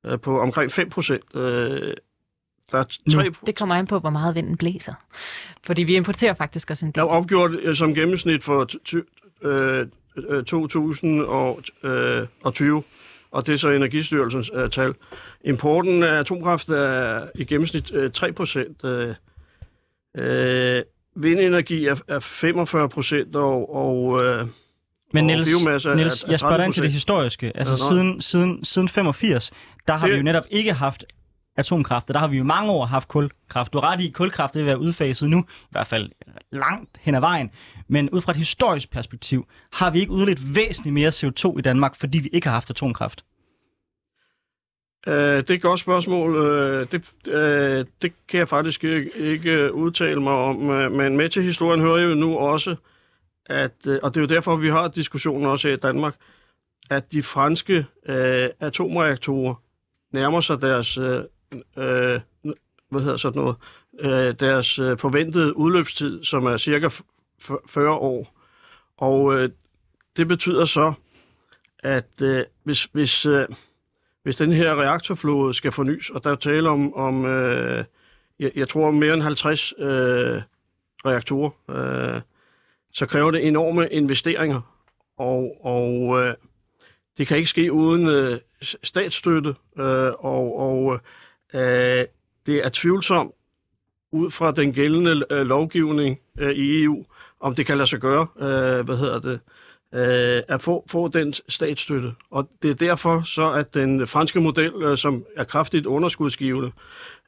øh, 0.05 0.21
på 0.21 0.41
omkring 0.41 0.71
5 0.71 0.91
procent. 0.91 1.25
Øh, 1.35 1.95
der 2.73 2.79
er 2.79 2.85
tre, 3.13 3.31
Det 3.47 3.57
kommer 3.57 3.75
an 3.75 3.87
på, 3.87 3.99
hvor 3.99 4.11
meget 4.11 4.35
vinden 4.35 4.57
blæser. 4.57 4.95
Fordi 5.67 5.83
vi 5.83 5.97
importerer 5.97 6.35
faktisk 6.35 6.71
også 6.71 6.87
en 6.87 6.93
der 6.93 7.03
del. 7.03 7.09
er 7.09 7.13
opgjort 7.15 7.55
øh, 7.55 7.77
som 7.77 7.95
gennemsnit 7.95 8.45
for 8.45 8.67
øh, 9.43 9.87
øh, 10.17 10.45
2020, 10.45 12.83
og 13.31 13.47
det 13.47 13.53
er 13.53 13.57
så 13.57 13.69
Energistyrelsens 13.69 14.51
øh, 14.55 14.71
tal. 14.71 14.95
Importen 15.45 16.03
af 16.03 16.19
atomkraft 16.19 16.69
er 16.69 17.29
i 17.35 17.45
gennemsnit 17.45 17.95
øh, 17.95 18.11
3 18.11 18.33
procent. 18.33 18.85
Øh, 18.85 19.15
øh, 20.17 20.83
vindenergi 21.17 21.87
er, 21.87 21.97
er 22.09 22.19
45 22.19 22.89
procent, 22.89 23.37
og, 23.37 23.75
og 23.75 24.25
øh, 24.25 24.45
Men 25.15 25.27
Niels, 25.27 25.49
biomasse 25.51 25.95
Niels 25.95 26.23
er 26.25 26.31
jeg 26.31 26.41
spørger 26.41 26.57
dig 26.57 26.65
ind 26.67 26.73
til 26.73 26.81
30%. 26.81 26.85
det 26.85 26.93
historiske. 26.93 27.53
Altså 27.55 27.73
Ja, 27.73 27.77
siden, 27.95 28.21
siden, 28.21 28.65
siden 28.65 28.89
85, 28.89 29.53
der 29.87 29.93
har 29.95 30.07
Det- 30.07 30.13
vi 30.13 30.17
jo 30.17 30.23
netop 30.25 30.45
ikke 30.51 30.73
haft 30.73 31.05
atomkraft, 31.57 32.09
der 32.09 32.19
har 32.19 32.27
vi 32.29 32.37
jo 32.37 32.45
mange 32.45 32.73
år 32.73 32.87
haft 32.87 33.09
kulkraft. 33.09 33.73
Du 33.73 33.79
har 33.81 33.93
ret 33.93 34.01
i, 34.01 34.07
at 34.09 34.15
kulkraft 34.15 34.55
vil 34.57 34.67
være 34.67 34.79
udfaset 34.79 35.31
nu, 35.31 35.39
i 35.41 35.67
hvert 35.71 35.87
fald 35.87 36.11
langt 36.53 36.91
hen 37.01 37.15
ad 37.15 37.21
vejen. 37.21 37.51
Men 37.89 38.11
ud 38.11 38.21
fra 38.21 38.33
et 38.33 38.37
historisk 38.37 38.91
perspektiv, 38.91 39.47
har 39.73 39.91
vi 39.91 40.01
ikke 40.01 40.13
udledt 40.13 40.57
væsentligt 40.57 40.95
mere 40.95 41.09
CO2 41.13 41.59
i 41.59 41.63
Danmark, 41.63 41.97
fordi 41.97 42.19
vi 42.19 42.29
ikke 42.33 42.47
har 42.47 42.55
haft 42.55 42.71
atomkraft. 42.71 43.25
Øh, 45.07 45.15
det 45.37 45.51
er 45.51 45.55
et 45.55 45.63
godt 45.63 45.81
spørgsmål. 45.81 46.37
Øh, 46.37 46.87
det, 46.93 47.13
øh, 47.29 47.85
det 48.03 48.13
kan 48.29 48.39
jeg 48.39 48.49
faktisk 48.49 48.85
ikke, 48.85 49.11
ikke 49.19 49.51
øh, 49.51 49.73
udtale 49.73 50.21
mig 50.23 50.33
om. 50.33 50.71
Øh, 50.71 50.93
Men 50.93 51.17
med 51.17 51.29
til 51.29 51.43
historien 51.43 51.81
hører 51.81 51.99
jo 52.09 52.15
nu 52.15 52.37
også, 52.39 52.77
at, 53.47 53.73
øh, 53.87 53.99
og 54.03 54.15
det 54.15 54.21
er 54.21 54.23
jo 54.23 54.35
derfor, 54.35 54.57
vi 54.57 54.69
har 54.69 54.89
diskussionen 54.89 55.47
også 55.47 55.69
her 55.69 55.75
i 55.75 55.81
Danmark, 55.81 56.15
at 56.91 57.13
de 57.13 57.23
franske 57.23 57.87
øh, 58.07 58.49
atomreaktorer 58.61 59.55
nærmer 60.13 60.41
sig 60.41 60.63
deres, 60.63 60.99
øh, 60.99 61.25
øh, 61.77 62.21
hvad 62.91 63.01
hedder 63.01 63.17
sådan 63.17 63.43
noget, 63.43 63.57
øh, 64.01 64.35
deres 64.41 64.79
øh, 64.79 64.99
forventede 64.99 65.57
udløbstid, 65.57 66.25
som 66.25 66.47
er 66.47 66.57
cirka 66.57 66.89
40 67.69 67.91
år. 67.91 68.41
Og 68.97 69.35
øh, 69.35 69.49
det 70.17 70.29
betyder 70.29 70.65
så, 70.65 70.93
at 71.79 72.23
øh, 72.23 72.45
hvis, 72.63 72.85
hvis, 72.85 73.27
øh, 73.27 73.49
hvis 74.23 74.37
den 74.37 74.53
her 74.53 74.75
reaktorflåde 74.83 75.55
skal 75.55 75.73
fornyes, 75.73 76.11
og 76.11 76.25
der 76.25 76.31
er 76.31 76.35
tale 76.35 76.69
om, 76.69 76.95
om 76.95 77.25
øh, 77.25 77.85
jeg, 78.39 78.53
jeg 78.57 78.69
tror, 78.69 78.91
mere 78.91 79.15
end 79.15 79.23
50 79.23 79.75
øh, 79.79 80.43
reaktorer, 81.07 81.51
øh, 81.71 82.21
så 82.95 83.07
kræver 83.07 83.31
det 83.31 83.47
enorme 83.47 83.89
investeringer, 83.89 84.61
og, 85.19 85.57
og 85.65 86.23
øh, 86.23 86.35
det 87.19 87.27
kan 87.27 87.37
ikke 87.37 87.51
ske 87.51 87.73
uden 87.73 88.09
øh, 88.09 88.39
statsstøtte, 88.63 89.55
øh, 89.79 90.13
og, 90.19 90.59
og 90.59 91.01
øh, 91.55 92.05
det 92.47 92.65
er 92.65 92.69
tvivlsomt 92.73 93.33
ud 94.13 94.31
fra 94.31 94.53
den 94.53 94.73
gældende 94.73 95.25
øh, 95.31 95.47
lovgivning 95.47 96.21
øh, 96.39 96.51
i 96.51 96.83
EU, 96.83 97.05
om 97.41 97.55
det 97.55 97.67
kan 97.67 97.77
lade 97.77 97.89
sig 97.89 98.01
gøre, 98.01 98.27
øh, 98.39 98.85
hvad 98.85 98.97
hedder 98.97 99.19
det, 99.19 99.41
øh, 99.95 100.43
at 100.49 100.63
få, 100.63 100.85
få 100.91 101.09
den 101.09 101.33
statsstøtte. 101.49 102.13
Og 102.31 102.49
det 102.63 102.71
er 102.71 102.75
derfor 102.75 103.23
så, 103.27 103.53
at 103.53 103.75
den 103.75 104.07
franske 104.07 104.41
model, 104.41 104.73
øh, 104.83 104.99
som 104.99 105.25
er 105.37 105.45
kraftigt 105.45 105.87
underskudsgivende, 105.87 106.73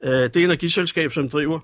øh, 0.05 0.11
det 0.13 0.37
energiselskab, 0.37 1.13
som 1.13 1.29
driver 1.29 1.61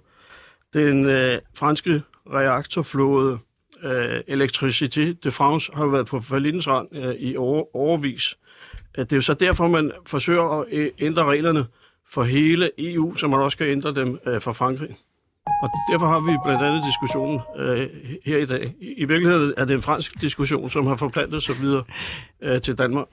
den 0.75 1.05
øh, 1.05 1.39
franske 1.55 2.03
reaktorflåde, 2.27 3.39
øh, 3.85 4.21
Electricité 4.29 5.13
de 5.25 5.31
France, 5.31 5.73
har 5.75 5.87
været 5.87 6.07
på 6.07 6.21
forlindens 6.21 6.69
rand 6.69 6.89
øh, 6.93 7.15
i 7.15 7.37
over, 7.37 7.77
overvis. 7.77 8.37
Øh, 8.99 9.05
Det 9.05 9.13
er 9.13 9.17
jo 9.17 9.23
så 9.23 9.35
derfor, 9.35 9.69
man 9.69 9.93
forsøger 10.07 10.61
at 10.61 10.67
øh, 10.73 10.91
ændre 10.99 11.25
reglerne 11.25 11.67
for 12.11 12.23
hele 12.23 12.71
EU, 12.79 13.17
så 13.17 13.29
man 13.29 13.41
også 13.41 13.59
kan 13.59 13.67
ændre 13.67 13.95
dem 13.95 14.19
øh, 14.27 14.41
for 14.41 14.53
Frankrig. 14.53 14.97
Og 15.63 15.71
derfor 15.93 16.07
har 16.07 16.21
vi 16.21 16.39
blandt 16.45 16.63
andet 16.63 16.83
diskussionen 16.87 17.41
øh, 17.59 17.89
her 18.25 18.39
i 18.39 18.47
dag. 18.47 18.75
I, 18.81 18.93
I 18.93 19.05
virkeligheden 19.05 19.55
er 19.57 19.65
det 19.65 19.75
en 19.75 19.83
fransk 19.83 20.21
diskussion, 20.21 20.71
som 20.71 20.87
har 20.87 20.97
forplantet 20.97 21.43
sig 21.43 21.61
videre 21.61 21.85
øh, 22.43 22.61
til 22.61 22.79
Danmark. 22.79 23.07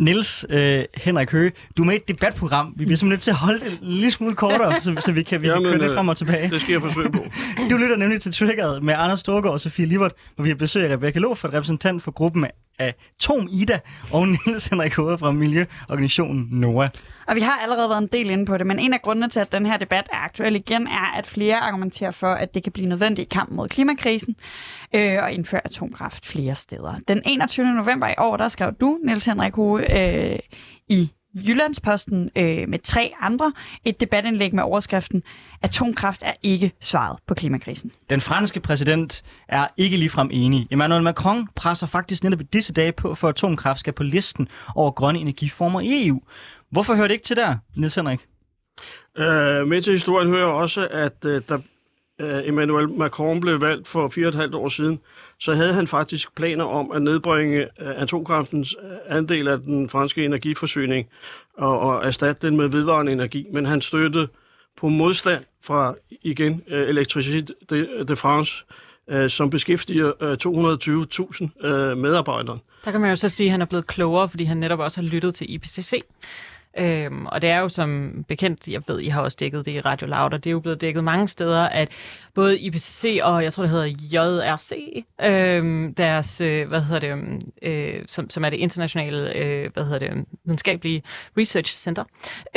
Niels 0.00 0.46
øh, 0.50 0.84
Henrik 0.94 1.30
Høge, 1.30 1.52
du 1.76 1.82
er 1.82 1.86
med 1.86 1.94
i 1.94 1.96
et 1.96 2.08
debatprogram. 2.08 2.72
Vi 2.76 2.84
bliver 2.84 2.96
simpelthen 2.96 3.08
nødt 3.08 3.20
til 3.20 3.30
at 3.30 3.36
holde 3.36 3.60
det 3.60 3.72
en 3.72 3.78
lille 3.88 4.10
smule 4.10 4.34
kortere, 4.34 4.82
så, 4.82 4.96
så 5.00 5.12
vi 5.12 5.22
kan, 5.22 5.42
vi 5.42 5.46
kan 5.46 5.54
Jamen, 5.54 5.70
køre 5.70 5.78
det 5.78 5.90
øh, 5.90 5.96
frem 5.96 6.08
og 6.08 6.16
tilbage. 6.16 6.50
Det 6.50 6.60
skal 6.60 6.72
jeg 6.72 6.82
forsøge 6.82 7.12
på. 7.12 7.24
Du 7.70 7.76
lytter 7.76 7.96
nemlig 7.96 8.20
til 8.20 8.32
Triggeret 8.32 8.82
med 8.82 8.94
Anders 8.96 9.20
Storgård 9.20 9.52
og 9.52 9.60
Sofie 9.60 9.86
Livert, 9.86 10.12
hvor 10.34 10.42
vi 10.42 10.48
har 10.48 10.56
besøg 10.56 10.90
af 10.90 10.94
Rebecca 10.94 11.18
Lofert, 11.18 11.52
repræsentant 11.52 12.02
for 12.02 12.10
gruppen 12.10 12.44
af 12.44 12.50
Tom 13.18 13.48
Ida, 13.50 13.80
og 14.12 14.28
Niels 14.46 14.66
Henrik 14.66 14.94
Hode 14.94 15.18
fra 15.18 15.30
Miljøorganisationen 15.30 16.48
NOAH. 16.50 16.90
Og 17.26 17.36
vi 17.36 17.40
har 17.40 17.58
allerede 17.58 17.88
været 17.88 18.02
en 18.02 18.08
del 18.12 18.30
inde 18.30 18.46
på 18.46 18.58
det, 18.58 18.66
men 18.66 18.78
en 18.78 18.94
af 18.94 19.02
grundene 19.02 19.28
til, 19.28 19.40
at 19.40 19.52
den 19.52 19.66
her 19.66 19.76
debat 19.76 20.08
er 20.12 20.16
aktuel 20.16 20.56
igen, 20.56 20.86
er, 20.86 21.18
at 21.18 21.26
flere 21.26 21.56
argumenterer 21.56 22.10
for, 22.10 22.32
at 22.32 22.54
det 22.54 22.62
kan 22.62 22.72
blive 22.72 22.88
nødvendigt 22.88 23.26
i 23.26 23.34
kampen 23.34 23.56
mod 23.56 23.68
klimakrisen 23.68 24.36
øh, 24.94 25.22
og 25.22 25.32
indføre 25.32 25.60
atomkraft 25.64 26.26
flere 26.26 26.54
steder. 26.54 26.94
Den 27.08 27.22
21. 27.26 27.66
november 27.66 28.08
i 28.08 28.14
år, 28.18 28.36
der 28.36 28.48
skrev 28.48 28.72
du, 28.72 28.98
Niels 29.04 29.24
Henrik 29.24 29.54
Hode, 29.54 29.84
øh, 29.92 30.38
i 30.88 31.10
Jyllandsposten 31.34 32.30
øh, 32.36 32.68
med 32.68 32.78
tre 32.78 33.12
andre 33.20 33.52
et 33.84 34.00
debatindlæg 34.00 34.54
med 34.54 34.62
overskriften 34.62 35.22
Atomkraft 35.62 36.22
er 36.22 36.32
ikke 36.42 36.72
svaret 36.80 37.18
på 37.26 37.34
klimakrisen. 37.34 37.92
Den 38.10 38.20
franske 38.20 38.60
præsident 38.60 39.24
er 39.48 39.66
ikke 39.76 39.96
ligefrem 39.96 40.28
enig. 40.32 40.68
Emmanuel 40.70 41.02
Macron 41.02 41.48
presser 41.54 41.86
faktisk 41.86 42.24
netop 42.24 42.40
i 42.40 42.44
disse 42.44 42.72
dage 42.72 42.92
på, 42.92 43.14
for 43.14 43.28
at 43.28 43.34
atomkraft 43.34 43.80
skal 43.80 43.92
på 43.92 44.02
listen 44.02 44.48
over 44.74 44.90
grønne 44.90 45.20
energiformer 45.20 45.80
i 45.80 46.06
EU. 46.06 46.20
Hvorfor 46.70 46.94
hører 46.94 47.08
det 47.08 47.14
ikke 47.14 47.24
til 47.24 47.36
der, 47.36 47.56
Niels 47.76 47.94
Henrik? 47.94 48.20
Øh, 49.18 49.66
med 49.66 49.82
til 49.82 49.92
historien 49.92 50.28
hører 50.28 50.46
også, 50.48 50.88
at 50.90 51.24
øh, 51.24 51.42
da 51.48 51.54
øh, 52.20 52.48
Emmanuel 52.48 52.88
Macron 52.88 53.40
blev 53.40 53.60
valgt 53.60 53.88
for 53.88 54.08
fire 54.08 54.26
og 54.26 54.28
et 54.28 54.34
halvt 54.34 54.54
år 54.54 54.68
siden, 54.68 55.00
så 55.40 55.54
havde 55.54 55.72
han 55.72 55.86
faktisk 55.86 56.34
planer 56.34 56.64
om 56.64 56.90
at 56.92 57.02
nedbringe 57.02 57.60
øh, 57.60 57.66
atomkraftens 57.78 58.76
øh, 58.82 59.16
andel 59.16 59.48
af 59.48 59.58
den 59.58 59.88
franske 59.88 60.24
energiforsyning 60.24 61.08
og, 61.58 61.80
og 61.80 62.06
erstatte 62.06 62.46
den 62.46 62.56
med 62.56 62.68
vedvarende 62.68 63.12
energi. 63.12 63.46
Men 63.52 63.66
han 63.66 63.80
støttede 63.80 64.28
på 64.76 64.88
modstand 64.88 65.44
fra, 65.62 65.94
igen, 66.22 66.62
øh, 66.68 66.88
Electricité 66.88 67.40
de, 67.70 68.04
de 68.08 68.16
France, 68.16 68.64
som 69.28 69.50
beskæftiger 69.50 70.12
220.000 71.62 71.94
medarbejdere. 71.94 72.58
Der 72.84 72.90
kan 72.90 73.00
man 73.00 73.10
jo 73.10 73.16
så 73.16 73.28
sige, 73.28 73.46
at 73.46 73.50
han 73.50 73.60
er 73.60 73.64
blevet 73.64 73.86
klogere, 73.86 74.28
fordi 74.28 74.44
han 74.44 74.56
netop 74.56 74.78
også 74.78 75.00
har 75.00 75.08
lyttet 75.08 75.34
til 75.34 75.54
IPCC. 75.54 76.02
Øhm, 76.78 77.26
og 77.26 77.42
det 77.42 77.50
er 77.50 77.58
jo 77.58 77.68
som 77.68 78.12
bekendt, 78.28 78.68
jeg 78.68 78.82
ved, 78.86 79.00
I 79.00 79.08
har 79.08 79.20
også 79.22 79.36
dækket 79.40 79.66
det 79.66 79.72
i 79.72 79.80
Radio 79.80 80.06
Loud, 80.06 80.32
og 80.32 80.44
det 80.44 80.50
er 80.50 80.52
jo 80.52 80.60
blevet 80.60 80.80
dækket 80.80 81.04
mange 81.04 81.28
steder, 81.28 81.60
at 81.60 81.88
både 82.34 82.58
IPCC 82.58 83.18
og 83.22 83.44
jeg 83.44 83.52
tror, 83.52 83.62
det 83.62 83.70
hedder 83.70 83.86
JRC, 83.86 85.04
øhm, 85.24 85.94
deres, 85.94 86.40
øh, 86.40 86.68
hvad 86.68 86.80
hedder 86.80 87.16
det, 87.16 87.42
øh, 87.62 88.02
som, 88.06 88.30
som 88.30 88.44
er 88.44 88.50
det 88.50 88.56
internationale, 88.56 89.36
øh, 89.36 89.70
hvad 89.74 89.84
hedder 89.84 89.98
det, 89.98 90.24
videnskabelige 90.44 91.02
research 91.38 91.76
center, 91.76 92.04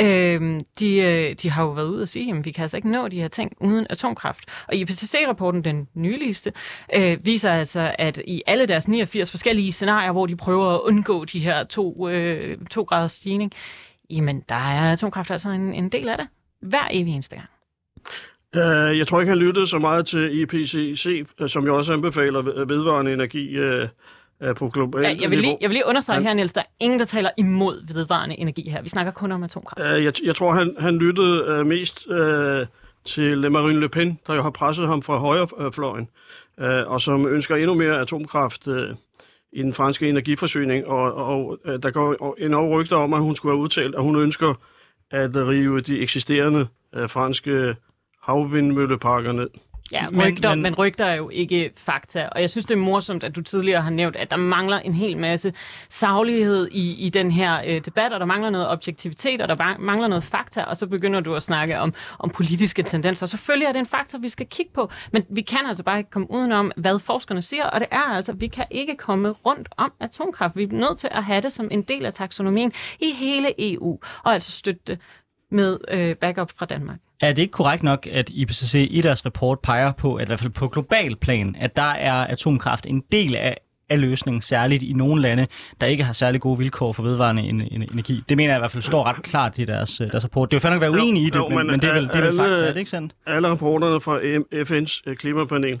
øh, 0.00 0.60
de, 0.78 0.96
øh, 0.96 1.34
de 1.42 1.50
har 1.50 1.62
jo 1.62 1.70
været 1.70 1.88
ude 1.88 2.02
og 2.02 2.08
sige, 2.08 2.36
at 2.36 2.44
vi 2.44 2.50
kan 2.50 2.62
altså 2.62 2.76
ikke 2.76 2.90
nå 2.90 3.08
de 3.08 3.20
her 3.20 3.28
ting 3.28 3.52
uden 3.60 3.86
atomkraft. 3.90 4.44
Og 4.68 4.74
IPCC-rapporten, 4.74 5.64
den 5.64 5.88
nyligste, 5.94 6.52
øh, 6.94 7.18
viser 7.26 7.52
altså, 7.52 7.94
at 7.98 8.20
i 8.26 8.42
alle 8.46 8.66
deres 8.66 8.88
89 8.88 9.30
forskellige 9.30 9.72
scenarier, 9.72 10.12
hvor 10.12 10.26
de 10.26 10.36
prøver 10.36 10.74
at 10.74 10.80
undgå 10.80 11.24
de 11.24 11.38
her 11.38 11.64
to, 11.64 12.08
øh, 12.08 12.58
to 12.70 12.82
graders 12.82 13.12
stigning, 13.12 13.52
jamen 14.10 14.42
der 14.48 14.54
er 14.54 14.92
atomkraft 14.92 15.30
altså 15.30 15.48
en, 15.50 15.74
en 15.74 15.88
del 15.88 16.08
af 16.08 16.18
det. 16.18 16.26
Hver 16.60 16.88
evig 16.90 17.14
eneste 17.14 17.36
gang. 17.36 17.48
Uh, 18.56 18.98
jeg 18.98 19.06
tror 19.08 19.20
ikke, 19.20 19.30
han 19.30 19.38
lyttede 19.38 19.66
så 19.66 19.78
meget 19.78 20.06
til 20.06 20.40
IPCC, 20.42 21.26
øh, 21.40 21.48
som 21.48 21.66
jo 21.66 21.76
også 21.76 21.92
anbefaler 21.92 22.42
ved- 22.42 22.66
vedvarende 22.66 23.12
energi 23.12 23.60
uh, 23.60 23.82
uh, 24.48 24.54
på 24.56 24.68
globalt 24.68 25.06
Ja, 25.06 25.16
jeg, 25.20 25.30
vil 25.30 25.38
lige, 25.38 25.58
jeg 25.60 25.70
vil 25.70 25.74
lige 25.74 25.86
understrege 25.86 26.16
Han- 26.16 26.26
her, 26.26 26.34
Niels, 26.34 26.52
der 26.52 26.60
er 26.60 26.64
ingen, 26.80 26.98
der 26.98 27.04
taler 27.04 27.30
imod 27.36 27.94
vedvarende 27.94 28.38
energi 28.38 28.68
her. 28.70 28.82
Vi 28.82 28.88
snakker 28.88 29.12
kun 29.12 29.32
om 29.32 29.42
atomkraft. 29.42 29.90
Uh, 29.98 30.04
jeg, 30.04 30.12
jeg 30.24 30.34
tror, 30.36 30.52
han, 30.52 30.76
han 30.78 30.98
lyttede 30.98 31.60
uh, 31.60 31.66
mest 31.66 32.06
uh, 32.06 32.16
til 33.04 33.50
Marine 33.52 33.80
Le 33.80 33.88
Pen, 33.88 34.18
der 34.26 34.34
jo 34.34 34.42
har 34.42 34.50
presset 34.50 34.86
ham 34.88 35.02
fra 35.02 35.16
højrefløjen, 35.18 36.08
uh, 36.58 36.66
og 36.66 37.00
som 37.00 37.26
ønsker 37.26 37.56
endnu 37.56 37.74
mere 37.74 38.00
atomkraft 38.00 38.66
uh, 38.68 38.76
i 39.54 39.62
den 39.62 39.74
franske 39.74 40.08
energiforsyning. 40.08 40.86
Og, 40.86 41.14
og 41.14 41.58
og 41.64 41.82
der 41.82 41.90
går 41.90 42.36
en 42.38 42.56
rygter 42.56 42.96
om, 42.96 43.12
at 43.12 43.20
hun 43.20 43.36
skulle 43.36 43.54
have 43.54 43.62
udtalt, 43.62 43.94
at 43.94 44.02
hun 44.02 44.16
ønsker 44.16 44.54
at 45.10 45.36
rive 45.36 45.80
de 45.80 46.00
eksisterende 46.00 46.66
uh, 46.96 47.10
franske 47.10 47.76
havvindmølleparker 48.22 49.32
ned. 49.32 49.50
Ja, 49.92 50.06
rygter, 50.26 50.48
men, 50.50 50.58
men- 50.58 50.62
men 50.62 50.74
rygter 50.74 51.04
er 51.04 51.14
jo 51.14 51.28
ikke 51.30 51.70
fakta. 51.76 52.28
Og 52.32 52.40
jeg 52.40 52.50
synes, 52.50 52.64
det 52.66 52.74
er 52.74 52.78
morsomt, 52.78 53.24
at 53.24 53.36
du 53.36 53.42
tidligere 53.42 53.80
har 53.82 53.90
nævnt, 53.90 54.16
at 54.16 54.30
der 54.30 54.36
mangler 54.36 54.78
en 54.78 54.94
hel 54.94 55.18
masse 55.18 55.52
saglighed 55.88 56.68
i, 56.72 56.92
i 57.06 57.08
den 57.10 57.30
her 57.30 57.62
øh, 57.66 57.80
debat, 57.84 58.12
og 58.12 58.20
der 58.20 58.26
mangler 58.26 58.50
noget 58.50 58.68
objektivitet, 58.68 59.40
og 59.40 59.48
der 59.48 59.78
mangler 59.78 60.08
noget 60.08 60.24
fakta, 60.24 60.62
og 60.62 60.76
så 60.76 60.86
begynder 60.86 61.20
du 61.20 61.34
at 61.34 61.42
snakke 61.42 61.78
om, 61.78 61.94
om 62.18 62.30
politiske 62.30 62.82
tendenser. 62.82 63.26
Selvfølgelig 63.26 63.66
er 63.66 63.72
det 63.72 63.78
en 63.78 63.86
faktor, 63.86 64.18
vi 64.18 64.28
skal 64.28 64.46
kigge 64.46 64.72
på, 64.74 64.90
men 65.12 65.24
vi 65.30 65.40
kan 65.40 65.60
altså 65.68 65.82
bare 65.84 65.98
ikke 65.98 66.10
komme 66.10 66.30
udenom, 66.30 66.72
hvad 66.76 66.98
forskerne 66.98 67.42
siger, 67.42 67.64
og 67.64 67.80
det 67.80 67.88
er 67.92 68.00
altså, 68.14 68.32
vi 68.32 68.46
kan 68.46 68.64
ikke 68.70 68.96
komme 68.96 69.30
rundt 69.30 69.68
om 69.76 69.92
atomkraft. 70.00 70.56
Vi 70.56 70.62
er 70.62 70.68
nødt 70.72 70.98
til 70.98 71.08
at 71.12 71.24
have 71.24 71.40
det 71.40 71.52
som 71.52 71.68
en 71.70 71.82
del 71.82 72.06
af 72.06 72.12
taksonomien 72.14 72.72
i 73.00 73.12
hele 73.12 73.72
EU, 73.72 73.98
og 74.24 74.34
altså 74.34 74.52
støtte 74.52 74.80
det 74.86 75.00
med 75.50 75.78
øh, 75.90 76.16
backup 76.16 76.52
fra 76.58 76.66
Danmark. 76.66 76.98
Er 77.24 77.32
det 77.32 77.42
ikke 77.42 77.52
korrekt 77.52 77.82
nok, 77.82 78.06
at 78.12 78.30
IPCC 78.30 78.88
i 78.90 79.00
deres 79.00 79.24
rapport 79.24 79.60
peger 79.60 79.92
på, 79.92 80.14
at 80.14 80.22
i 80.22 80.26
hvert 80.26 80.40
fald 80.40 80.52
på 80.52 80.68
global 80.68 81.16
plan, 81.16 81.56
at 81.58 81.76
der 81.76 81.82
er 81.82 82.12
atomkraft 82.12 82.86
en 82.86 83.04
del 83.12 83.36
af, 83.36 83.56
af 83.88 84.00
løsningen, 84.00 84.42
særligt 84.42 84.82
i 84.82 84.92
nogle 84.92 85.22
lande, 85.22 85.46
der 85.80 85.86
ikke 85.86 86.04
har 86.04 86.12
særlig 86.12 86.40
gode 86.40 86.58
vilkår 86.58 86.92
for 86.92 87.02
vedvarende 87.02 87.42
en, 87.42 87.60
en, 87.60 87.88
energi. 87.92 88.24
Det 88.28 88.36
mener 88.36 88.52
jeg 88.52 88.58
i 88.58 88.60
hvert 88.60 88.70
fald 88.70 88.82
står 88.82 89.04
ret 89.04 89.22
klart 89.22 89.58
i 89.58 89.64
deres, 89.64 90.00
øh, 90.00 90.10
deres 90.10 90.24
rapport. 90.24 90.50
Det 90.50 90.64
er 90.64 90.68
jo 90.68 90.74
nok 90.74 90.82
at 90.82 90.92
være 90.92 91.02
uenig 91.02 91.22
i 91.22 91.26
det, 91.26 91.34
jo, 91.34 91.48
men, 91.48 91.66
men 91.66 91.80
det 91.80 91.90
er 91.90 91.94
vel, 91.94 92.08
det 92.08 92.14
er 92.14 92.20
vel 92.20 92.36
fakta, 92.36 92.64
er 92.64 92.72
det 92.72 92.76
ikke 92.76 92.90
sandt? 92.90 93.14
alle 93.26 93.48
rapporterne 93.48 94.00
fra 94.00 94.18
FN's 94.62 95.02
øh, 95.06 95.16
klimapanel 95.16 95.80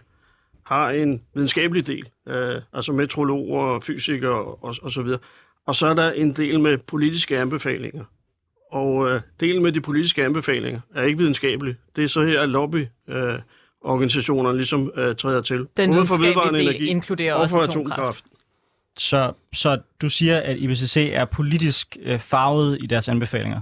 har 0.66 0.90
en 0.90 1.22
videnskabelig 1.34 1.86
del, 1.86 2.04
øh, 2.28 2.60
altså 2.72 2.92
metrologer, 2.92 3.80
fysikere 3.80 4.44
og, 4.44 4.76
og 4.82 4.90
så 4.90 5.02
videre. 5.02 5.18
Og 5.66 5.74
så 5.74 5.86
er 5.86 5.94
der 5.94 6.12
en 6.12 6.32
del 6.32 6.60
med 6.60 6.78
politiske 6.78 7.38
anbefalinger. 7.38 8.04
Og 8.74 9.10
øh, 9.10 9.20
delen 9.40 9.62
med 9.62 9.72
de 9.72 9.80
politiske 9.80 10.24
anbefalinger 10.24 10.80
er 10.94 11.02
ikke 11.02 11.18
videnskabelig. 11.18 11.76
Det 11.96 12.04
er 12.04 12.08
så 12.08 12.22
her, 12.22 12.40
at 12.40 12.48
lobby 12.48 12.86
øh, 13.08 13.38
organisationerne 13.80 14.56
ligesom 14.56 14.92
øh, 14.96 15.16
træder 15.16 15.42
til. 15.42 15.66
Den 15.76 15.92
Både 15.92 16.06
for 16.06 16.22
vedvarende 16.22 16.62
energi 16.62 16.86
inkluderer 16.86 17.34
og 17.34 17.40
også 17.40 17.54
for 17.54 17.62
atomkraft. 17.62 17.98
atomkraft. 17.98 18.24
Så, 18.96 19.32
så 19.52 19.80
du 20.02 20.08
siger, 20.08 20.40
at 20.40 20.58
IPCC 20.58 21.10
er 21.12 21.24
politisk 21.24 21.96
øh, 22.02 22.20
farvet 22.20 22.78
i 22.80 22.86
deres 22.86 23.08
anbefalinger? 23.08 23.60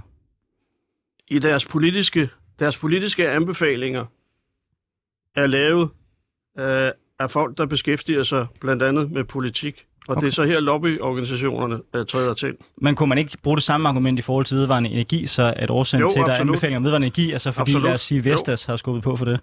I 1.27 1.39
deres 1.39 1.65
politiske, 1.65 2.29
deres 2.59 2.77
politiske 2.77 3.29
anbefalinger 3.29 4.05
er 5.35 5.47
lavet 5.47 5.89
øh, 6.59 6.91
af 7.19 7.31
folk, 7.31 7.57
der 7.57 7.65
beskæftiger 7.65 8.23
sig 8.23 8.47
blandt 8.59 8.83
andet 8.83 9.11
med 9.11 9.23
politik. 9.23 9.85
Og 10.07 10.17
okay. 10.17 10.21
det 10.21 10.27
er 10.27 10.31
så 10.31 10.43
her, 10.43 10.59
lobbyorganisationerne 10.59 11.79
øh, 11.95 12.05
træder 12.05 12.33
til. 12.33 12.55
Men 12.77 12.95
kunne 12.95 13.09
man 13.09 13.17
ikke 13.17 13.37
bruge 13.43 13.57
det 13.57 13.63
samme 13.63 13.89
argument 13.89 14.19
i 14.19 14.21
forhold 14.21 14.45
til 14.45 14.57
vedvarende 14.57 14.89
energi, 14.89 15.27
så 15.27 15.53
at 15.57 15.69
årsagen 15.69 16.01
Jo, 16.01 16.09
til, 16.09 16.19
at 16.19 16.25
der 16.25 16.33
er 16.33 16.39
anbefalinger 16.39 16.77
om 16.77 16.83
vedvarende 16.83 17.05
energi, 17.05 17.31
er 17.31 17.37
så 17.37 17.51
fordi, 17.51 17.71
Absolut. 17.71 17.83
lad 17.83 17.93
os 17.93 18.01
sige, 18.01 18.21
Jo. 18.25 18.31
Vestas 18.31 18.63
har 18.65 18.75
skubbet 18.75 19.03
på 19.03 19.15
for 19.15 19.25
det? 19.25 19.39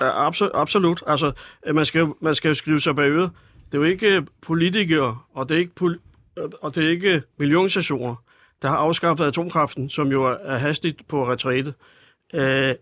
Ja, 0.00 0.26
absolut, 0.26 0.50
absolut. 0.54 1.02
Altså, 1.06 1.32
øh, 1.66 1.74
man 1.74 1.84
skal, 1.84 1.98
jo- 1.98 2.16
man 2.20 2.34
skal 2.34 2.48
jo 2.48 2.54
skrive 2.54 2.80
sig 2.80 2.96
bag 2.96 3.04
øret. 3.10 3.30
Det 3.72 3.74
er 3.74 3.82
jo 3.82 3.84
ikke 3.84 4.06
øh, 4.16 4.22
politikere, 4.42 5.18
og 5.34 5.48
det 5.48 5.54
er 5.54 5.58
ikke, 5.58 5.72
pol- 5.80 5.98
øh, 6.42 6.48
og 6.62 6.74
det 6.74 6.84
er 6.84 6.88
ikke 6.90 7.22
miljøorganisationer, 7.38 8.14
der 8.62 8.68
har 8.68 8.76
afskaffet 8.76 9.24
atomkraften, 9.24 9.90
som 9.90 10.08
jo 10.12 10.24
er, 10.24 10.36
er 10.44 10.58
hastigt 10.58 11.08
på 11.08 11.26
retræte. 11.28 11.74
Øh, 12.34 12.74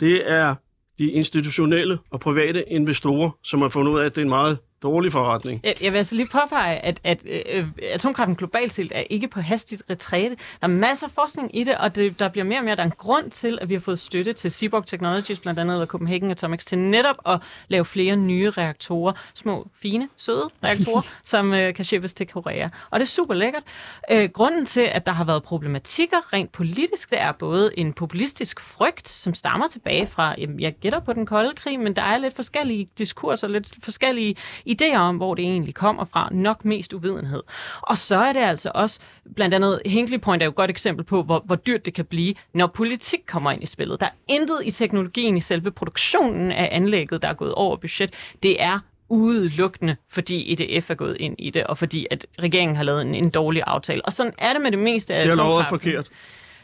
det 0.00 0.30
er 0.32 0.54
de 0.98 1.10
institutionelle 1.10 1.98
og 2.10 2.20
private 2.20 2.64
investorer, 2.68 3.30
som 3.42 3.62
har 3.62 3.68
fundet 3.68 3.92
ud 3.92 3.98
af, 3.98 4.04
at 4.04 4.14
det 4.14 4.20
er 4.20 4.24
en 4.24 4.28
meget 4.28 4.58
dårlig 4.84 5.12
forretning. 5.12 5.60
Jeg 5.64 5.74
jeg 5.82 5.92
vil 5.92 5.98
altså 5.98 6.14
lige 6.14 6.28
påpege, 6.28 6.76
at, 6.76 7.00
at 7.04 7.18
øh, 7.54 7.66
atomkraften 7.82 8.36
globalt 8.36 8.72
set 8.72 8.92
er 8.94 9.04
ikke 9.10 9.28
på 9.28 9.40
hastigt 9.40 9.82
retræte. 9.90 10.34
Der 10.34 10.36
er 10.62 10.66
masser 10.66 11.06
af 11.06 11.12
forskning 11.12 11.56
i 11.56 11.64
det, 11.64 11.74
og 11.74 11.94
det, 11.94 12.18
der 12.18 12.28
bliver 12.28 12.44
mere 12.44 12.58
og 12.58 12.64
mere. 12.64 12.76
Der 12.76 12.82
er 12.82 12.86
en 12.86 12.92
grund 12.98 13.30
til, 13.30 13.58
at 13.60 13.68
vi 13.68 13.74
har 13.74 13.80
fået 13.80 14.00
støtte 14.00 14.32
til 14.32 14.50
Seaborg 14.50 14.86
Technologies, 14.86 15.40
blandt 15.40 15.60
andet 15.60 15.74
eller 15.74 15.86
Copenhagen 15.86 16.30
Atomics, 16.30 16.64
til 16.64 16.78
netop 16.78 17.16
at 17.26 17.40
lave 17.68 17.84
flere 17.84 18.16
nye 18.16 18.50
reaktorer. 18.50 19.12
Små, 19.34 19.68
fine, 19.82 20.08
søde 20.16 20.50
reaktorer, 20.64 21.02
som 21.24 21.54
øh, 21.54 21.74
kan 21.74 21.84
shippes 21.84 22.14
til 22.14 22.26
Korea. 22.26 22.68
Og 22.90 23.00
det 23.00 23.06
er 23.06 23.10
super 23.10 23.34
lækkert. 23.34 23.62
Øh, 24.10 24.28
grunden 24.28 24.66
til, 24.66 24.80
at 24.80 25.06
der 25.06 25.12
har 25.12 25.24
været 25.24 25.42
problematikker 25.42 26.32
rent 26.32 26.52
politisk, 26.52 27.10
det 27.10 27.20
er 27.20 27.32
både 27.32 27.78
en 27.78 27.92
populistisk 27.92 28.60
frygt, 28.60 29.08
som 29.08 29.34
stammer 29.34 29.68
tilbage 29.68 30.06
fra, 30.06 30.34
jamen, 30.38 30.60
jeg 30.60 30.74
gætter 30.80 31.00
på 31.00 31.12
den 31.12 31.26
kolde 31.26 31.52
krig, 31.56 31.80
men 31.80 31.96
der 31.96 32.02
er 32.02 32.18
lidt 32.18 32.34
forskellige 32.36 32.88
diskurser, 32.98 33.48
lidt 33.48 33.74
forskellige 33.82 34.36
idéer 34.82 34.96
om, 34.96 35.16
hvor 35.16 35.34
det 35.34 35.44
egentlig 35.44 35.74
kommer 35.74 36.04
fra. 36.04 36.28
Nok 36.32 36.64
mest 36.64 36.92
uvidenhed. 36.92 37.42
Og 37.82 37.98
så 37.98 38.16
er 38.16 38.32
det 38.32 38.40
altså 38.40 38.70
også, 38.74 39.00
blandt 39.34 39.54
andet 39.54 39.80
Hinkley 39.86 40.20
Point 40.20 40.42
er 40.42 40.46
jo 40.46 40.50
et 40.50 40.56
godt 40.56 40.70
eksempel 40.70 41.04
på, 41.04 41.22
hvor, 41.22 41.42
hvor 41.46 41.56
dyrt 41.56 41.84
det 41.84 41.94
kan 41.94 42.04
blive, 42.04 42.34
når 42.54 42.66
politik 42.66 43.20
kommer 43.26 43.50
ind 43.50 43.62
i 43.62 43.66
spillet. 43.66 44.00
Der 44.00 44.06
er 44.06 44.10
intet 44.28 44.60
i 44.64 44.70
teknologien 44.70 45.36
i 45.36 45.40
selve 45.40 45.70
produktionen 45.70 46.52
af 46.52 46.68
anlægget, 46.72 47.22
der 47.22 47.28
er 47.28 47.34
gået 47.34 47.54
over 47.54 47.76
budget. 47.76 48.10
Det 48.42 48.62
er 48.62 48.78
udelukkende, 49.08 49.96
fordi 50.10 50.52
EDF 50.52 50.90
er 50.90 50.94
gået 50.94 51.16
ind 51.20 51.34
i 51.38 51.50
det, 51.50 51.64
og 51.64 51.78
fordi 51.78 52.06
at 52.10 52.26
regeringen 52.42 52.76
har 52.76 52.82
lavet 52.82 53.02
en, 53.02 53.14
en 53.14 53.30
dårlig 53.30 53.62
aftale. 53.66 54.04
Og 54.04 54.12
sådan 54.12 54.32
er 54.38 54.52
det 54.52 54.62
med 54.62 54.70
det 54.70 54.78
meste 54.78 55.14
af 55.14 55.24
Det 55.24 55.32
er 55.32 55.36
lovet 55.36 55.66
forkert. 55.68 56.08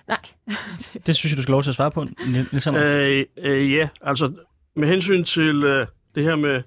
Nej, 0.08 0.18
Det 1.06 1.16
synes 1.16 1.32
jeg, 1.32 1.36
du 1.36 1.42
skal 1.42 1.52
lov 1.52 1.62
til 1.62 1.70
at 1.70 1.76
svare 1.76 1.90
på, 1.90 2.06
Niels. 2.26 2.66
Øh, 2.66 3.24
øh, 3.38 3.72
ja, 3.74 3.88
altså 4.02 4.32
med 4.76 4.88
hensyn 4.88 5.24
til 5.24 5.64
øh, 5.64 5.86
det 6.14 6.22
her 6.22 6.36
med 6.36 6.62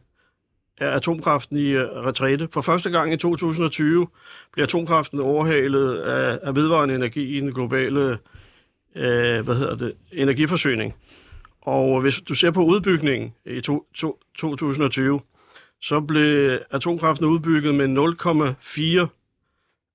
øh, 0.81 0.95
atomkraften 0.95 1.57
i 1.57 1.67
øh, 1.67 1.89
retræte. 1.89 2.47
For 2.51 2.61
første 2.61 2.89
gang 2.89 3.13
i 3.13 3.17
2020 3.17 4.07
bliver 4.51 4.65
atomkraften 4.65 5.19
overhalet 5.19 5.97
af, 5.97 6.39
af 6.43 6.55
vedvarende 6.55 6.95
energi 6.95 7.37
i 7.37 7.39
den 7.39 7.53
globale 7.53 8.17
øh, 8.95 9.45
hvad 9.45 9.55
hedder 9.55 9.75
det, 9.75 9.93
energiforsyning. 10.11 10.95
Og 11.61 12.01
hvis 12.01 12.21
du 12.21 12.35
ser 12.35 12.51
på 12.51 12.63
udbygningen 12.63 13.33
i 13.45 13.61
to, 13.61 13.87
to, 13.95 14.19
2020, 14.37 15.21
så 15.81 15.99
blev 16.01 16.59
atomkraften 16.71 17.25
udbygget 17.25 17.75
med 17.75 17.87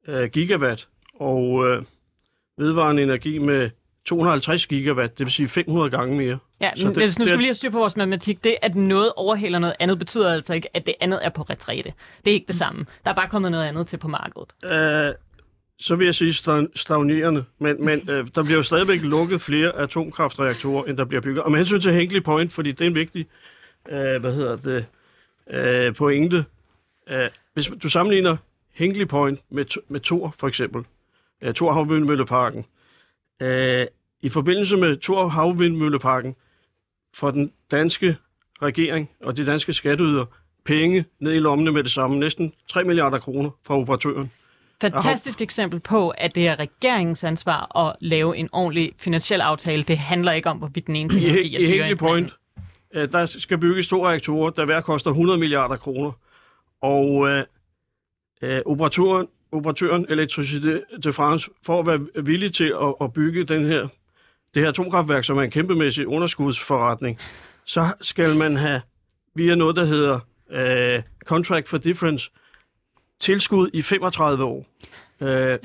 0,4 0.07 0.13
øh, 0.13 0.31
gigawatt, 0.31 0.89
og 1.15 1.69
øh, 1.69 1.83
vedvarende 2.59 3.03
energi 3.03 3.39
med 3.39 3.71
250 4.05 4.67
gigawatt, 4.67 5.19
det 5.19 5.27
vil 5.27 5.33
sige 5.33 5.49
500 5.49 5.91
gange 5.91 6.17
mere. 6.17 6.39
Ja, 6.61 6.71
men 6.77 6.87
det- 6.87 6.95
det, 6.97 7.05
nu 7.05 7.11
skal 7.11 7.27
det- 7.27 7.33
vi 7.33 7.37
lige 7.37 7.47
have 7.47 7.55
styr 7.55 7.71
på 7.71 7.79
vores 7.79 7.97
matematik. 7.97 8.45
Det, 8.45 8.57
at 8.63 8.75
noget 8.75 9.13
overhaler 9.17 9.59
noget 9.59 9.75
andet, 9.79 9.99
betyder 9.99 10.33
altså 10.33 10.55
ikke, 10.55 10.77
at 10.77 10.87
det 10.87 10.95
andet 11.01 11.19
er 11.23 11.29
på 11.29 11.43
retræte. 11.43 11.93
Det 12.25 12.31
er 12.31 12.35
ikke 12.35 12.47
det 12.47 12.57
samme. 12.57 12.87
Der 13.05 13.11
er 13.11 13.15
bare 13.15 13.29
kommet 13.29 13.51
noget 13.51 13.65
andet 13.65 13.87
til 13.87 13.97
på 13.97 14.09
markedet. 14.09 14.49
Øh, 14.65 15.15
så 15.79 15.97
vil 15.97 16.05
jeg 16.05 16.15
sige 16.15 16.33
stag- 16.33 16.69
stagnerende, 16.75 17.45
men, 17.59 17.85
men 17.85 18.11
øh, 18.11 18.27
der 18.35 18.43
bliver 18.43 18.57
jo 18.57 18.63
stadigvæk 18.63 19.01
lukket 19.03 19.41
flere 19.43 19.77
atomkraftreaktorer, 19.77 20.85
end 20.85 20.97
der 20.97 21.05
bliver 21.05 21.21
bygget. 21.21 21.43
Og 21.45 21.51
med 21.51 21.59
hensyn 21.59 21.81
til 21.81 21.93
Hinkley 21.93 22.23
Point, 22.23 22.53
fordi 22.53 22.73
det 22.73 22.81
er 22.81 22.87
en 22.87 22.95
vigtig 22.95 23.27
øh, 23.89 24.21
hvad 24.21 24.33
hedder 24.35 24.57
det, 24.57 24.87
øh, 25.51 25.95
pointe. 25.95 26.45
Øh, 27.11 27.29
hvis 27.55 27.71
du 27.83 27.89
sammenligner 27.89 28.37
Hinkley 28.75 29.07
Point 29.07 29.41
med, 29.51 29.65
To- 29.77 29.85
med 29.89 30.01
Thor, 30.01 30.35
for 30.39 30.49
eksempel, 30.49 30.83
øh, 31.43 31.55
Thor 31.55 31.73
Havvindmølleparken, 31.73 32.65
øh, 33.43 33.87
i 34.23 34.29
forbindelse 34.29 34.77
med 34.77 34.97
Thor 34.97 35.29
Havvindmølleparken 35.29 36.37
får 37.15 37.31
den 37.31 37.53
danske 37.71 38.17
regering 38.63 39.11
og 39.23 39.37
de 39.37 39.47
danske 39.47 39.73
skatteyder 39.73 40.25
penge 40.65 41.05
ned 41.21 41.35
i 41.35 41.39
lommene 41.39 41.73
med 41.73 41.83
det 41.83 41.93
samme, 41.93 42.19
næsten 42.19 42.53
3 42.69 42.85
milliarder 42.85 43.19
kroner 43.19 43.51
fra 43.67 43.79
operatøren. 43.79 44.31
fantastisk 44.81 45.41
eksempel 45.41 45.81
på, 45.81 46.09
at 46.09 46.35
det 46.35 46.49
er 46.49 46.59
regeringens 46.59 47.25
ansvar 47.25 47.79
at 47.79 47.97
lave 48.01 48.37
en 48.37 48.49
ordentlig 48.53 48.93
finansiel 48.99 49.41
aftale. 49.41 49.83
Det 49.83 49.99
handler 49.99 50.33
ikke 50.33 50.51
om, 50.51 50.57
hvorvidt 50.59 50.87
den 50.87 50.97
ene 50.97 51.11
teknologi 51.11 51.55
er 51.55 51.59
dyrere 51.59 51.75
end 51.75 51.83
anden. 51.83 51.97
Point, 51.97 52.35
øh, 52.95 53.13
der 53.13 53.27
skal 53.27 53.59
bygges 53.59 53.89
to 53.89 54.07
reaktorer, 54.07 54.51
der 54.51 54.65
hver 54.65 54.81
koster 54.81 55.11
100 55.11 55.39
milliarder 55.39 55.77
kroner. 55.77 56.13
Og 56.83 57.29
øh, 57.29 57.45
øh, 58.43 58.61
operatøren, 58.67 59.27
operatøren 59.53 60.07
Electricité 60.07 60.99
de 60.99 61.13
France, 61.13 61.51
for 61.63 61.81
at 61.81 61.87
være 61.87 62.25
villig 62.25 62.55
til 62.55 62.75
at, 62.83 62.95
at 63.01 63.13
bygge 63.13 63.45
den 63.45 63.65
her, 63.65 63.89
det 64.55 64.63
her 64.63 64.69
atomkraftværk, 64.69 65.25
som 65.25 65.39
er 65.39 65.43
en 65.43 65.51
kæmpemæssig 65.51 66.07
underskudsforretning, 66.07 67.19
så 67.65 67.87
skal 68.01 68.37
man 68.37 68.57
have 68.57 68.81
via 69.35 69.55
noget, 69.55 69.77
der 69.77 69.85
hedder 69.85 70.21
øh, 70.51 71.03
Contract 71.25 71.69
for 71.69 71.79
Difference, 71.79 72.31
tilskud 73.21 73.71
i 73.73 73.83
35 73.83 74.45
år. 74.45 74.67
Øh, 75.21 75.59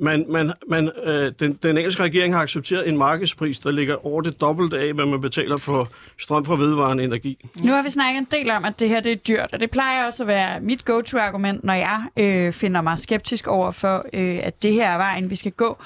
man, 0.00 0.26
man, 0.28 0.52
man, 0.68 0.90
øh, 1.04 1.32
den, 1.40 1.58
den 1.62 1.78
engelske 1.78 2.02
regering 2.02 2.34
har 2.34 2.42
accepteret 2.42 2.88
en 2.88 2.96
markedspris, 2.96 3.58
der 3.58 3.70
ligger 3.70 4.06
over 4.06 4.22
det 4.22 4.40
dobbelt 4.40 4.74
af, 4.74 4.92
hvad 4.92 5.06
man 5.06 5.20
betaler 5.20 5.56
for 5.56 5.88
strøm 6.18 6.44
fra 6.44 6.56
vedvarende 6.56 7.04
energi. 7.04 7.46
Nu 7.56 7.72
har 7.72 7.82
vi 7.82 7.90
snakket 7.90 8.18
en 8.18 8.26
del 8.30 8.50
om, 8.50 8.64
at 8.64 8.80
det 8.80 8.88
her 8.88 9.00
det 9.00 9.12
er 9.12 9.16
dyrt, 9.16 9.48
og 9.52 9.60
det 9.60 9.70
plejer 9.70 10.06
også 10.06 10.22
at 10.22 10.26
være 10.26 10.60
mit 10.60 10.84
go-to-argument, 10.84 11.64
når 11.64 11.74
jeg 11.74 12.02
øh, 12.16 12.52
finder 12.52 12.80
mig 12.80 12.98
skeptisk 12.98 13.46
over 13.46 13.70
for, 13.70 14.06
øh, 14.12 14.38
at 14.42 14.62
det 14.62 14.72
her 14.72 14.88
er 14.88 14.96
vejen, 14.96 15.30
vi 15.30 15.36
skal 15.36 15.52
gå. 15.52 15.78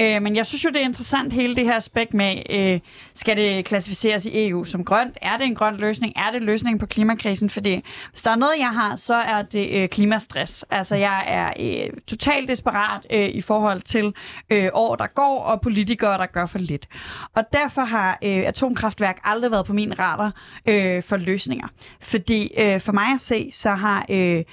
Øh, 0.00 0.22
men 0.22 0.36
jeg 0.36 0.46
synes 0.46 0.64
jo, 0.64 0.68
det 0.68 0.76
er 0.76 0.84
interessant 0.84 1.32
hele 1.32 1.56
det 1.56 1.64
her 1.64 1.76
aspekt 1.76 2.14
med, 2.14 2.42
øh, 2.50 2.80
skal 3.14 3.36
det 3.36 3.64
klassificeres 3.64 4.26
i 4.26 4.48
EU 4.48 4.64
som 4.64 4.84
grønt? 4.84 5.18
Er 5.22 5.36
det 5.36 5.46
en 5.46 5.54
grøn 5.54 5.76
løsning? 5.76 6.12
Er 6.16 6.30
det 6.30 6.42
løsningen 6.42 6.78
på 6.78 6.86
klimakrisen? 6.86 7.50
Fordi 7.50 7.82
hvis 8.10 8.22
der 8.22 8.30
er 8.30 8.36
noget, 8.36 8.54
jeg 8.58 8.70
har, 8.70 8.96
så 8.96 9.14
er 9.14 9.42
det 9.42 9.70
øh, 9.70 9.88
klimastress. 9.88 10.64
Altså 10.70 10.96
jeg 10.96 11.24
er 11.26 11.52
øh, 11.60 11.90
totalt 12.06 12.48
desperat 12.48 13.06
øh, 13.10 13.28
i 13.28 13.40
forhold 13.40 13.80
til 13.80 14.14
øh, 14.50 14.68
år, 14.72 14.96
der 14.96 15.06
går, 15.06 15.38
og 15.40 15.60
politikere, 15.60 16.18
der 16.18 16.26
gør 16.26 16.46
for 16.46 16.58
lidt. 16.58 16.88
Og 17.34 17.44
derfor 17.52 17.82
har 17.82 18.18
øh, 18.24 18.42
atomkraftværk 18.46 19.20
aldrig 19.24 19.50
været 19.50 19.66
på 19.66 19.72
min 19.72 19.98
radar 19.98 20.32
øh, 20.66 21.02
for 21.02 21.16
løsninger. 21.16 21.68
Fordi 22.00 22.50
øh, 22.58 22.80
for 22.80 22.92
mig 22.92 23.06
at 23.14 23.20
se, 23.20 23.50
så 23.52 23.70
har 23.70 24.06
øh, 24.10 24.44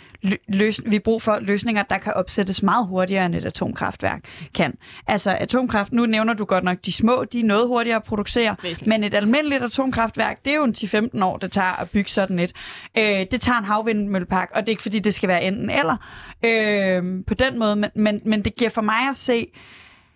løs- 0.47 0.81
vi 0.85 0.99
brug 0.99 1.21
for 1.21 1.39
løsninger, 1.41 1.83
der 1.83 1.97
kan 1.97 2.13
opsættes 2.13 2.63
meget 2.63 2.87
hurtigere, 2.87 3.25
end 3.25 3.35
et 3.35 3.45
atomkraftværk 3.45 4.21
kan. 4.53 4.77
Altså 5.07 5.31
atomkraft, 5.31 5.91
nu 5.91 6.05
nævner 6.05 6.33
du 6.33 6.45
godt 6.45 6.63
nok 6.63 6.77
de 6.85 6.91
små, 6.91 7.25
de 7.31 7.39
er 7.39 7.43
noget 7.43 7.67
hurtigere 7.67 7.95
at 7.95 8.03
producere, 8.03 8.55
Væsentligt. 8.63 8.87
men 8.87 9.03
et 9.03 9.13
almindeligt 9.13 9.63
atomkraftværk, 9.63 10.45
det 10.45 10.51
er 10.53 10.57
jo 10.57 10.63
en 10.63 10.75
10-15 10.77 11.23
år, 11.23 11.37
det 11.37 11.51
tager 11.51 11.81
at 11.81 11.89
bygge 11.89 12.09
sådan 12.09 12.39
et. 12.39 12.51
Øh, 12.97 13.25
det 13.31 13.41
tager 13.41 13.57
en 13.59 13.65
havvindmøllepark, 13.65 14.51
og 14.53 14.61
det 14.61 14.67
er 14.67 14.71
ikke 14.71 14.81
fordi, 14.81 14.99
det 14.99 15.13
skal 15.13 15.29
være 15.29 15.43
enten 15.43 15.69
eller 15.69 15.97
øh, 16.43 17.03
på 17.27 17.33
den 17.33 17.59
måde, 17.59 17.75
men, 17.75 17.89
men, 17.95 18.21
men 18.25 18.45
det 18.45 18.55
giver 18.55 18.69
for 18.69 18.81
mig 18.81 19.09
at 19.11 19.17
se, 19.17 19.47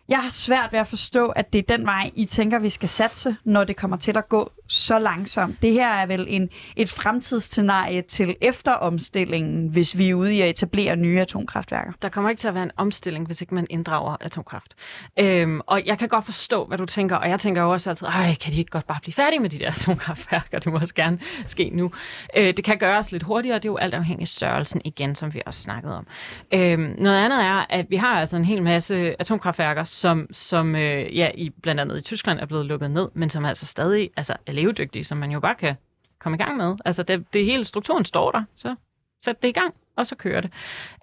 jeg 0.09 0.17
har 0.19 0.31
svært 0.31 0.69
ved 0.71 0.79
at 0.79 0.87
forstå, 0.87 1.27
at 1.27 1.53
det 1.53 1.59
er 1.59 1.77
den 1.77 1.85
vej, 1.85 2.11
I 2.15 2.25
tænker, 2.25 2.59
vi 2.59 2.69
skal 2.69 2.89
satse, 2.89 3.35
når 3.43 3.63
det 3.63 3.75
kommer 3.75 3.97
til 3.97 4.17
at 4.17 4.29
gå 4.29 4.51
så 4.69 4.99
langsomt. 4.99 5.61
Det 5.61 5.73
her 5.73 5.89
er 5.89 6.05
vel 6.05 6.25
en, 6.29 6.49
et 6.75 6.89
fremtidsscenarie 6.89 8.01
til 8.01 8.35
efteromstillingen, 8.41 9.67
hvis 9.67 9.97
vi 9.97 10.09
er 10.09 10.13
ude 10.13 10.35
i 10.35 10.41
at 10.41 10.49
etablere 10.49 10.95
nye 10.95 11.19
atomkraftværker. 11.19 11.91
Der 12.01 12.09
kommer 12.09 12.29
ikke 12.29 12.39
til 12.39 12.47
at 12.47 12.53
være 12.53 12.63
en 12.63 12.71
omstilling, 12.77 13.25
hvis 13.25 13.41
ikke 13.41 13.55
man 13.55 13.67
inddrager 13.69 14.17
atomkraft. 14.21 14.75
Øhm, 15.19 15.61
og 15.67 15.81
jeg 15.85 15.99
kan 15.99 16.07
godt 16.07 16.25
forstå, 16.25 16.65
hvad 16.65 16.77
du 16.77 16.85
tænker, 16.85 17.15
og 17.15 17.29
jeg 17.29 17.39
tænker 17.39 17.61
jo 17.61 17.71
også 17.71 17.89
altid, 17.89 18.07
ej, 18.07 18.35
kan 18.35 18.53
de 18.53 18.57
ikke 18.57 18.71
godt 18.71 18.87
bare 18.87 18.99
blive 19.01 19.13
færdige 19.13 19.39
med 19.39 19.49
de 19.49 19.59
der 19.59 19.67
atomkraftværker? 19.77 20.59
Det 20.59 20.71
må 20.73 20.79
også 20.79 20.93
gerne 20.93 21.19
ske 21.45 21.69
nu. 21.73 21.91
Øh, 22.37 22.53
det 22.57 22.63
kan 22.63 22.77
gøres 22.77 23.11
lidt 23.11 23.23
hurtigere, 23.23 23.55
det 23.55 23.65
er 23.65 23.69
jo 23.69 23.77
alt 23.77 23.93
afhængig 23.93 24.21
af 24.21 24.27
størrelsen 24.27 24.81
igen, 24.85 25.15
som 25.15 25.33
vi 25.33 25.41
også 25.45 25.61
snakkede 25.61 25.97
om. 25.97 26.07
Øhm, 26.53 26.95
noget 26.99 27.17
andet 27.17 27.43
er, 27.43 27.65
at 27.69 27.85
vi 27.89 27.95
har 27.95 28.19
altså 28.19 28.37
en 28.37 28.45
hel 28.45 28.63
masse 28.63 29.15
atomkraftværker, 29.19 29.83
som, 29.83 30.27
som 30.31 30.75
øh, 30.75 31.17
ja, 31.17 31.29
i, 31.35 31.49
blandt 31.49 31.81
andet 31.81 31.97
i 31.97 32.01
Tyskland 32.01 32.39
er 32.39 32.45
blevet 32.45 32.65
lukket 32.65 32.91
ned, 32.91 33.09
men 33.13 33.29
som 33.29 33.45
altså 33.45 33.65
stadig 33.65 34.09
altså, 34.17 34.33
er 34.47 34.51
levedygtige, 34.61 35.03
som 35.03 35.17
man 35.17 35.31
jo 35.31 35.39
bare 35.39 35.55
kan 35.55 35.75
komme 36.19 36.35
i 36.35 36.39
gang 36.39 36.57
med. 36.57 36.75
Altså, 36.85 37.03
det, 37.03 37.33
det 37.33 37.45
hele 37.45 37.65
strukturen 37.65 38.05
står 38.05 38.31
der, 38.31 38.43
så 38.55 38.75
sæt 39.23 39.41
det 39.41 39.47
i 39.47 39.51
gang, 39.51 39.73
og 39.95 40.07
så 40.07 40.15
kører 40.15 40.41
det. 40.41 40.51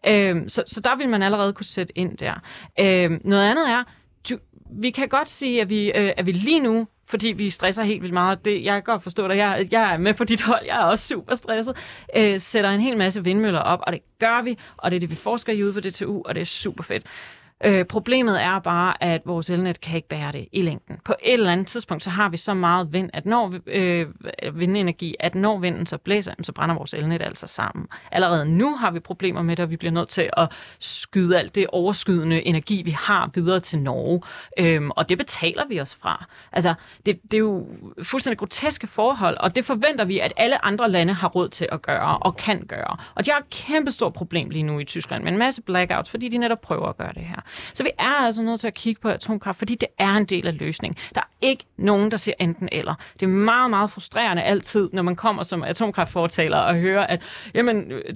Øh, 0.07 0.43
så, 0.49 0.65
så 0.67 0.81
der 0.81 0.97
vil 0.97 1.09
man 1.09 1.23
allerede 1.23 1.53
kunne 1.53 1.67
sætte 1.67 1.99
ind 1.99 2.17
der. 2.17 2.35
Øh, 2.81 3.21
noget 3.25 3.51
andet 3.51 3.71
er, 3.71 3.85
du, 4.31 4.39
vi 4.71 4.91
kan 4.91 5.09
godt 5.09 5.31
sige, 5.31 5.61
at 5.61 5.69
vi, 5.69 5.93
øh, 5.93 6.13
at 6.17 6.27
vi 6.27 6.33
lige 6.33 6.61
nu, 6.61 6.87
fordi 7.09 7.29
vi 7.29 7.51
stresser 7.51 7.83
helt 7.83 8.03
vildt 8.03 8.15
meget, 8.15 8.45
det, 8.45 8.65
jeg 8.65 8.75
kan 8.75 8.83
godt 8.83 9.03
forstå 9.03 9.29
dig, 9.29 9.37
jeg, 9.37 9.69
jeg 9.71 9.95
er 9.95 9.99
med 9.99 10.15
på 10.15 10.25
dit 10.25 10.41
hold, 10.41 10.61
jeg 10.67 10.81
er 10.81 10.85
også 10.85 11.07
super 11.07 11.35
stresset, 11.35 11.77
øh, 12.17 12.41
sætter 12.41 12.71
en 12.71 12.81
hel 12.81 12.97
masse 12.97 13.25
vindmøller 13.25 13.61
op, 13.61 13.81
og 13.87 13.93
det 13.93 14.01
gør 14.19 14.43
vi, 14.43 14.59
og 14.77 14.91
det 14.91 14.97
er 14.97 15.01
det, 15.01 15.11
vi 15.11 15.15
forsker 15.15 15.53
i 15.53 15.65
ude 15.65 15.73
på 15.73 15.81
DTU, 15.81 16.23
og 16.25 16.35
det 16.35 16.41
er 16.41 16.45
super 16.45 16.85
fedt. 16.85 17.07
Øh, 17.65 17.85
problemet 17.85 18.43
er 18.43 18.59
bare, 18.59 19.03
at 19.03 19.23
vores 19.25 19.51
elnet 19.51 19.81
kan 19.81 19.97
ikke 19.97 20.09
bære 20.09 20.33
det 20.33 20.49
i 20.53 20.63
længden. 20.63 20.97
På 21.05 21.15
et 21.23 21.33
eller 21.33 21.53
andet 21.53 21.67
tidspunkt, 21.67 22.03
så 22.03 22.11
har 22.11 22.29
vi 22.29 22.37
så 22.37 22.55
meget 22.55 22.93
vind, 22.93 23.11
at 23.13 23.27
når 23.27 23.49
vi, 23.49 23.59
øh, 23.67 24.07
vindenergi, 24.55 25.15
at 25.21 25.35
når 25.35 25.59
vinden 25.59 25.87
så 25.87 25.99
blæser, 25.99 26.35
så 26.43 26.53
brænder 26.53 26.75
vores 26.75 26.95
elnet 26.95 27.23
altså 27.23 27.47
sammen. 27.47 27.87
Allerede 28.13 28.47
nu 28.47 28.77
har 28.77 28.91
vi 28.91 29.01
problemer 29.01 29.43
med 29.43 29.57
det, 29.57 29.63
og 29.63 29.71
vi 29.71 29.77
bliver 29.77 29.93
nødt 29.93 30.09
til 30.09 30.31
at 30.37 30.53
skyde 30.79 31.39
alt 31.39 31.55
det 31.55 31.67
overskydende 31.67 32.47
energi, 32.47 32.83
vi 32.83 32.91
har 32.91 33.31
videre 33.35 33.61
til 33.61 33.79
Norge. 33.79 34.23
Øhm, 34.59 34.91
og 34.91 35.09
det 35.09 35.19
betaler 35.19 35.63
vi 35.69 35.81
os 35.81 35.95
fra. 35.95 36.25
Altså, 36.53 36.75
det, 37.07 37.23
det 37.23 37.35
er 37.35 37.39
jo 37.39 37.67
fuldstændig 38.03 38.39
groteske 38.39 38.87
forhold, 38.87 39.37
og 39.41 39.57
det 39.57 39.65
forventer 39.65 40.05
vi, 40.05 40.19
at 40.19 40.33
alle 40.37 40.65
andre 40.65 40.91
lande 40.91 41.13
har 41.13 41.29
råd 41.29 41.49
til 41.49 41.69
at 41.73 41.83
gøre 41.83 42.19
og 42.19 42.37
kan 42.37 42.67
gøre. 42.67 42.97
Og 43.15 43.27
de 43.27 43.31
har 43.31 43.39
et 43.39 43.51
kæmpestort 43.51 44.13
problem 44.13 44.51
lige 44.51 44.63
nu 44.63 44.79
i 44.79 44.85
Tyskland 44.85 45.25
med 45.25 45.33
en 45.33 45.39
masse 45.39 45.63
blackouts, 45.63 46.11
fordi 46.11 46.29
de 46.29 46.39
netop 46.39 46.61
prøver 46.61 46.87
at 46.87 46.97
gøre 46.97 47.13
det 47.15 47.23
her. 47.23 47.46
Så 47.75 47.83
vi 47.83 47.91
er 47.99 48.25
altså 48.25 48.43
nødt 48.43 48.61
til 48.61 48.67
at 48.67 48.75
kigge 48.75 49.01
på 49.01 49.09
atomkraft, 49.09 49.59
fordi 49.59 49.75
det 49.75 49.89
er 49.99 50.13
en 50.13 50.25
del 50.25 50.47
af 50.47 50.59
løsningen. 50.59 50.97
Der 51.15 51.21
er 51.21 51.29
ikke 51.41 51.65
nogen, 51.77 52.11
der 52.11 52.17
siger 52.17 52.35
enten 52.41 52.69
eller. 52.73 52.95
Det 53.21 53.27
er 53.27 53.31
meget, 53.31 53.71
meget 53.71 53.91
frustrerende 53.91 54.43
altid, 54.43 54.91
når 54.93 55.03
man 55.03 55.17
kommer 55.17 55.43
som 55.43 55.63
atomkraftfortaler 55.63 56.59
og 56.59 56.75
hører, 56.75 57.07
at 57.07 57.23
jamen, 57.55 57.93
øh, 57.93 58.15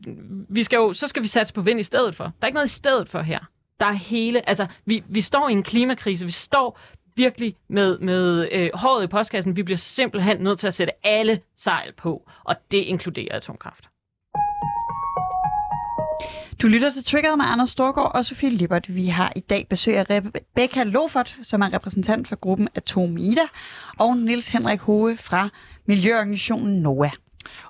vi 0.48 0.62
skal 0.62 0.76
jo, 0.76 0.92
så 0.92 1.08
skal 1.08 1.22
vi 1.22 1.28
satse 1.28 1.54
på 1.54 1.62
vind 1.62 1.80
i 1.80 1.82
stedet 1.82 2.16
for. 2.16 2.24
Der 2.24 2.30
er 2.42 2.46
ikke 2.46 2.54
noget 2.54 2.68
i 2.68 2.74
stedet 2.74 3.08
for 3.08 3.20
her. 3.20 3.38
Der 3.80 3.86
er 3.86 3.92
hele, 3.92 4.48
altså 4.48 4.66
vi, 4.84 5.02
vi 5.08 5.20
står 5.20 5.48
i 5.48 5.52
en 5.52 5.62
klimakrise, 5.62 6.24
vi 6.26 6.32
står 6.32 6.78
virkelig 7.16 7.56
med, 7.68 7.98
med 7.98 8.48
øh, 8.52 8.70
håret 8.74 9.04
i 9.04 9.06
postkassen. 9.06 9.56
Vi 9.56 9.62
bliver 9.62 9.78
simpelthen 9.78 10.38
nødt 10.38 10.58
til 10.58 10.66
at 10.66 10.74
sætte 10.74 11.06
alle 11.06 11.40
sejl 11.56 11.92
på, 11.92 12.30
og 12.44 12.56
det 12.70 12.78
inkluderer 12.78 13.36
atomkraft. 13.36 13.89
Du 16.62 16.66
lytter 16.66 16.90
til 16.90 17.04
Triggeret 17.04 17.38
med 17.38 17.44
Anders 17.48 17.70
Storgård 17.70 18.12
og 18.14 18.24
Sofie 18.24 18.50
Lippert. 18.50 18.94
Vi 18.94 19.06
har 19.06 19.32
i 19.36 19.40
dag 19.40 19.66
besøg 19.70 19.96
af 19.96 20.10
Rebecca 20.10 20.82
Lofert, 20.82 21.36
som 21.42 21.60
er 21.60 21.72
repræsentant 21.72 22.28
for 22.28 22.36
gruppen 22.36 22.68
Atomida, 22.74 23.40
og 23.98 24.16
Nils 24.16 24.48
Henrik 24.48 24.80
Hove 24.80 25.16
fra 25.16 25.48
Miljøorganisationen 25.86 26.82
NOA. 26.82 27.10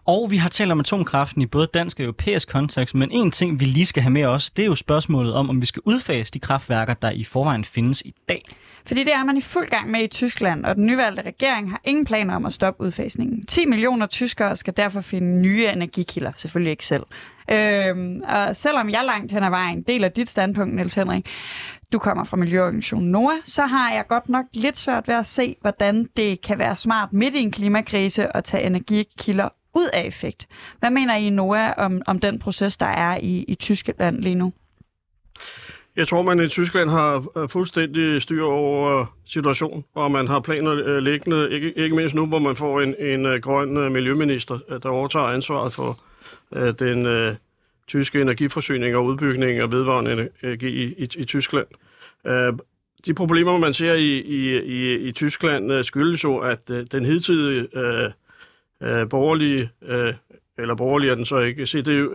Og 0.05 0.31
vi 0.31 0.37
har 0.37 0.49
talt 0.49 0.73
om 0.73 0.81
atomkraften 0.81 1.43
i 1.43 1.47
både 1.47 1.69
dansk 1.75 1.99
og 1.99 2.05
europæisk 2.05 2.49
kontekst, 2.49 2.95
men 2.95 3.11
en 3.11 3.31
ting, 3.31 3.61
vi 3.61 3.65
lige 3.65 3.87
skal 3.87 4.03
have 4.03 4.13
med 4.13 4.25
os, 4.25 4.51
det 4.51 4.63
er 4.63 4.67
jo 4.67 4.75
spørgsmålet 4.75 5.35
om, 5.35 5.51
om 5.51 5.61
vi 5.61 5.67
skal 5.67 5.83
udfase 5.85 6.33
de 6.33 6.41
kraftværker, 6.41 6.95
der 6.95 7.11
i 7.11 7.25
forvejen 7.25 7.65
findes 7.65 8.01
i 8.01 8.15
dag. 8.29 8.45
Fordi 8.87 9.05
det 9.05 9.13
er 9.13 9.25
man 9.25 9.37
i 9.37 9.41
fuld 9.41 9.71
gang 9.71 9.91
med 9.91 10.03
i 10.03 10.07
Tyskland, 10.07 10.65
og 10.65 10.77
den 10.77 10.87
nyvalgte 10.87 11.23
regering 11.23 11.71
har 11.71 11.81
ingen 11.85 12.05
planer 12.05 12.37
om 12.37 12.47
at 12.47 12.53
stoppe 12.53 12.85
udfasningen. 12.85 13.47
10 13.47 13.67
millioner 13.67 14.07
tyskere 14.07 14.57
skal 14.57 14.77
derfor 14.77 15.01
finde 15.01 15.41
nye 15.41 15.67
energikilder, 15.67 16.33
selvfølgelig 16.37 16.71
ikke 16.71 16.85
selv. 16.85 17.03
Øhm, 17.51 18.21
og 18.29 18.57
selvom 18.57 18.91
jeg 18.91 19.05
langt 19.05 19.33
hen 19.33 19.43
ad 19.43 19.51
vejen 19.51 19.83
deler 19.83 20.09
dit 20.09 20.31
standpunkt, 20.31 20.75
Niels 20.75 20.95
Henrik, 20.95 21.27
du 21.93 21.99
kommer 21.99 22.25
fra 22.25 22.37
Miljøorganisationen 22.37 23.11
NOAH, 23.11 23.37
så 23.45 23.67
har 23.67 23.93
jeg 23.93 24.05
godt 24.09 24.29
nok 24.29 24.45
lidt 24.53 24.79
svært 24.79 25.09
ved 25.09 25.15
at 25.15 25.27
se, 25.27 25.57
hvordan 25.61 26.09
det 26.17 26.41
kan 26.41 26.59
være 26.59 26.77
smart 26.77 27.13
midt 27.13 27.35
i 27.35 27.39
en 27.39 27.51
klimakrise 27.51 28.37
at 28.37 28.45
tage 28.45 28.63
energikilder 28.63 29.49
ud 29.75 29.89
af 29.95 30.07
effekt. 30.07 30.47
Hvad 30.79 30.91
mener 30.91 31.15
I 31.15 31.31
NOAH 31.31 31.73
om, 31.77 32.03
om 32.07 32.19
den 32.19 32.39
proces, 32.39 32.77
der 32.77 32.87
er 32.87 33.19
i, 33.23 33.45
i 33.49 33.55
Tyskland 33.55 34.19
lige 34.19 34.35
nu? 34.35 34.53
Jeg 35.97 36.09
tror, 36.09 36.23
man 36.23 36.41
i 36.41 36.49
Tyskland 36.49 36.91
har 36.91 37.39
øh, 37.39 37.49
fuldstændig 37.49 38.23
styr 38.23 38.43
over 38.43 39.01
øh, 39.01 39.07
situationen, 39.27 39.85
og 39.95 40.11
man 40.11 40.29
har 40.29 40.41
planer 40.41 40.73
øh, 40.73 40.99
liggende, 40.99 41.51
ikke, 41.51 41.79
ikke 41.79 41.97
mindst 41.97 42.15
nu, 42.15 42.27
hvor 42.27 42.39
man 42.39 42.57
får 42.57 42.81
en, 42.81 42.95
en 42.99 43.41
grøn 43.41 43.93
miljøminister, 43.93 44.59
der 44.83 44.89
overtager 44.89 45.27
ansvaret 45.27 45.73
for 45.73 45.99
den 46.79 47.07
øh, 47.07 47.35
tyske 47.89 48.21
energiforsyning 48.21 48.97
og 48.97 49.05
udbygning 49.05 49.59
af 49.59 49.73
vedvarende 49.73 50.29
energi 50.43 50.69
i, 50.69 50.95
i, 50.99 51.09
i 51.17 51.25
Tyskland. 51.25 51.67
Øh, 52.27 52.53
de 53.07 53.15
problemer, 53.15 53.59
man 53.59 53.75
ser 53.75 53.95
i, 53.95 54.21
i, 54.21 54.59
i, 54.59 54.95
i 55.09 55.13
Tyskland, 55.13 55.85
skyldes 55.85 56.25
jo, 56.25 56.39
at 56.39 56.69
den 56.69 57.05
hidtidige 57.05 57.69
øh, 57.75 58.11
øh, 58.83 59.09
borgerlige 59.09 59.71
øh, 59.83 60.15
eller 60.59 60.75
borgerlig 60.75 61.09
er 61.09 61.15
den 61.15 61.25
så 61.25 61.39
ikke, 61.39 61.67
CDU, 61.67 62.09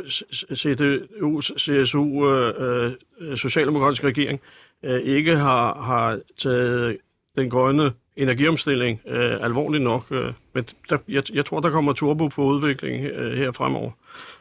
CDU 0.56 1.42
CSU, 1.42 2.30
øh, 2.30 2.92
øh, 3.20 3.38
Socialdemokratiske 3.38 4.08
regering, 4.08 4.42
øh, 4.84 5.00
ikke 5.00 5.36
har, 5.36 5.82
har 5.82 6.20
taget 6.38 6.98
den 7.38 7.50
grønne 7.50 7.92
energiomstilling 8.16 9.02
øh, 9.08 9.44
alvorligt 9.44 9.84
nok. 9.84 10.12
Øh, 10.12 10.34
men 10.54 10.66
der, 10.90 10.98
jeg, 11.08 11.24
jeg 11.34 11.46
tror, 11.46 11.60
der 11.60 11.70
kommer 11.70 11.94
turbo 11.94 12.28
på 12.28 12.44
udviklingen 12.44 13.06
øh, 13.06 13.38
her 13.38 13.52
fremover. 13.52 13.92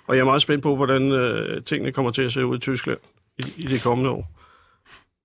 Og 0.07 0.15
jeg 0.15 0.21
er 0.21 0.25
meget 0.25 0.43
spændt 0.43 0.63
på, 0.63 0.77
hvordan 0.77 1.13
øh, 1.13 1.63
tingene 1.63 1.93
kommer 1.93 2.11
til 2.11 2.23
at 2.23 2.33
se 2.33 2.47
ud 2.47 2.57
i 2.57 2.61
Tyskland. 2.61 2.99
i, 3.39 3.53
i 3.57 3.63
det 3.63 3.83
kommende 3.83 4.11
år. 4.11 4.44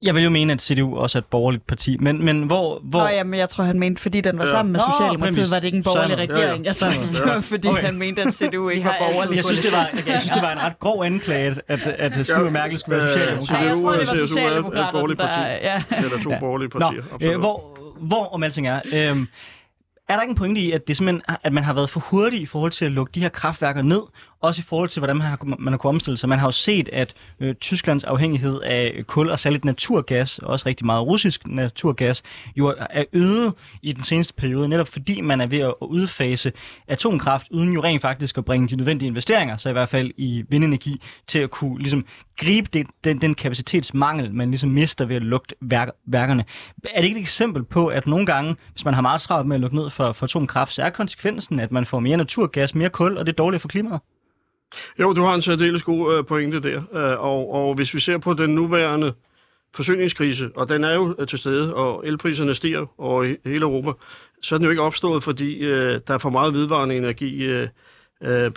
Jeg 0.01 0.15
vil 0.15 0.23
jo 0.23 0.29
mene, 0.29 0.53
at 0.53 0.61
CDU 0.61 0.97
også 0.97 1.17
er 1.17 1.21
et 1.21 1.25
borgerligt 1.25 1.67
parti, 1.67 1.97
men, 1.99 2.25
men 2.25 2.43
hvor... 2.43 2.79
hvor... 2.83 2.99
Nå, 2.99 3.07
jamen, 3.07 3.39
jeg 3.39 3.49
tror, 3.49 3.63
han 3.63 3.79
mente, 3.79 4.01
fordi 4.01 4.21
den 4.21 4.37
var 4.37 4.43
Ja. 4.43 4.51
sammen 4.51 4.71
med 4.71 4.79
Nå, 4.79 4.85
Socialdemokratiet, 4.91 5.35
præmis. 5.35 5.51
var 5.51 5.59
det 5.59 5.65
ikke 5.65 5.77
en 5.77 5.83
borgerlig 5.83 6.11
Sådan. 6.17 6.29
regering. 6.29 6.49
Ja, 6.51 6.57
Jeg 6.57 6.65
ja. 6.65 6.73
sagde, 6.73 6.93
Sådan. 6.93 7.09
det 7.25 7.33
var, 7.35 7.41
fordi 7.41 7.67
Okay. 7.67 7.81
han 7.81 7.97
mente, 7.97 8.21
at 8.21 8.33
CDU 8.33 8.69
ikke 8.69 8.83
har 8.83 8.95
var 8.99 9.11
borgerlig. 9.11 9.35
jeg 9.35 9.45
synes, 9.45 9.59
det 9.59 9.71
var, 9.71 9.89
jeg 10.07 10.19
synes, 10.19 10.31
det 10.31 10.41
var 10.41 10.51
en 10.51 10.59
ret 10.61 10.79
grov 10.79 11.03
anklage, 11.03 11.55
at, 11.67 11.87
at 11.87 12.27
Stue 12.27 12.51
Merkel 12.51 12.79
skulle 12.79 12.97
være 12.97 13.05
Øh, 13.05 13.11
socialdemokrat. 13.13 13.59
Nej, 13.59 13.67
jeg 13.67 13.77
tror, 13.81 13.91
det 13.91 14.07
var 14.07 14.13
er 14.13 14.21
et 14.23 14.29
Socialdemokraterne, 14.29 15.15
der... 15.15 15.15
parti. 15.15 15.39
Ja. 15.39 15.83
Eller 16.03 16.19
to 16.21 16.29
Ja. 16.29 16.35
ja. 16.35 16.39
borgerlige 16.39 16.69
partier. 16.69 17.03
absolut. 17.13 17.33
øh, 17.33 17.39
hvor, 17.39 17.77
hvor 17.99 18.33
om 18.33 18.43
alting 18.43 18.67
er, 18.67 18.79
øh, 18.85 19.17
er 20.09 20.13
der 20.15 20.21
ikke 20.21 20.29
en 20.31 20.35
pointe 20.35 20.61
i, 20.61 20.71
at 20.71 20.87
det 20.87 20.97
simpelthen, 20.97 21.35
at 21.43 21.53
man 21.53 21.63
har 21.63 21.73
været 21.73 21.89
for 21.89 21.99
hurtig 21.99 22.41
i 22.41 22.45
forhold 22.45 22.71
til 22.71 22.85
at 22.85 22.91
lukke 22.91 23.11
de 23.15 23.19
her 23.19 23.29
kraftværker 23.29 23.81
ned, 23.81 24.01
også 24.41 24.61
i 24.61 24.63
forhold 24.63 24.89
til, 24.89 24.99
hvordan 24.99 25.17
man 25.17 25.27
har, 25.27 25.39
man 25.43 25.73
har 25.73 25.77
kunnet 25.77 25.93
omstille 25.93 26.17
sig. 26.17 26.29
Man 26.29 26.39
har 26.39 26.47
jo 26.47 26.51
set, 26.51 26.89
at 26.93 27.13
øh, 27.39 27.55
Tysklands 27.55 28.03
afhængighed 28.03 28.61
af 28.61 29.03
kul 29.07 29.29
og 29.29 29.39
særligt 29.39 29.65
naturgas, 29.65 30.39
også 30.39 30.65
rigtig 30.65 30.85
meget 30.85 31.07
russisk 31.07 31.47
naturgas, 31.47 32.23
jo 32.55 32.75
er 32.89 33.03
øget 33.13 33.53
i 33.81 33.91
den 33.91 34.03
seneste 34.03 34.33
periode, 34.33 34.69
netop 34.69 34.87
fordi 34.87 35.21
man 35.21 35.41
er 35.41 35.47
ved 35.47 35.59
at 35.59 35.73
udfase 35.81 36.51
atomkraft, 36.87 37.47
uden 37.51 37.73
jo 37.73 37.83
rent 37.83 38.01
faktisk 38.01 38.37
at 38.37 38.45
bringe 38.45 38.67
de 38.67 38.75
nødvendige 38.75 39.07
investeringer, 39.07 39.57
så 39.57 39.69
i 39.69 39.71
hvert 39.71 39.89
fald 39.89 40.11
i 40.17 40.43
vindenergi, 40.49 41.01
til 41.27 41.39
at 41.39 41.49
kunne 41.49 41.79
ligesom, 41.79 42.05
gribe 42.37 42.69
det, 42.73 42.87
den, 43.03 43.21
den 43.21 43.35
kapacitetsmangel, 43.35 44.33
man 44.33 44.49
ligesom 44.49 44.69
mister 44.69 45.05
ved 45.05 45.15
at 45.15 45.21
lukke 45.21 45.55
værk, 45.61 45.89
værkerne. 46.05 46.45
Er 46.93 47.01
det 47.01 47.07
ikke 47.07 47.19
et 47.19 47.21
eksempel 47.21 47.63
på, 47.63 47.87
at 47.87 48.07
nogle 48.07 48.25
gange, 48.25 48.55
hvis 48.71 48.85
man 48.85 48.93
har 48.93 49.01
meget 49.01 49.21
travlt 49.21 49.47
med 49.47 49.55
at 49.55 49.61
lukke 49.61 49.75
ned 49.75 49.89
for, 49.89 50.11
for 50.11 50.23
atomkraft, 50.23 50.73
så 50.73 50.83
er 50.83 50.89
konsekvensen, 50.89 51.59
at 51.59 51.71
man 51.71 51.85
får 51.85 51.99
mere 51.99 52.17
naturgas, 52.17 52.75
mere 52.75 52.89
kul, 52.89 53.17
og 53.17 53.25
det 53.25 53.31
er 53.31 53.35
dårligt 53.35 53.61
for 53.61 53.67
klimaet? 53.67 53.99
Jo, 54.99 55.13
du 55.13 55.21
har 55.21 55.35
en 55.35 55.41
særdeles 55.41 55.83
god 55.83 56.17
øh, 56.17 56.25
pointe 56.25 56.59
der. 56.59 56.81
Øh, 56.93 57.19
og, 57.19 57.53
og 57.53 57.75
hvis 57.75 57.93
vi 57.93 57.99
ser 57.99 58.17
på 58.17 58.33
den 58.33 58.55
nuværende 58.55 59.13
forsyningskrise, 59.73 60.49
og 60.55 60.69
den 60.69 60.83
er 60.83 60.93
jo 60.93 61.15
øh, 61.19 61.27
til 61.27 61.39
stede, 61.39 61.73
og 61.75 62.07
elpriserne 62.07 62.55
stiger 62.55 62.85
over 62.97 63.23
hele 63.45 63.61
Europa, 63.61 63.91
så 64.41 64.55
er 64.55 64.57
den 64.57 64.65
jo 64.65 64.69
ikke 64.69 64.81
opstået, 64.81 65.23
fordi 65.23 65.57
øh, 65.57 66.01
der 66.07 66.13
er 66.13 66.17
for 66.17 66.29
meget 66.29 66.53
vedvarende 66.53 66.95
energi 66.97 67.43
øh, 67.43 67.67
øh, 68.21 68.51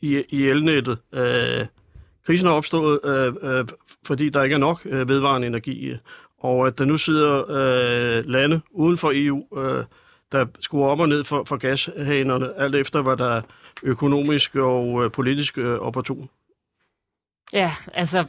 i, 0.00 0.24
i, 0.28 0.46
elnettet. 0.46 0.98
Øh, 1.14 1.66
krisen 2.26 2.46
er 2.46 2.52
opstået, 2.52 3.00
øh, 3.04 3.34
øh, 3.42 3.64
fordi 4.06 4.28
der 4.28 4.42
ikke 4.42 4.54
er 4.54 4.58
nok 4.58 4.80
øh, 4.84 5.08
vedvarende 5.08 5.46
energi, 5.46 5.92
og 6.38 6.66
at 6.66 6.78
der 6.78 6.84
nu 6.84 6.96
sidder 6.96 7.50
øh, 7.50 8.24
lande 8.26 8.60
uden 8.70 8.98
for 8.98 9.12
EU, 9.14 9.58
øh, 9.58 9.84
der 10.32 10.46
skruer 10.60 10.88
op 10.88 11.00
og 11.00 11.08
ned 11.08 11.24
for, 11.24 11.44
for 11.44 11.56
gashanerne, 11.56 12.58
alt 12.58 12.74
efter 12.74 13.02
hvad 13.02 13.16
der 13.16 13.28
er 13.28 13.42
økonomisk 13.82 14.54
og 14.54 15.04
øh, 15.04 15.10
politisk 15.10 15.58
øh, 15.58 15.78
opportun. 15.78 16.28
Ja, 17.52 17.74
altså... 17.94 18.24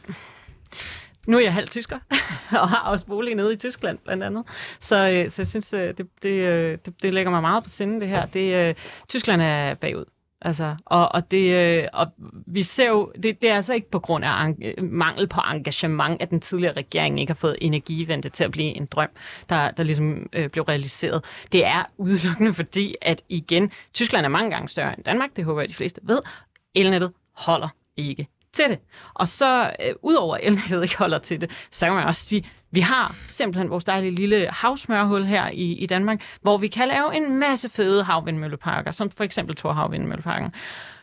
Nu 1.28 1.38
er 1.38 1.42
jeg 1.42 1.54
halv 1.54 1.68
tysker, 1.68 2.00
og 2.62 2.70
har 2.70 2.90
også 2.90 3.06
bolig 3.06 3.36
nede 3.36 3.54
i 3.54 3.56
Tyskland, 3.56 3.98
blandt 3.98 4.24
andet. 4.24 4.44
Så, 4.80 4.96
øh, 4.96 5.30
så 5.30 5.42
jeg 5.42 5.48
synes, 5.48 5.74
øh, 5.74 5.98
det, 5.98 6.08
det, 6.22 6.30
øh, 6.30 6.78
det, 6.86 7.04
det 7.04 7.14
lægger 7.14 7.32
mig 7.32 7.42
meget 7.42 7.64
på 7.64 7.70
sinde, 7.70 8.00
det 8.00 8.08
her. 8.08 8.26
Det, 8.26 8.54
øh, 8.54 8.76
Tyskland 9.08 9.42
er 9.42 9.74
bagud. 9.74 10.06
Altså, 10.42 10.76
og, 10.86 11.12
og, 11.12 11.32
det, 11.32 11.78
øh, 11.80 11.88
og 11.94 12.08
vi 12.48 12.64
ser 12.64 12.90
jo, 12.90 13.12
det, 13.24 13.42
det 13.42 13.50
er 13.50 13.56
altså 13.56 13.74
ikke 13.74 13.90
på 13.90 14.00
grund 14.00 14.26
af 14.26 14.46
en, 14.46 14.56
mangel 14.82 15.28
på 15.28 15.42
engagement, 15.42 16.22
at 16.22 16.30
den 16.30 16.42
tidligere 16.42 16.74
regering 16.74 17.20
ikke 17.20 17.30
har 17.30 17.36
fået 17.36 17.58
energivente 17.62 18.30
til 18.30 18.44
at 18.44 18.52
blive 18.52 18.76
en 18.78 18.86
drøm, 18.86 19.10
der, 19.50 19.72
der 19.72 19.84
ligesom 19.84 20.30
øh, 20.34 20.50
blev 20.50 20.64
realiseret. 20.64 21.24
Det 21.52 21.66
er 21.66 21.84
udelukkende 21.98 22.54
fordi, 22.54 22.96
at 23.02 23.22
igen, 23.30 23.72
Tyskland 23.94 24.26
er 24.26 24.30
mange 24.30 24.52
gange 24.52 24.70
større 24.70 24.96
end 24.96 25.04
Danmark, 25.04 25.30
det 25.36 25.46
håber 25.46 25.62
jeg, 25.62 25.70
de 25.70 25.74
fleste 25.74 26.02
ved. 26.04 26.20
Elnettet 26.76 27.12
holder 27.34 27.70
ikke 27.98 28.28
til 28.54 28.66
det. 28.70 28.80
Og 29.14 29.28
så, 29.28 29.72
øh, 29.86 29.96
udover 30.02 30.36
at 30.36 30.42
elnettet 30.44 30.84
ikke 30.84 30.98
holder 30.98 31.18
til 31.18 31.42
det, 31.42 31.52
så 31.72 31.86
kan 31.86 31.96
man 31.96 32.06
også 32.06 32.26
sige, 32.26 32.46
vi 32.72 32.80
har 32.80 33.16
simpelthen 33.26 33.70
vores 33.70 33.84
dejlige 33.84 34.16
lille 34.16 34.48
havsmørhul 34.50 35.24
her 35.24 35.50
i, 35.50 35.72
i 35.72 35.86
Danmark, 35.86 36.22
hvor 36.42 36.58
vi 36.58 36.68
kan 36.68 36.88
lave 36.88 37.16
en 37.16 37.40
masse 37.40 37.70
fede 37.70 38.04
havvindmølleparker, 38.04 38.92
som 38.92 39.10
for 39.12 39.24
eksempel 39.24 39.56
Thor 39.56 39.74
Havvindmølleparken. 39.74 40.54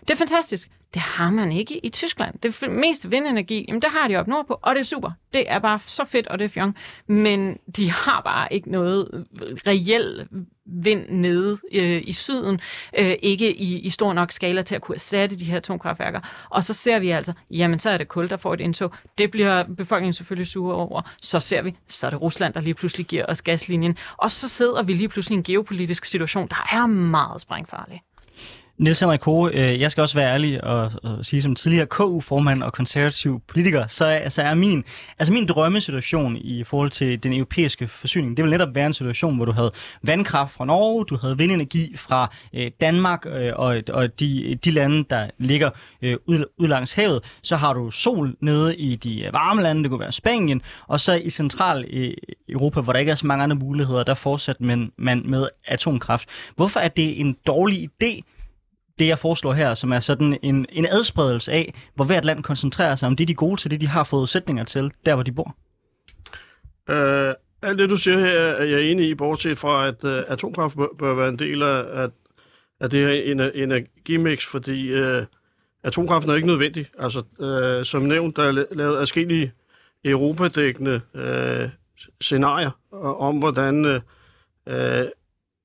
Det 0.08 0.14
er 0.14 0.18
fantastisk. 0.18 0.70
Det 0.94 1.02
har 1.02 1.30
man 1.30 1.52
ikke 1.52 1.86
i 1.86 1.88
Tyskland. 1.88 2.34
Det 2.42 2.44
mest 2.44 2.68
meste 2.70 3.10
vindenergi, 3.10 3.64
jamen 3.68 3.82
det 3.82 3.90
har 3.90 4.08
de 4.08 4.16
op 4.16 4.26
nordpå, 4.26 4.58
og 4.62 4.74
det 4.74 4.80
er 4.80 4.84
super. 4.84 5.10
Det 5.32 5.44
er 5.50 5.58
bare 5.58 5.78
så 5.86 6.04
fedt, 6.04 6.26
og 6.26 6.38
det 6.38 6.44
er 6.44 6.48
fjong. 6.48 6.76
Men 7.06 7.58
de 7.76 7.90
har 7.90 8.20
bare 8.20 8.52
ikke 8.52 8.70
noget 8.70 9.26
reelt 9.66 10.28
vind 10.66 11.08
nede 11.08 11.58
øh, 11.72 12.02
i 12.04 12.12
syden, 12.12 12.60
øh, 12.98 13.14
ikke 13.22 13.56
i, 13.56 13.78
i 13.78 13.90
stor 13.90 14.12
nok 14.12 14.32
skala 14.32 14.62
til 14.62 14.74
at 14.74 14.80
kunne 14.80 14.94
erstatte 14.94 15.36
de 15.36 15.44
her 15.44 15.56
atomkraftværker. 15.56 16.20
Og 16.50 16.64
så 16.64 16.74
ser 16.74 16.98
vi 16.98 17.10
altså, 17.10 17.32
jamen 17.50 17.78
så 17.78 17.90
er 17.90 17.98
det 17.98 18.08
kul, 18.08 18.30
der 18.30 18.36
får 18.36 18.54
et 18.54 18.60
indtog. 18.60 18.92
Det 19.18 19.30
bliver 19.30 19.64
befolkningen 19.76 20.12
selvfølgelig 20.12 20.46
sure 20.46 20.74
over. 20.74 21.02
Så 21.22 21.40
ser 21.40 21.62
vi, 21.62 21.76
så 21.88 22.06
er 22.06 22.10
det 22.10 22.22
Rusland, 22.22 22.54
der 22.54 22.60
lige 22.60 22.74
pludselig 22.74 23.06
giver 23.06 23.24
os 23.28 23.42
gaslinjen. 23.42 23.98
Og 24.16 24.30
så 24.30 24.48
sidder 24.48 24.82
vi 24.82 24.92
lige 24.92 25.08
pludselig 25.08 25.34
i 25.34 25.38
en 25.38 25.44
geopolitisk 25.44 26.04
situation, 26.04 26.48
der 26.48 26.68
er 26.72 26.86
meget 26.86 27.40
sprængfarlig. 27.40 28.02
Niels 28.78 29.00
Henrik 29.00 29.20
Kåre, 29.20 29.52
øh, 29.52 29.80
jeg 29.80 29.90
skal 29.90 30.02
også 30.02 30.14
være 30.14 30.32
ærlig 30.32 30.64
og, 30.64 30.92
og 31.02 31.26
sige, 31.26 31.42
som 31.42 31.54
tidligere 31.54 31.86
KU-formand 31.86 32.62
og 32.62 32.72
konservativ 32.72 33.42
politiker, 33.48 33.86
så 33.86 34.06
altså 34.06 34.36
så 34.36 34.42
er 34.42 34.54
min, 34.54 34.84
altså 35.18 35.32
min 35.32 35.46
drømmesituation 35.46 36.36
i 36.36 36.64
forhold 36.64 36.90
til 36.90 37.22
den 37.22 37.32
europæiske 37.32 37.88
forsyning, 37.88 38.36
det 38.36 38.42
vil 38.42 38.50
netop 38.50 38.74
være 38.74 38.86
en 38.86 38.92
situation, 38.92 39.36
hvor 39.36 39.44
du 39.44 39.52
havde 39.52 39.72
vandkraft 40.02 40.54
fra 40.54 40.64
Norge, 40.64 41.04
du 41.04 41.16
havde 41.16 41.38
vindenergi 41.38 41.96
fra 41.96 42.32
øh, 42.54 42.70
Danmark 42.80 43.26
øh, 43.26 43.52
og, 43.56 43.82
og 43.92 44.20
de, 44.20 44.58
de 44.64 44.70
lande, 44.70 45.04
der 45.10 45.30
ligger 45.38 45.70
øh, 46.02 46.16
ud, 46.26 46.44
ud 46.58 46.68
langs 46.68 46.92
havet. 46.92 47.24
Så 47.42 47.56
har 47.56 47.72
du 47.72 47.90
sol 47.90 48.36
nede 48.40 48.76
i 48.76 48.96
de 48.96 49.28
varme 49.32 49.62
lande, 49.62 49.82
det 49.82 49.90
kunne 49.90 50.00
være 50.00 50.12
Spanien, 50.12 50.62
og 50.86 51.00
så 51.00 51.14
i 51.14 51.30
central 51.30 51.84
øh, 51.90 52.14
Europa, 52.48 52.80
hvor 52.80 52.92
der 52.92 53.00
ikke 53.00 53.10
er 53.10 53.16
så 53.16 53.26
mange 53.26 53.44
andre 53.44 53.56
muligheder, 53.56 54.02
der 54.02 54.14
fortsat 54.14 54.60
man, 54.60 54.92
man 54.98 55.22
med 55.24 55.48
atomkraft. 55.66 56.28
Hvorfor 56.56 56.80
er 56.80 56.88
det 56.88 57.20
en 57.20 57.36
dårlig 57.46 57.90
idé, 58.02 58.35
det, 58.98 59.06
jeg 59.06 59.18
foreslår 59.18 59.52
her, 59.52 59.74
som 59.74 59.92
er 59.92 60.00
sådan 60.00 60.38
en, 60.42 60.66
en 60.72 60.86
adspredelse 60.86 61.52
af, 61.52 61.74
hvor 61.94 62.04
hvert 62.04 62.24
land 62.24 62.42
koncentrerer 62.42 62.96
sig 62.96 63.06
om 63.06 63.16
det, 63.16 63.28
de 63.28 63.32
er 63.32 63.36
gode 63.36 63.60
til, 63.60 63.70
det, 63.70 63.80
de 63.80 63.86
har 63.86 64.04
forudsætninger 64.04 64.64
til, 64.64 64.90
der 65.06 65.14
hvor 65.14 65.22
de 65.22 65.32
bor. 65.32 65.56
Øh, 66.90 67.34
alt 67.62 67.78
det, 67.78 67.90
du 67.90 67.96
siger 67.96 68.18
her, 68.18 68.28
er 68.32 68.64
jeg 68.64 68.82
enig 68.82 69.08
i, 69.08 69.14
bortset 69.14 69.58
fra, 69.58 69.86
at 69.86 70.04
øh, 70.04 70.24
atomkraft 70.28 70.76
bør, 70.76 70.86
bør 70.98 71.14
være 71.14 71.28
en 71.28 71.38
del 71.38 71.62
af, 71.62 72.02
af, 72.02 72.08
af 72.80 72.90
det 72.90 73.06
her 73.06 73.32
ener- 73.32 73.50
energimix, 73.54 74.46
fordi 74.46 74.88
øh, 74.88 75.24
atomkraften 75.82 76.30
er 76.30 76.34
ikke 76.34 76.46
nødvendig. 76.46 76.86
Altså, 76.98 77.22
øh, 77.40 77.84
som 77.84 78.02
nævnt, 78.02 78.36
der 78.36 78.42
er 78.42 78.74
lavet 78.74 79.00
adskillige 79.00 79.52
europadækkende 80.04 81.00
øh, 81.14 81.68
scenarier 82.20 82.70
øh, 82.94 83.20
om, 83.20 83.38
hvordan 83.38 83.84
øh, 83.84 84.00
øh, 84.66 85.06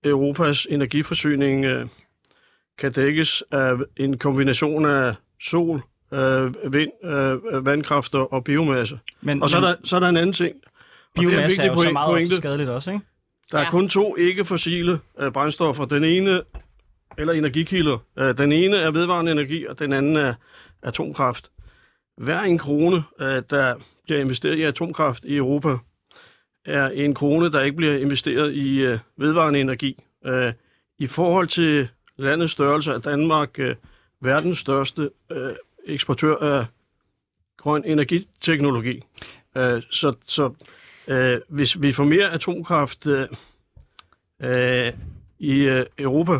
Europas 0.05 0.67
energiforsyning 0.69 1.65
øh, 1.65 1.85
kan 2.81 2.91
dækkes 2.91 3.43
af 3.51 3.73
en 3.97 4.17
kombination 4.17 4.85
af 4.85 5.15
sol, 5.41 5.81
øh, 6.13 6.73
vind, 6.73 6.91
øh, 7.03 7.65
vandkraft 7.65 8.15
og 8.15 8.43
biomasse. 8.43 8.99
Men, 9.21 9.43
Og 9.43 9.49
så 9.49 9.57
er 9.57 9.61
der, 9.61 9.75
så 9.83 9.95
er 9.95 9.99
der 9.99 10.07
en 10.09 10.17
anden 10.17 10.33
ting. 10.33 10.55
er 10.55 11.21
biomasse 11.21 11.41
er, 11.41 11.47
vigtig 11.47 11.67
jo 11.67 11.75
så 11.75 11.81
point- 11.83 11.93
meget 11.93 12.09
pointe. 12.09 12.35
skadeligt 12.35 12.69
også, 12.69 12.91
ikke? 12.91 13.03
Der 13.51 13.57
er 13.57 13.61
Ja. 13.61 13.69
kun 13.69 13.89
to 13.89 14.15
ikke-fossile 14.15 14.99
øh, 15.19 15.31
brændstoffer. 15.31 15.85
Den 15.85 16.03
ene, 16.03 16.41
eller 17.17 17.33
energikilder. 17.33 17.97
Øh, 18.19 18.37
den 18.37 18.51
ene 18.51 18.77
er 18.77 18.91
vedvarende 18.91 19.31
energi, 19.31 19.67
og 19.67 19.79
den 19.79 19.93
anden 19.93 20.15
er 20.15 20.33
atomkraft. 20.83 21.51
Hver 22.17 22.39
en 22.41 22.57
krone, 22.57 23.03
øh, 23.19 23.41
der 23.49 23.75
bliver 24.03 24.19
investeret 24.21 24.55
i 24.55 24.61
atomkraft 24.61 25.25
i 25.25 25.35
Europa, 25.35 25.69
er 26.65 26.87
en 26.89 27.13
krone, 27.13 27.51
der 27.51 27.61
ikke 27.61 27.77
bliver 27.77 27.97
investeret 27.97 28.53
i 28.53 28.77
øh, 28.81 28.97
vedvarende 29.17 29.59
energi. 29.59 30.03
Øh, 30.25 30.53
I 30.99 31.07
forhold 31.07 31.47
til 31.47 31.87
landets 32.21 32.51
størrelse 32.51 32.91
er 32.91 32.97
Danmark 32.99 33.59
øh, 33.59 33.75
verdens 34.19 34.57
største 34.57 35.09
øh, 35.31 35.55
eksportør 35.85 36.35
af 36.35 36.65
grøn 37.57 37.83
energiteknologi. 37.85 39.01
Øh, 39.57 39.81
så 39.89 40.13
så 40.25 40.53
øh, 41.07 41.41
hvis 41.47 41.81
vi 41.81 41.91
får 41.91 42.03
mere 42.03 42.31
atomkraft 42.31 43.07
øh, 43.07 43.27
øh, 44.41 44.93
i 45.39 45.59
øh, 45.61 45.85
Europa, 45.97 46.39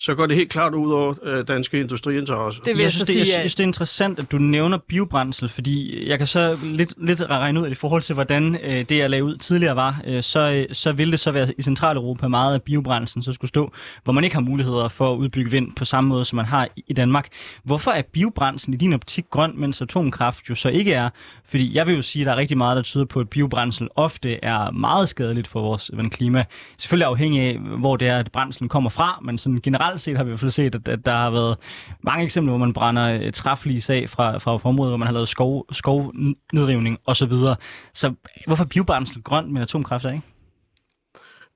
så 0.00 0.14
går 0.14 0.26
det 0.26 0.36
helt 0.36 0.50
klart 0.50 0.74
ud 0.74 0.92
over 0.92 1.14
øh, 1.22 1.48
danske 1.48 1.80
industriinteresser. 1.80 2.62
Det 2.62 2.70
vil 2.70 2.76
Jeg 2.76 2.82
jeg, 2.82 2.92
synes, 2.92 3.06
så 3.06 3.12
det, 3.12 3.18
jeg 3.18 3.26
sige, 3.26 3.38
synes, 3.38 3.54
det 3.54 3.62
er 3.62 3.66
interessant, 3.66 4.18
at 4.18 4.32
du 4.32 4.38
nævner 4.38 4.78
biobrændsel, 4.88 5.48
fordi 5.48 6.08
jeg 6.08 6.18
kan 6.18 6.26
så 6.26 6.58
lidt, 6.62 6.94
lidt 6.98 7.22
regne 7.22 7.60
ud, 7.60 7.66
at 7.66 7.72
i 7.72 7.74
forhold 7.74 8.02
til, 8.02 8.14
hvordan 8.14 8.58
øh, 8.62 8.84
det, 8.88 8.98
jeg 8.98 9.10
lagde 9.10 9.24
ud 9.24 9.36
tidligere 9.36 9.76
var, 9.76 10.00
øh, 10.06 10.22
så, 10.22 10.40
øh, 10.40 10.74
så 10.74 10.92
ville 10.92 11.12
det 11.12 11.20
så 11.20 11.30
være 11.30 11.48
i 11.58 11.62
Centraleuropa 11.62 12.28
meget 12.28 12.54
af 12.54 12.62
biobrændselen, 12.62 13.22
så 13.22 13.32
skulle 13.32 13.48
stå, 13.48 13.72
hvor 14.04 14.12
man 14.12 14.24
ikke 14.24 14.36
har 14.36 14.40
muligheder 14.40 14.88
for 14.88 15.12
at 15.12 15.16
udbygge 15.16 15.50
vind 15.50 15.72
på 15.76 15.84
samme 15.84 16.08
måde, 16.08 16.24
som 16.24 16.36
man 16.36 16.46
har 16.46 16.68
i, 16.86 16.92
Danmark. 16.92 17.28
Hvorfor 17.64 17.90
er 17.90 18.02
biobrændsel 18.12 18.74
i 18.74 18.76
din 18.76 18.92
optik 18.92 19.24
grøn, 19.30 19.52
mens 19.54 19.82
atomkraft 19.82 20.50
jo 20.50 20.54
så 20.54 20.68
ikke 20.68 20.92
er? 20.92 21.10
Fordi 21.44 21.74
jeg 21.74 21.86
vil 21.86 21.96
jo 21.96 22.02
sige, 22.02 22.22
at 22.22 22.26
der 22.26 22.32
er 22.32 22.36
rigtig 22.36 22.58
meget, 22.58 22.76
der 22.76 22.82
tyder 22.82 23.04
på, 23.04 23.20
at 23.20 23.28
biobrændsel 23.28 23.88
ofte 23.96 24.44
er 24.44 24.70
meget 24.70 25.08
skadeligt 25.08 25.46
for 25.46 25.60
vores 25.60 25.90
klima. 26.10 26.44
Selvfølgelig 26.78 27.06
afhængig 27.06 27.40
af, 27.42 27.58
hvor 27.58 27.96
det 27.96 28.08
er, 28.08 28.18
at 28.18 28.32
brændselen 28.32 28.68
kommer 28.68 28.90
fra, 28.90 29.20
men 29.22 29.38
sådan 29.38 29.60
generelt 29.62 29.85
generelt 29.86 30.00
set 30.00 30.16
har 30.16 30.24
vi 30.24 30.28
i 30.28 30.32
hvert 30.32 30.40
fald 30.40 30.50
set, 30.50 30.74
at, 30.74 30.88
at 30.88 31.06
der 31.06 31.12
har 31.12 31.30
været 31.30 31.56
mange 32.02 32.24
eksempler, 32.24 32.50
hvor 32.50 32.66
man 32.66 32.72
brænder 32.72 33.20
øh, 33.22 33.32
træflis 33.32 33.90
af 33.90 34.04
fra, 34.08 34.38
fra, 34.38 34.60
områder, 34.64 34.90
hvor 34.90 34.96
man 34.96 35.06
har 35.06 35.12
lavet 35.12 35.28
skov, 35.28 35.66
skovnedrivning 35.72 36.98
osv. 37.06 37.30
Så, 37.30 37.56
så 37.94 38.14
hvorfor 38.46 38.64
biobrændsel 38.64 39.22
grønt 39.22 39.52
med 39.52 39.62
atomkraft, 39.62 40.04
er, 40.04 40.10
ikke? 40.10 40.22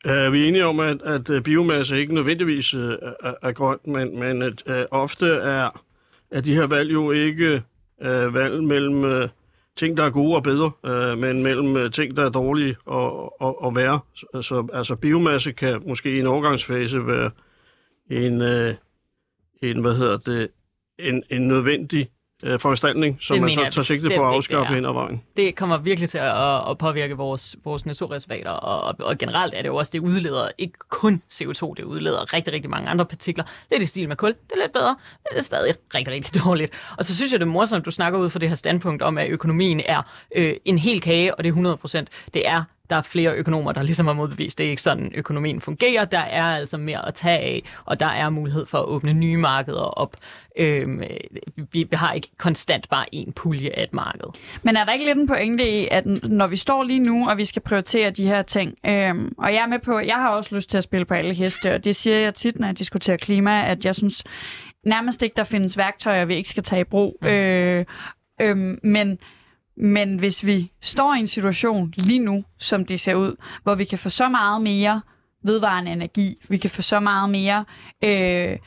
Uh, 0.05 0.33
vi 0.33 0.45
er 0.45 0.49
enige 0.49 0.67
om, 0.67 0.81
at, 0.81 1.03
at 1.03 1.31
øh, 1.31 1.43
biomasse 1.43 1.99
ikke 1.99 2.15
nødvendigvis 2.15 2.75
uh, 2.75 2.93
er, 3.23 3.35
er 3.43 3.53
grønt, 3.53 3.87
men, 3.87 4.19
men 4.19 4.43
at, 4.43 4.63
uh, 4.67 4.75
ofte 4.91 5.27
er, 5.27 5.83
er 6.31 6.41
de 6.41 6.55
her 6.55 6.67
valg 6.67 6.93
jo 6.93 7.11
ikke 7.11 7.63
uh, 8.01 8.35
valg 8.35 8.63
mellem 8.65 9.05
uh, 9.05 9.29
ting, 9.77 9.97
der 9.97 10.05
er 10.05 10.11
gode 10.11 10.37
og 10.37 10.43
bedre, 10.43 10.71
uh, 10.85 11.19
men 11.19 11.43
mellem 11.43 11.77
uh, 11.77 11.91
ting, 11.91 12.17
der 12.17 12.25
er 12.25 12.31
dårlige 12.31 12.77
og, 12.87 13.43
og, 13.43 13.63
og 13.63 13.77
værre. 13.77 14.01
Så, 14.15 14.43
så 14.43 14.67
altså, 14.73 14.97
biomasse 14.97 15.53
kan 15.53 15.83
måske 15.87 16.17
i 16.17 16.21
en 16.21 16.27
overgangsfase 16.27 17.07
være 17.07 17.31
en, 18.11 18.43
uh, 18.43 18.75
en 19.63 19.81
hvad 19.81 19.95
hedder 19.95 20.17
det, 20.17 20.49
en, 20.99 21.23
en 21.31 21.49
nødvendig 21.49 22.09
øh, 22.45 22.61
foranstaltning, 22.61 23.19
som 23.21 23.35
Det 23.35 23.43
man 23.43 23.51
så 23.51 23.61
tager 23.61 23.81
sigte 23.81 24.17
på 24.17 24.29
at 24.29 24.35
afskaffe 24.35 24.75
hen 24.75 24.85
ad 24.85 24.93
vejen. 24.93 25.23
det 25.37 25.57
kommer 25.57 25.79
virkelig 25.79 26.09
til 26.09 26.19
at, 26.19 26.71
at 26.71 26.79
påvirke 26.79 27.17
vores, 27.17 27.57
vores 27.65 27.87
naturreservater, 27.87 28.51
og, 28.51 28.95
og, 28.99 29.19
generelt 29.19 29.55
er 29.55 29.63
det 29.63 29.69
jo 29.69 29.77
også, 29.77 29.91
det 29.91 29.99
udleder 29.99 30.49
ikke 30.59 30.79
kun 30.89 31.23
CO2, 31.33 31.75
det 31.77 31.83
udleder 31.83 32.33
rigtig, 32.33 32.55
rigtig 32.55 32.71
mange 32.71 32.89
andre 32.89 33.07
partikler. 33.07 33.45
Lidt 33.71 33.83
i 33.83 33.87
stil 33.87 34.09
med 34.09 34.17
kul, 34.17 34.31
det 34.31 34.53
er 34.53 34.61
lidt 34.63 34.73
bedre, 34.73 34.97
men 35.11 35.29
det 35.31 35.39
er 35.39 35.43
stadig 35.43 35.75
rigtig, 35.95 36.15
rigtig 36.15 36.35
dårligt. 36.45 36.73
Og 36.99 37.05
så 37.05 37.17
synes 37.17 37.33
jeg, 37.33 37.41
det 37.41 37.47
er 37.47 37.51
morsomt, 37.51 37.81
at 37.81 37.87
du 37.87 37.91
snakker 37.91 38.19
ud 38.19 38.31
fra 38.31 38.39
det 38.39 38.49
her 38.49 38.57
standpunkt 38.57 39.03
om, 39.03 39.19
at 39.19 39.29
økonomien 39.31 39.81
er 39.87 40.03
øh, 40.37 40.55
en 40.65 40.79
hel 40.79 41.01
kage, 41.01 41.35
og 41.35 41.45
det 41.45 41.49
er 41.49 41.53
100 41.53 41.77
procent. 41.77 42.09
Det 42.35 42.49
er 42.49 42.65
der 42.91 42.97
er 42.97 43.03
flere 43.03 43.35
økonomer, 43.35 43.73
der 43.73 43.83
ligesom 43.83 44.07
har 44.07 44.15
modbevist, 44.15 44.59
det 44.59 44.67
er 44.67 44.71
ikke 44.71 44.83
sådan, 44.83 45.13
økonomien 45.15 45.61
fungerer. 45.61 46.05
Der 46.05 46.19
er 46.19 46.45
altså 46.45 46.77
mere 46.77 47.09
at 47.09 47.15
tage 47.15 47.39
af, 47.39 47.63
og 47.85 48.01
der 48.01 48.07
er 48.07 48.31
mulighed 48.31 48.67
for 48.67 48.79
at 48.79 48.85
åbne 48.85 49.13
nye 49.13 49.37
markeder 49.37 49.81
op. 49.81 50.17
Øhm, 50.57 51.03
vi, 51.73 51.89
har 51.93 52.13
ikke 52.13 52.29
konstant 52.39 52.89
bare 52.89 53.15
en 53.15 53.33
pulje 53.33 53.71
af 53.71 53.83
et 53.83 53.93
marked. 53.93 54.41
Men 54.63 54.77
er 54.77 54.85
der 54.85 54.93
ikke 54.93 55.05
lidt 55.05 55.19
en 55.19 55.27
pointe 55.27 55.81
i, 55.81 55.89
at 55.91 56.07
når 56.23 56.47
vi 56.47 56.57
står 56.57 56.83
lige 56.83 56.99
nu, 56.99 57.29
og 57.29 57.37
vi 57.37 57.45
skal 57.45 57.63
prioritere 57.63 58.11
de 58.11 58.27
her 58.27 58.43
ting, 58.43 58.75
øhm, 58.87 59.35
og 59.39 59.55
jeg 59.55 59.63
er 59.63 59.67
med 59.67 59.79
på, 59.79 59.99
jeg 59.99 60.15
har 60.15 60.29
også 60.29 60.55
lyst 60.55 60.71
til 60.71 60.79
at 60.79 60.85
spille 60.85 61.05
på 61.05 61.15
alle 61.15 61.35
heste, 61.35 61.75
og 61.75 61.85
det 61.85 61.97
siger 61.97 62.17
jeg 62.17 62.35
tit, 62.35 62.59
når 62.59 62.67
jeg 62.67 62.79
diskuterer 62.79 63.17
klima, 63.17 63.67
at 63.67 63.85
jeg 63.85 63.95
synes 63.95 64.25
nærmest 64.87 65.23
ikke, 65.23 65.37
der 65.37 65.45
findes 65.45 65.79
værktøjer, 65.79 66.25
vi 66.25 66.35
ikke 66.35 66.49
skal 66.49 66.63
tage 66.63 66.81
i 66.81 66.85
brug. 66.85 67.17
Mm. 67.23 67.29
Øh, 67.29 67.85
øh, 68.41 68.57
men, 68.83 69.19
men 69.77 70.19
hvis 70.19 70.47
vi 70.47 70.73
står 70.81 71.15
i 71.15 71.19
en 71.19 71.27
situation 71.27 71.95
lige 71.97 72.19
nu, 72.19 72.45
som 72.59 72.85
det 72.85 73.01
ser 73.01 73.15
ud, 73.15 73.37
hvor 73.63 73.75
vi 73.75 73.85
kan 73.85 73.99
få 73.99 74.09
så 74.09 74.29
meget 74.29 74.63
mere 74.63 75.01
vedvarende 75.45 75.93
energi, 75.93 76.37
vi 76.49 76.57
kan 76.57 76.71
få 76.71 76.83
så 76.83 77.01
meget 77.01 77.31
mere 77.31 77.65
øh, 78.05 78.59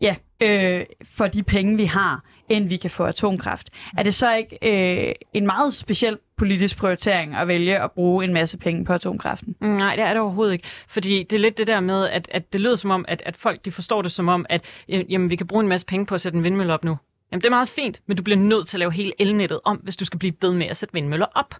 ja, 0.00 0.16
øh, 0.40 0.86
for 1.04 1.26
de 1.26 1.42
penge, 1.42 1.76
vi 1.76 1.84
har, 1.84 2.24
end 2.48 2.68
vi 2.68 2.76
kan 2.76 2.90
få 2.90 3.04
atomkraft. 3.04 3.70
Er 3.98 4.02
det 4.02 4.14
så 4.14 4.34
ikke 4.34 4.58
øh, 4.62 5.14
en 5.32 5.46
meget 5.46 5.74
speciel 5.74 6.18
politisk 6.36 6.76
prioritering 6.78 7.34
at 7.34 7.48
vælge 7.48 7.82
at 7.82 7.92
bruge 7.92 8.24
en 8.24 8.32
masse 8.32 8.58
penge 8.58 8.84
på 8.84 8.92
atomkraften? 8.92 9.56
Mm, 9.60 9.68
nej, 9.68 9.96
det 9.96 10.04
er 10.04 10.12
det 10.12 10.22
overhovedet 10.22 10.52
ikke. 10.52 10.68
Fordi 10.88 11.22
det 11.22 11.36
er 11.36 11.40
lidt 11.40 11.58
det 11.58 11.66
der 11.66 11.80
med, 11.80 12.08
at, 12.08 12.28
at 12.30 12.52
det 12.52 12.60
lyder 12.60 12.76
som 12.76 12.90
om, 12.90 13.04
at, 13.08 13.22
at 13.26 13.36
folk 13.36 13.64
de 13.64 13.70
forstår 13.70 14.02
det 14.02 14.12
som 14.12 14.28
om, 14.28 14.46
at 14.48 14.64
øh, 14.88 15.12
jamen, 15.12 15.30
vi 15.30 15.36
kan 15.36 15.46
bruge 15.46 15.62
en 15.62 15.68
masse 15.68 15.86
penge 15.86 16.06
på 16.06 16.14
at 16.14 16.20
sætte 16.20 16.38
en 16.38 16.44
vindmølle 16.44 16.74
op 16.74 16.84
nu. 16.84 16.96
Jamen, 17.32 17.40
det 17.40 17.46
er 17.46 17.50
meget 17.50 17.68
fint, 17.68 18.00
men 18.06 18.16
du 18.16 18.22
bliver 18.22 18.38
nødt 18.38 18.68
til 18.68 18.76
at 18.76 18.78
lave 18.78 18.92
hele 18.92 19.12
elnettet 19.18 19.60
om, 19.64 19.76
hvis 19.76 19.96
du 19.96 20.04
skal 20.04 20.18
blive 20.18 20.34
ved 20.40 20.52
med 20.52 20.66
at 20.66 20.76
sætte 20.76 20.92
vindmøller 20.92 21.26
op. 21.34 21.54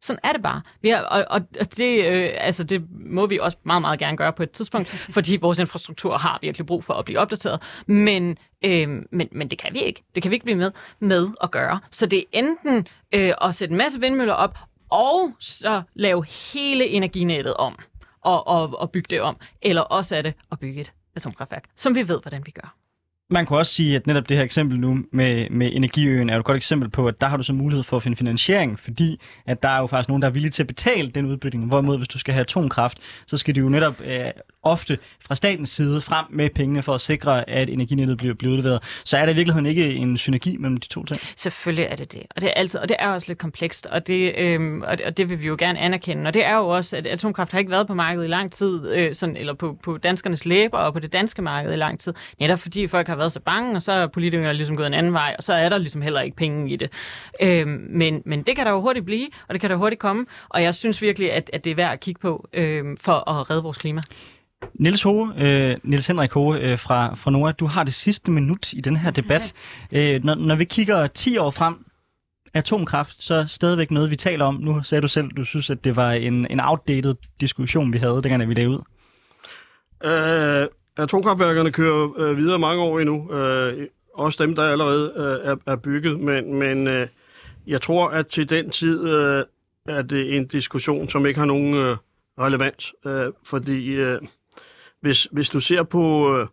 Sådan 0.00 0.20
er 0.22 0.32
det 0.32 0.42
bare. 0.42 0.62
Vi 0.82 0.88
har, 0.88 1.00
og, 1.00 1.40
og 1.60 1.76
det, 1.76 2.04
øh, 2.06 2.30
altså 2.36 2.64
det 2.64 2.82
må 2.90 3.26
vi 3.26 3.38
også 3.38 3.58
meget, 3.64 3.80
meget 3.80 3.98
gerne 3.98 4.16
gøre 4.16 4.32
på 4.32 4.42
et 4.42 4.50
tidspunkt, 4.50 4.88
fordi 5.16 5.36
vores 5.36 5.58
infrastruktur 5.58 6.16
har 6.16 6.38
virkelig 6.42 6.66
brug 6.66 6.84
for 6.84 6.94
at 6.94 7.04
blive 7.04 7.18
opdateret. 7.18 7.62
Men, 7.86 8.38
øh, 8.64 8.88
men, 9.12 9.28
men 9.32 9.48
det 9.48 9.58
kan 9.58 9.74
vi 9.74 9.80
ikke. 9.80 10.02
Det 10.14 10.22
kan 10.22 10.30
vi 10.30 10.34
ikke 10.34 10.44
blive 10.44 10.58
med, 10.58 10.70
med 11.00 11.28
at 11.42 11.50
gøre. 11.50 11.80
Så 11.90 12.06
det 12.06 12.18
er 12.18 12.24
enten 12.32 12.86
øh, 13.14 13.32
at 13.42 13.54
sætte 13.54 13.72
en 13.72 13.78
masse 13.78 14.00
vindmøller 14.00 14.34
op, 14.34 14.58
og 14.90 15.32
så 15.38 15.82
lave 15.94 16.24
hele 16.54 16.86
energinettet 16.86 17.54
om, 17.54 17.78
og, 18.20 18.46
og, 18.46 18.80
og 18.80 18.90
bygge 18.90 19.06
det 19.10 19.20
om. 19.20 19.36
Eller 19.62 19.82
også 19.82 20.16
er 20.16 20.22
det 20.22 20.34
at 20.52 20.58
bygge 20.58 20.80
et 20.80 20.92
atomkraftværk, 21.16 21.64
som 21.76 21.94
vi 21.94 22.08
ved, 22.08 22.20
hvordan 22.22 22.46
vi 22.46 22.50
gør. 22.50 22.76
Man 23.30 23.46
kunne 23.46 23.58
også 23.58 23.74
sige, 23.74 23.96
at 23.96 24.06
netop 24.06 24.28
det 24.28 24.36
her 24.36 24.44
eksempel 24.44 24.80
nu 24.80 24.98
med, 25.12 25.50
med 25.50 25.70
Energiøen 25.72 26.30
er 26.30 26.34
jo 26.34 26.40
et 26.40 26.44
godt 26.44 26.56
eksempel 26.56 26.90
på, 26.90 27.08
at 27.08 27.20
der 27.20 27.26
har 27.26 27.36
du 27.36 27.42
så 27.42 27.52
mulighed 27.52 27.82
for 27.84 27.96
at 27.96 28.02
finde 28.02 28.16
finansiering, 28.16 28.78
fordi 28.78 29.20
at 29.46 29.62
der 29.62 29.68
er 29.68 29.78
jo 29.78 29.86
faktisk 29.86 30.08
nogen, 30.08 30.22
der 30.22 30.28
er 30.28 30.32
villige 30.32 30.50
til 30.50 30.62
at 30.62 30.66
betale 30.66 31.10
den 31.10 31.26
udbygning. 31.26 31.66
Hvorimod, 31.66 31.96
hvis 31.96 32.08
du 32.08 32.18
skal 32.18 32.34
have 32.34 32.40
atomkraft, 32.40 32.98
så 33.26 33.36
skal 33.38 33.56
du 33.56 33.60
jo 33.60 33.68
netop 33.68 34.00
øh, 34.00 34.30
ofte 34.62 34.98
fra 35.26 35.34
statens 35.34 35.70
side 35.70 36.00
frem 36.00 36.24
med 36.30 36.50
pengene 36.54 36.82
for 36.82 36.94
at 36.94 37.00
sikre, 37.00 37.50
at 37.50 37.70
energinettet 37.70 38.18
bliver, 38.18 38.34
bliver 38.34 38.52
udleveret. 38.52 38.82
Så 39.04 39.18
er 39.18 39.26
der 39.26 39.32
i 39.32 39.34
virkeligheden 39.34 39.66
ikke 39.66 39.94
en 39.94 40.16
synergi 40.16 40.56
mellem 40.56 40.76
de 40.76 40.88
to 40.88 41.04
ting. 41.04 41.20
Selvfølgelig 41.36 41.84
er 41.90 41.96
det 41.96 42.12
det. 42.12 42.22
Og 42.36 42.40
det 42.40 42.46
er, 42.46 42.54
altid, 42.54 42.80
og 42.80 42.88
det 42.88 42.96
er 42.98 43.08
også 43.08 43.28
lidt 43.28 43.38
komplekst, 43.38 43.86
og 43.86 44.06
det, 44.06 44.34
øh, 44.38 44.78
og, 44.82 44.98
det, 44.98 45.06
og 45.06 45.16
det 45.16 45.28
vil 45.28 45.40
vi 45.40 45.46
jo 45.46 45.56
gerne 45.58 45.78
anerkende. 45.78 46.26
Og 46.28 46.34
det 46.34 46.44
er 46.44 46.56
jo 46.56 46.68
også, 46.68 46.96
at 46.96 47.06
atomkraft 47.06 47.52
har 47.52 47.58
ikke 47.58 47.70
været 47.70 47.86
på 47.86 47.94
markedet 47.94 48.26
i 48.26 48.30
lang 48.30 48.52
tid, 48.52 48.92
øh, 48.92 49.14
sådan, 49.14 49.36
eller 49.36 49.54
på, 49.54 49.78
på 49.82 49.98
danskernes 49.98 50.46
læber 50.46 50.78
og 50.78 50.92
på 50.92 50.98
det 50.98 51.12
danske 51.12 51.42
marked 51.42 51.72
i 51.72 51.76
lang 51.76 52.00
tid. 52.00 52.14
Netop 52.40 52.58
fordi 52.58 52.86
folk 52.86 53.08
har 53.08 53.15
været 53.16 53.32
så 53.32 53.40
bange, 53.40 53.76
og 53.76 53.82
så 53.82 53.92
er 53.92 54.06
politikerne 54.06 54.52
ligesom 54.52 54.76
gået 54.76 54.86
en 54.86 54.94
anden 54.94 55.12
vej, 55.12 55.34
og 55.38 55.44
så 55.44 55.52
er 55.52 55.68
der 55.68 55.78
ligesom 55.78 56.02
heller 56.02 56.20
ikke 56.20 56.36
penge 56.36 56.70
i 56.70 56.76
det. 56.76 56.92
Øhm, 57.42 57.86
men, 57.90 58.22
men 58.24 58.42
det 58.42 58.56
kan 58.56 58.66
der 58.66 58.72
jo 58.72 58.80
hurtigt 58.80 59.04
blive, 59.04 59.26
og 59.48 59.54
det 59.54 59.60
kan 59.60 59.70
der 59.70 59.76
hurtigt 59.76 60.00
komme. 60.00 60.26
Og 60.48 60.62
jeg 60.62 60.74
synes 60.74 61.02
virkelig, 61.02 61.32
at, 61.32 61.50
at 61.52 61.64
det 61.64 61.70
er 61.70 61.74
værd 61.74 61.92
at 61.92 62.00
kigge 62.00 62.20
på 62.20 62.48
øhm, 62.52 62.96
for 62.96 63.30
at 63.30 63.50
redde 63.50 63.62
vores 63.62 63.78
klima. 63.78 64.00
Niels 64.74 65.02
Hove, 65.02 65.32
øh, 65.38 65.76
Niels 65.82 66.06
Henrik 66.06 66.32
Hove 66.32 66.60
øh, 66.60 66.78
fra, 66.78 67.14
fra 67.14 67.30
Nora, 67.30 67.52
du 67.52 67.66
har 67.66 67.84
det 67.84 67.94
sidste 67.94 68.30
minut 68.30 68.72
i 68.72 68.80
den 68.80 68.96
her 68.96 69.10
debat. 69.10 69.54
Øh, 69.92 70.24
når, 70.24 70.34
når 70.34 70.54
vi 70.56 70.64
kigger 70.64 71.06
10 71.06 71.36
år 71.38 71.50
frem, 71.50 71.86
atomkraft, 72.56 73.22
så 73.22 73.34
er 73.34 73.44
stadigvæk 73.44 73.90
noget, 73.90 74.10
vi 74.10 74.16
taler 74.16 74.44
om. 74.44 74.54
Nu 74.54 74.82
sagde 74.82 75.02
du 75.02 75.08
selv, 75.08 75.28
du 75.28 75.44
synes, 75.44 75.70
at 75.70 75.84
det 75.84 75.96
var 75.96 76.12
en, 76.12 76.46
en 76.50 76.60
outdated 76.60 77.14
diskussion, 77.40 77.92
vi 77.92 77.98
havde, 77.98 78.22
dengang 78.22 78.48
vi 78.48 78.54
lavede 78.54 78.70
ud. 78.70 78.82
Øh, 80.04 80.68
atomkraftværkerne 80.96 81.72
kører 81.72 82.20
øh, 82.20 82.36
videre 82.36 82.58
mange 82.58 82.82
år 82.82 83.00
endnu. 83.00 83.32
Øh, 83.32 83.86
også 84.14 84.44
dem, 84.44 84.54
der 84.54 84.62
allerede 84.62 85.12
øh, 85.16 85.50
er, 85.50 85.56
er 85.66 85.76
bygget. 85.76 86.20
Men, 86.20 86.54
men 86.54 86.86
øh, 86.86 87.08
jeg 87.66 87.82
tror, 87.82 88.08
at 88.08 88.26
til 88.26 88.50
den 88.50 88.70
tid 88.70 89.08
øh, 89.08 89.44
er 89.86 90.02
det 90.02 90.36
en 90.36 90.46
diskussion, 90.46 91.08
som 91.08 91.26
ikke 91.26 91.38
har 91.38 91.46
nogen 91.46 91.74
øh, 91.74 91.96
relevans. 92.38 92.94
Øh, 93.06 93.32
fordi 93.44 93.94
øh, 93.94 94.20
hvis, 95.00 95.28
hvis 95.32 95.48
du 95.48 95.60
ser 95.60 95.82
på 95.82 96.36
øh, 96.36 96.46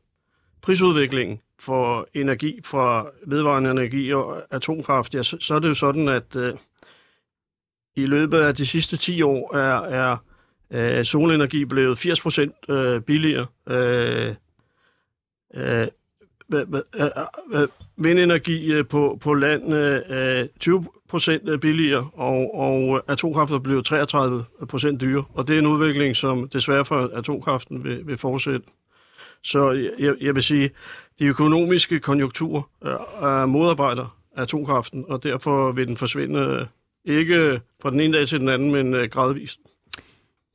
prisudviklingen 0.61 1.39
for 1.59 2.07
energi 2.13 2.61
fra 2.63 3.07
vedvarende 3.25 3.71
energi 3.71 4.13
og 4.13 4.41
atomkraft, 4.51 5.15
ja, 5.15 5.23
så, 5.23 5.37
så 5.39 5.55
er 5.55 5.59
det 5.59 5.69
jo 5.69 5.73
sådan, 5.73 6.07
at 6.07 6.35
øh, 6.35 6.53
i 7.95 8.05
løbet 8.05 8.39
af 8.39 8.55
de 8.55 8.65
sidste 8.65 8.97
10 8.97 9.21
år 9.21 9.55
er, 9.55 9.81
er 9.81 10.17
øh, 10.74 11.05
solenergi 11.05 11.65
blevet 11.65 11.97
80 11.97 12.21
procent 12.21 12.55
øh, 12.69 13.01
billigere. 13.01 13.45
Øh, 13.69 14.36
øh, 15.55 15.88
øh, 16.53 16.65
øh, 16.95 17.09
øh 17.53 17.67
vindenergi 17.97 18.84
på, 18.84 19.17
på 19.21 19.34
land 19.34 19.74
øh, 19.74 20.47
20 20.59 20.86
procent 21.09 21.61
billigere, 21.61 22.09
og, 22.13 22.55
og 22.55 23.03
atomkraft 23.07 23.51
er 23.51 23.59
blevet 23.59 23.86
33 23.86 24.45
procent 24.67 25.01
dyre. 25.01 25.24
Og 25.34 25.47
det 25.47 25.55
er 25.55 25.59
en 25.59 25.67
udvikling, 25.67 26.15
som 26.15 26.49
desværre 26.49 26.86
for 26.86 27.11
atomkraften 27.15 27.84
vil, 27.84 28.07
vil 28.07 28.17
fortsætte. 28.17 28.65
Så 29.43 29.71
jeg, 29.99 30.15
jeg 30.21 30.36
vil 30.36 30.43
sige, 30.43 30.71
de 31.19 31.26
økonomiske 31.26 31.99
konjunkturer 31.99 32.61
øh, 33.24 33.49
modarbejder 33.49 34.17
atomkraften, 34.36 35.05
og 35.07 35.24
derfor 35.24 35.71
vil 35.71 35.88
den 35.88 35.97
forsvinde 35.97 36.67
ikke 37.05 37.61
fra 37.82 37.89
den 37.89 37.99
ene 37.99 38.17
dag 38.17 38.28
til 38.28 38.39
den 38.39 38.49
anden, 38.49 38.71
men 38.71 38.93
øh, 38.93 39.09
gradvist. 39.09 39.59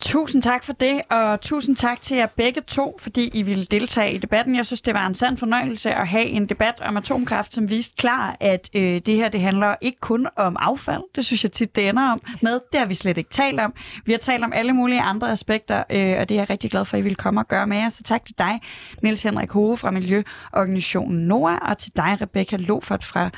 Tusind 0.03 0.43
tak 0.43 0.65
for 0.65 0.73
det, 0.73 1.03
og 1.11 1.41
tusind 1.41 1.77
tak 1.77 2.03
til 2.03 2.17
jer 2.17 2.27
begge 2.27 2.61
to, 2.61 2.99
fordi 3.01 3.31
I 3.35 3.43
ville 3.43 3.65
deltage 3.65 4.15
i 4.15 4.19
debatten. 4.19 4.57
Jeg 4.57 4.67
synes, 4.67 4.83
det 4.83 4.95
var 4.95 5.07
en 5.07 5.15
sand 5.15 5.39
fornøjelse 5.39 5.91
at 5.91 6.09
have 6.09 6.25
en 6.25 6.47
debat 6.47 6.81
om 6.81 6.97
atomkraft, 6.97 7.55
som 7.55 7.71
viste 7.71 7.97
klar, 7.97 8.37
at 8.41 8.71
øh, 8.75 9.01
det 9.07 9.15
her 9.15 9.29
det 9.29 9.41
handler 9.41 9.75
ikke 9.81 10.01
kun 10.01 10.29
om 10.37 10.57
affald. 10.61 11.03
Det 11.15 11.25
synes 11.25 11.45
jeg 11.45 11.53
tit, 11.53 11.77
det 11.77 11.89
ender 11.89 12.03
om 12.03 12.21
med. 12.43 12.61
Det 12.73 12.81
har 12.81 12.87
vi 12.87 12.95
slet 12.95 13.19
ikke 13.19 13.31
talt 13.31 13.61
om. 13.61 13.75
Vi 14.05 14.13
har 14.13 14.19
talt 14.19 14.45
om 14.45 14.53
alle 14.53 14.73
mulige 14.73 15.01
andre 15.01 15.33
aspekter, 15.33 15.85
øh, 15.91 16.17
og 16.21 16.29
det 16.29 16.35
er 16.35 16.41
jeg 16.41 16.51
rigtig 16.51 16.71
glad 16.71 16.85
for, 16.85 16.97
at 16.97 16.99
I 16.99 17.03
ville 17.03 17.17
komme 17.17 17.41
og 17.41 17.49
gøre 17.49 17.67
med 17.67 17.77
jer. 17.77 17.89
Så 17.89 18.03
tak 18.03 18.25
til 18.25 18.35
dig, 18.39 18.61
Niels 19.03 19.23
Henrik 19.23 19.51
Hove 19.51 19.77
fra 19.77 19.91
Miljøorganisationen 19.91 21.27
NOAH, 21.29 21.59
og 21.71 21.79
til 21.79 21.93
dig, 21.97 22.19
Rebecca 22.21 22.57
Lofert 22.57 23.05
fra 23.05 23.31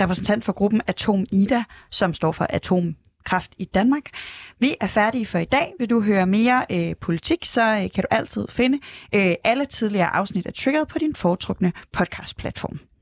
repræsentant 0.00 0.44
for 0.44 0.52
gruppen 0.52 0.80
Atom 0.86 1.24
Ida, 1.32 1.64
som 1.90 2.14
står 2.14 2.32
for 2.32 2.46
Atom 2.50 2.96
Kraft 3.24 3.54
i 3.58 3.64
Danmark. 3.64 4.10
Vi 4.58 4.76
er 4.80 4.86
færdige 4.86 5.26
for 5.26 5.38
i 5.38 5.44
dag. 5.44 5.72
Vil 5.78 5.90
du 5.90 6.00
høre 6.00 6.26
mere 6.26 6.66
øh, 6.70 6.96
politik, 7.00 7.44
så 7.44 7.62
øh, 7.62 7.90
kan 7.90 8.02
du 8.02 8.08
altid 8.10 8.48
finde 8.48 8.78
øh, 9.14 9.34
alle 9.44 9.64
tidligere 9.64 10.14
afsnit 10.14 10.46
af 10.46 10.54
Triggered 10.54 10.86
på 10.86 10.98
din 10.98 11.14
foretrukne 11.14 11.72
podcastplatform. 11.92 12.91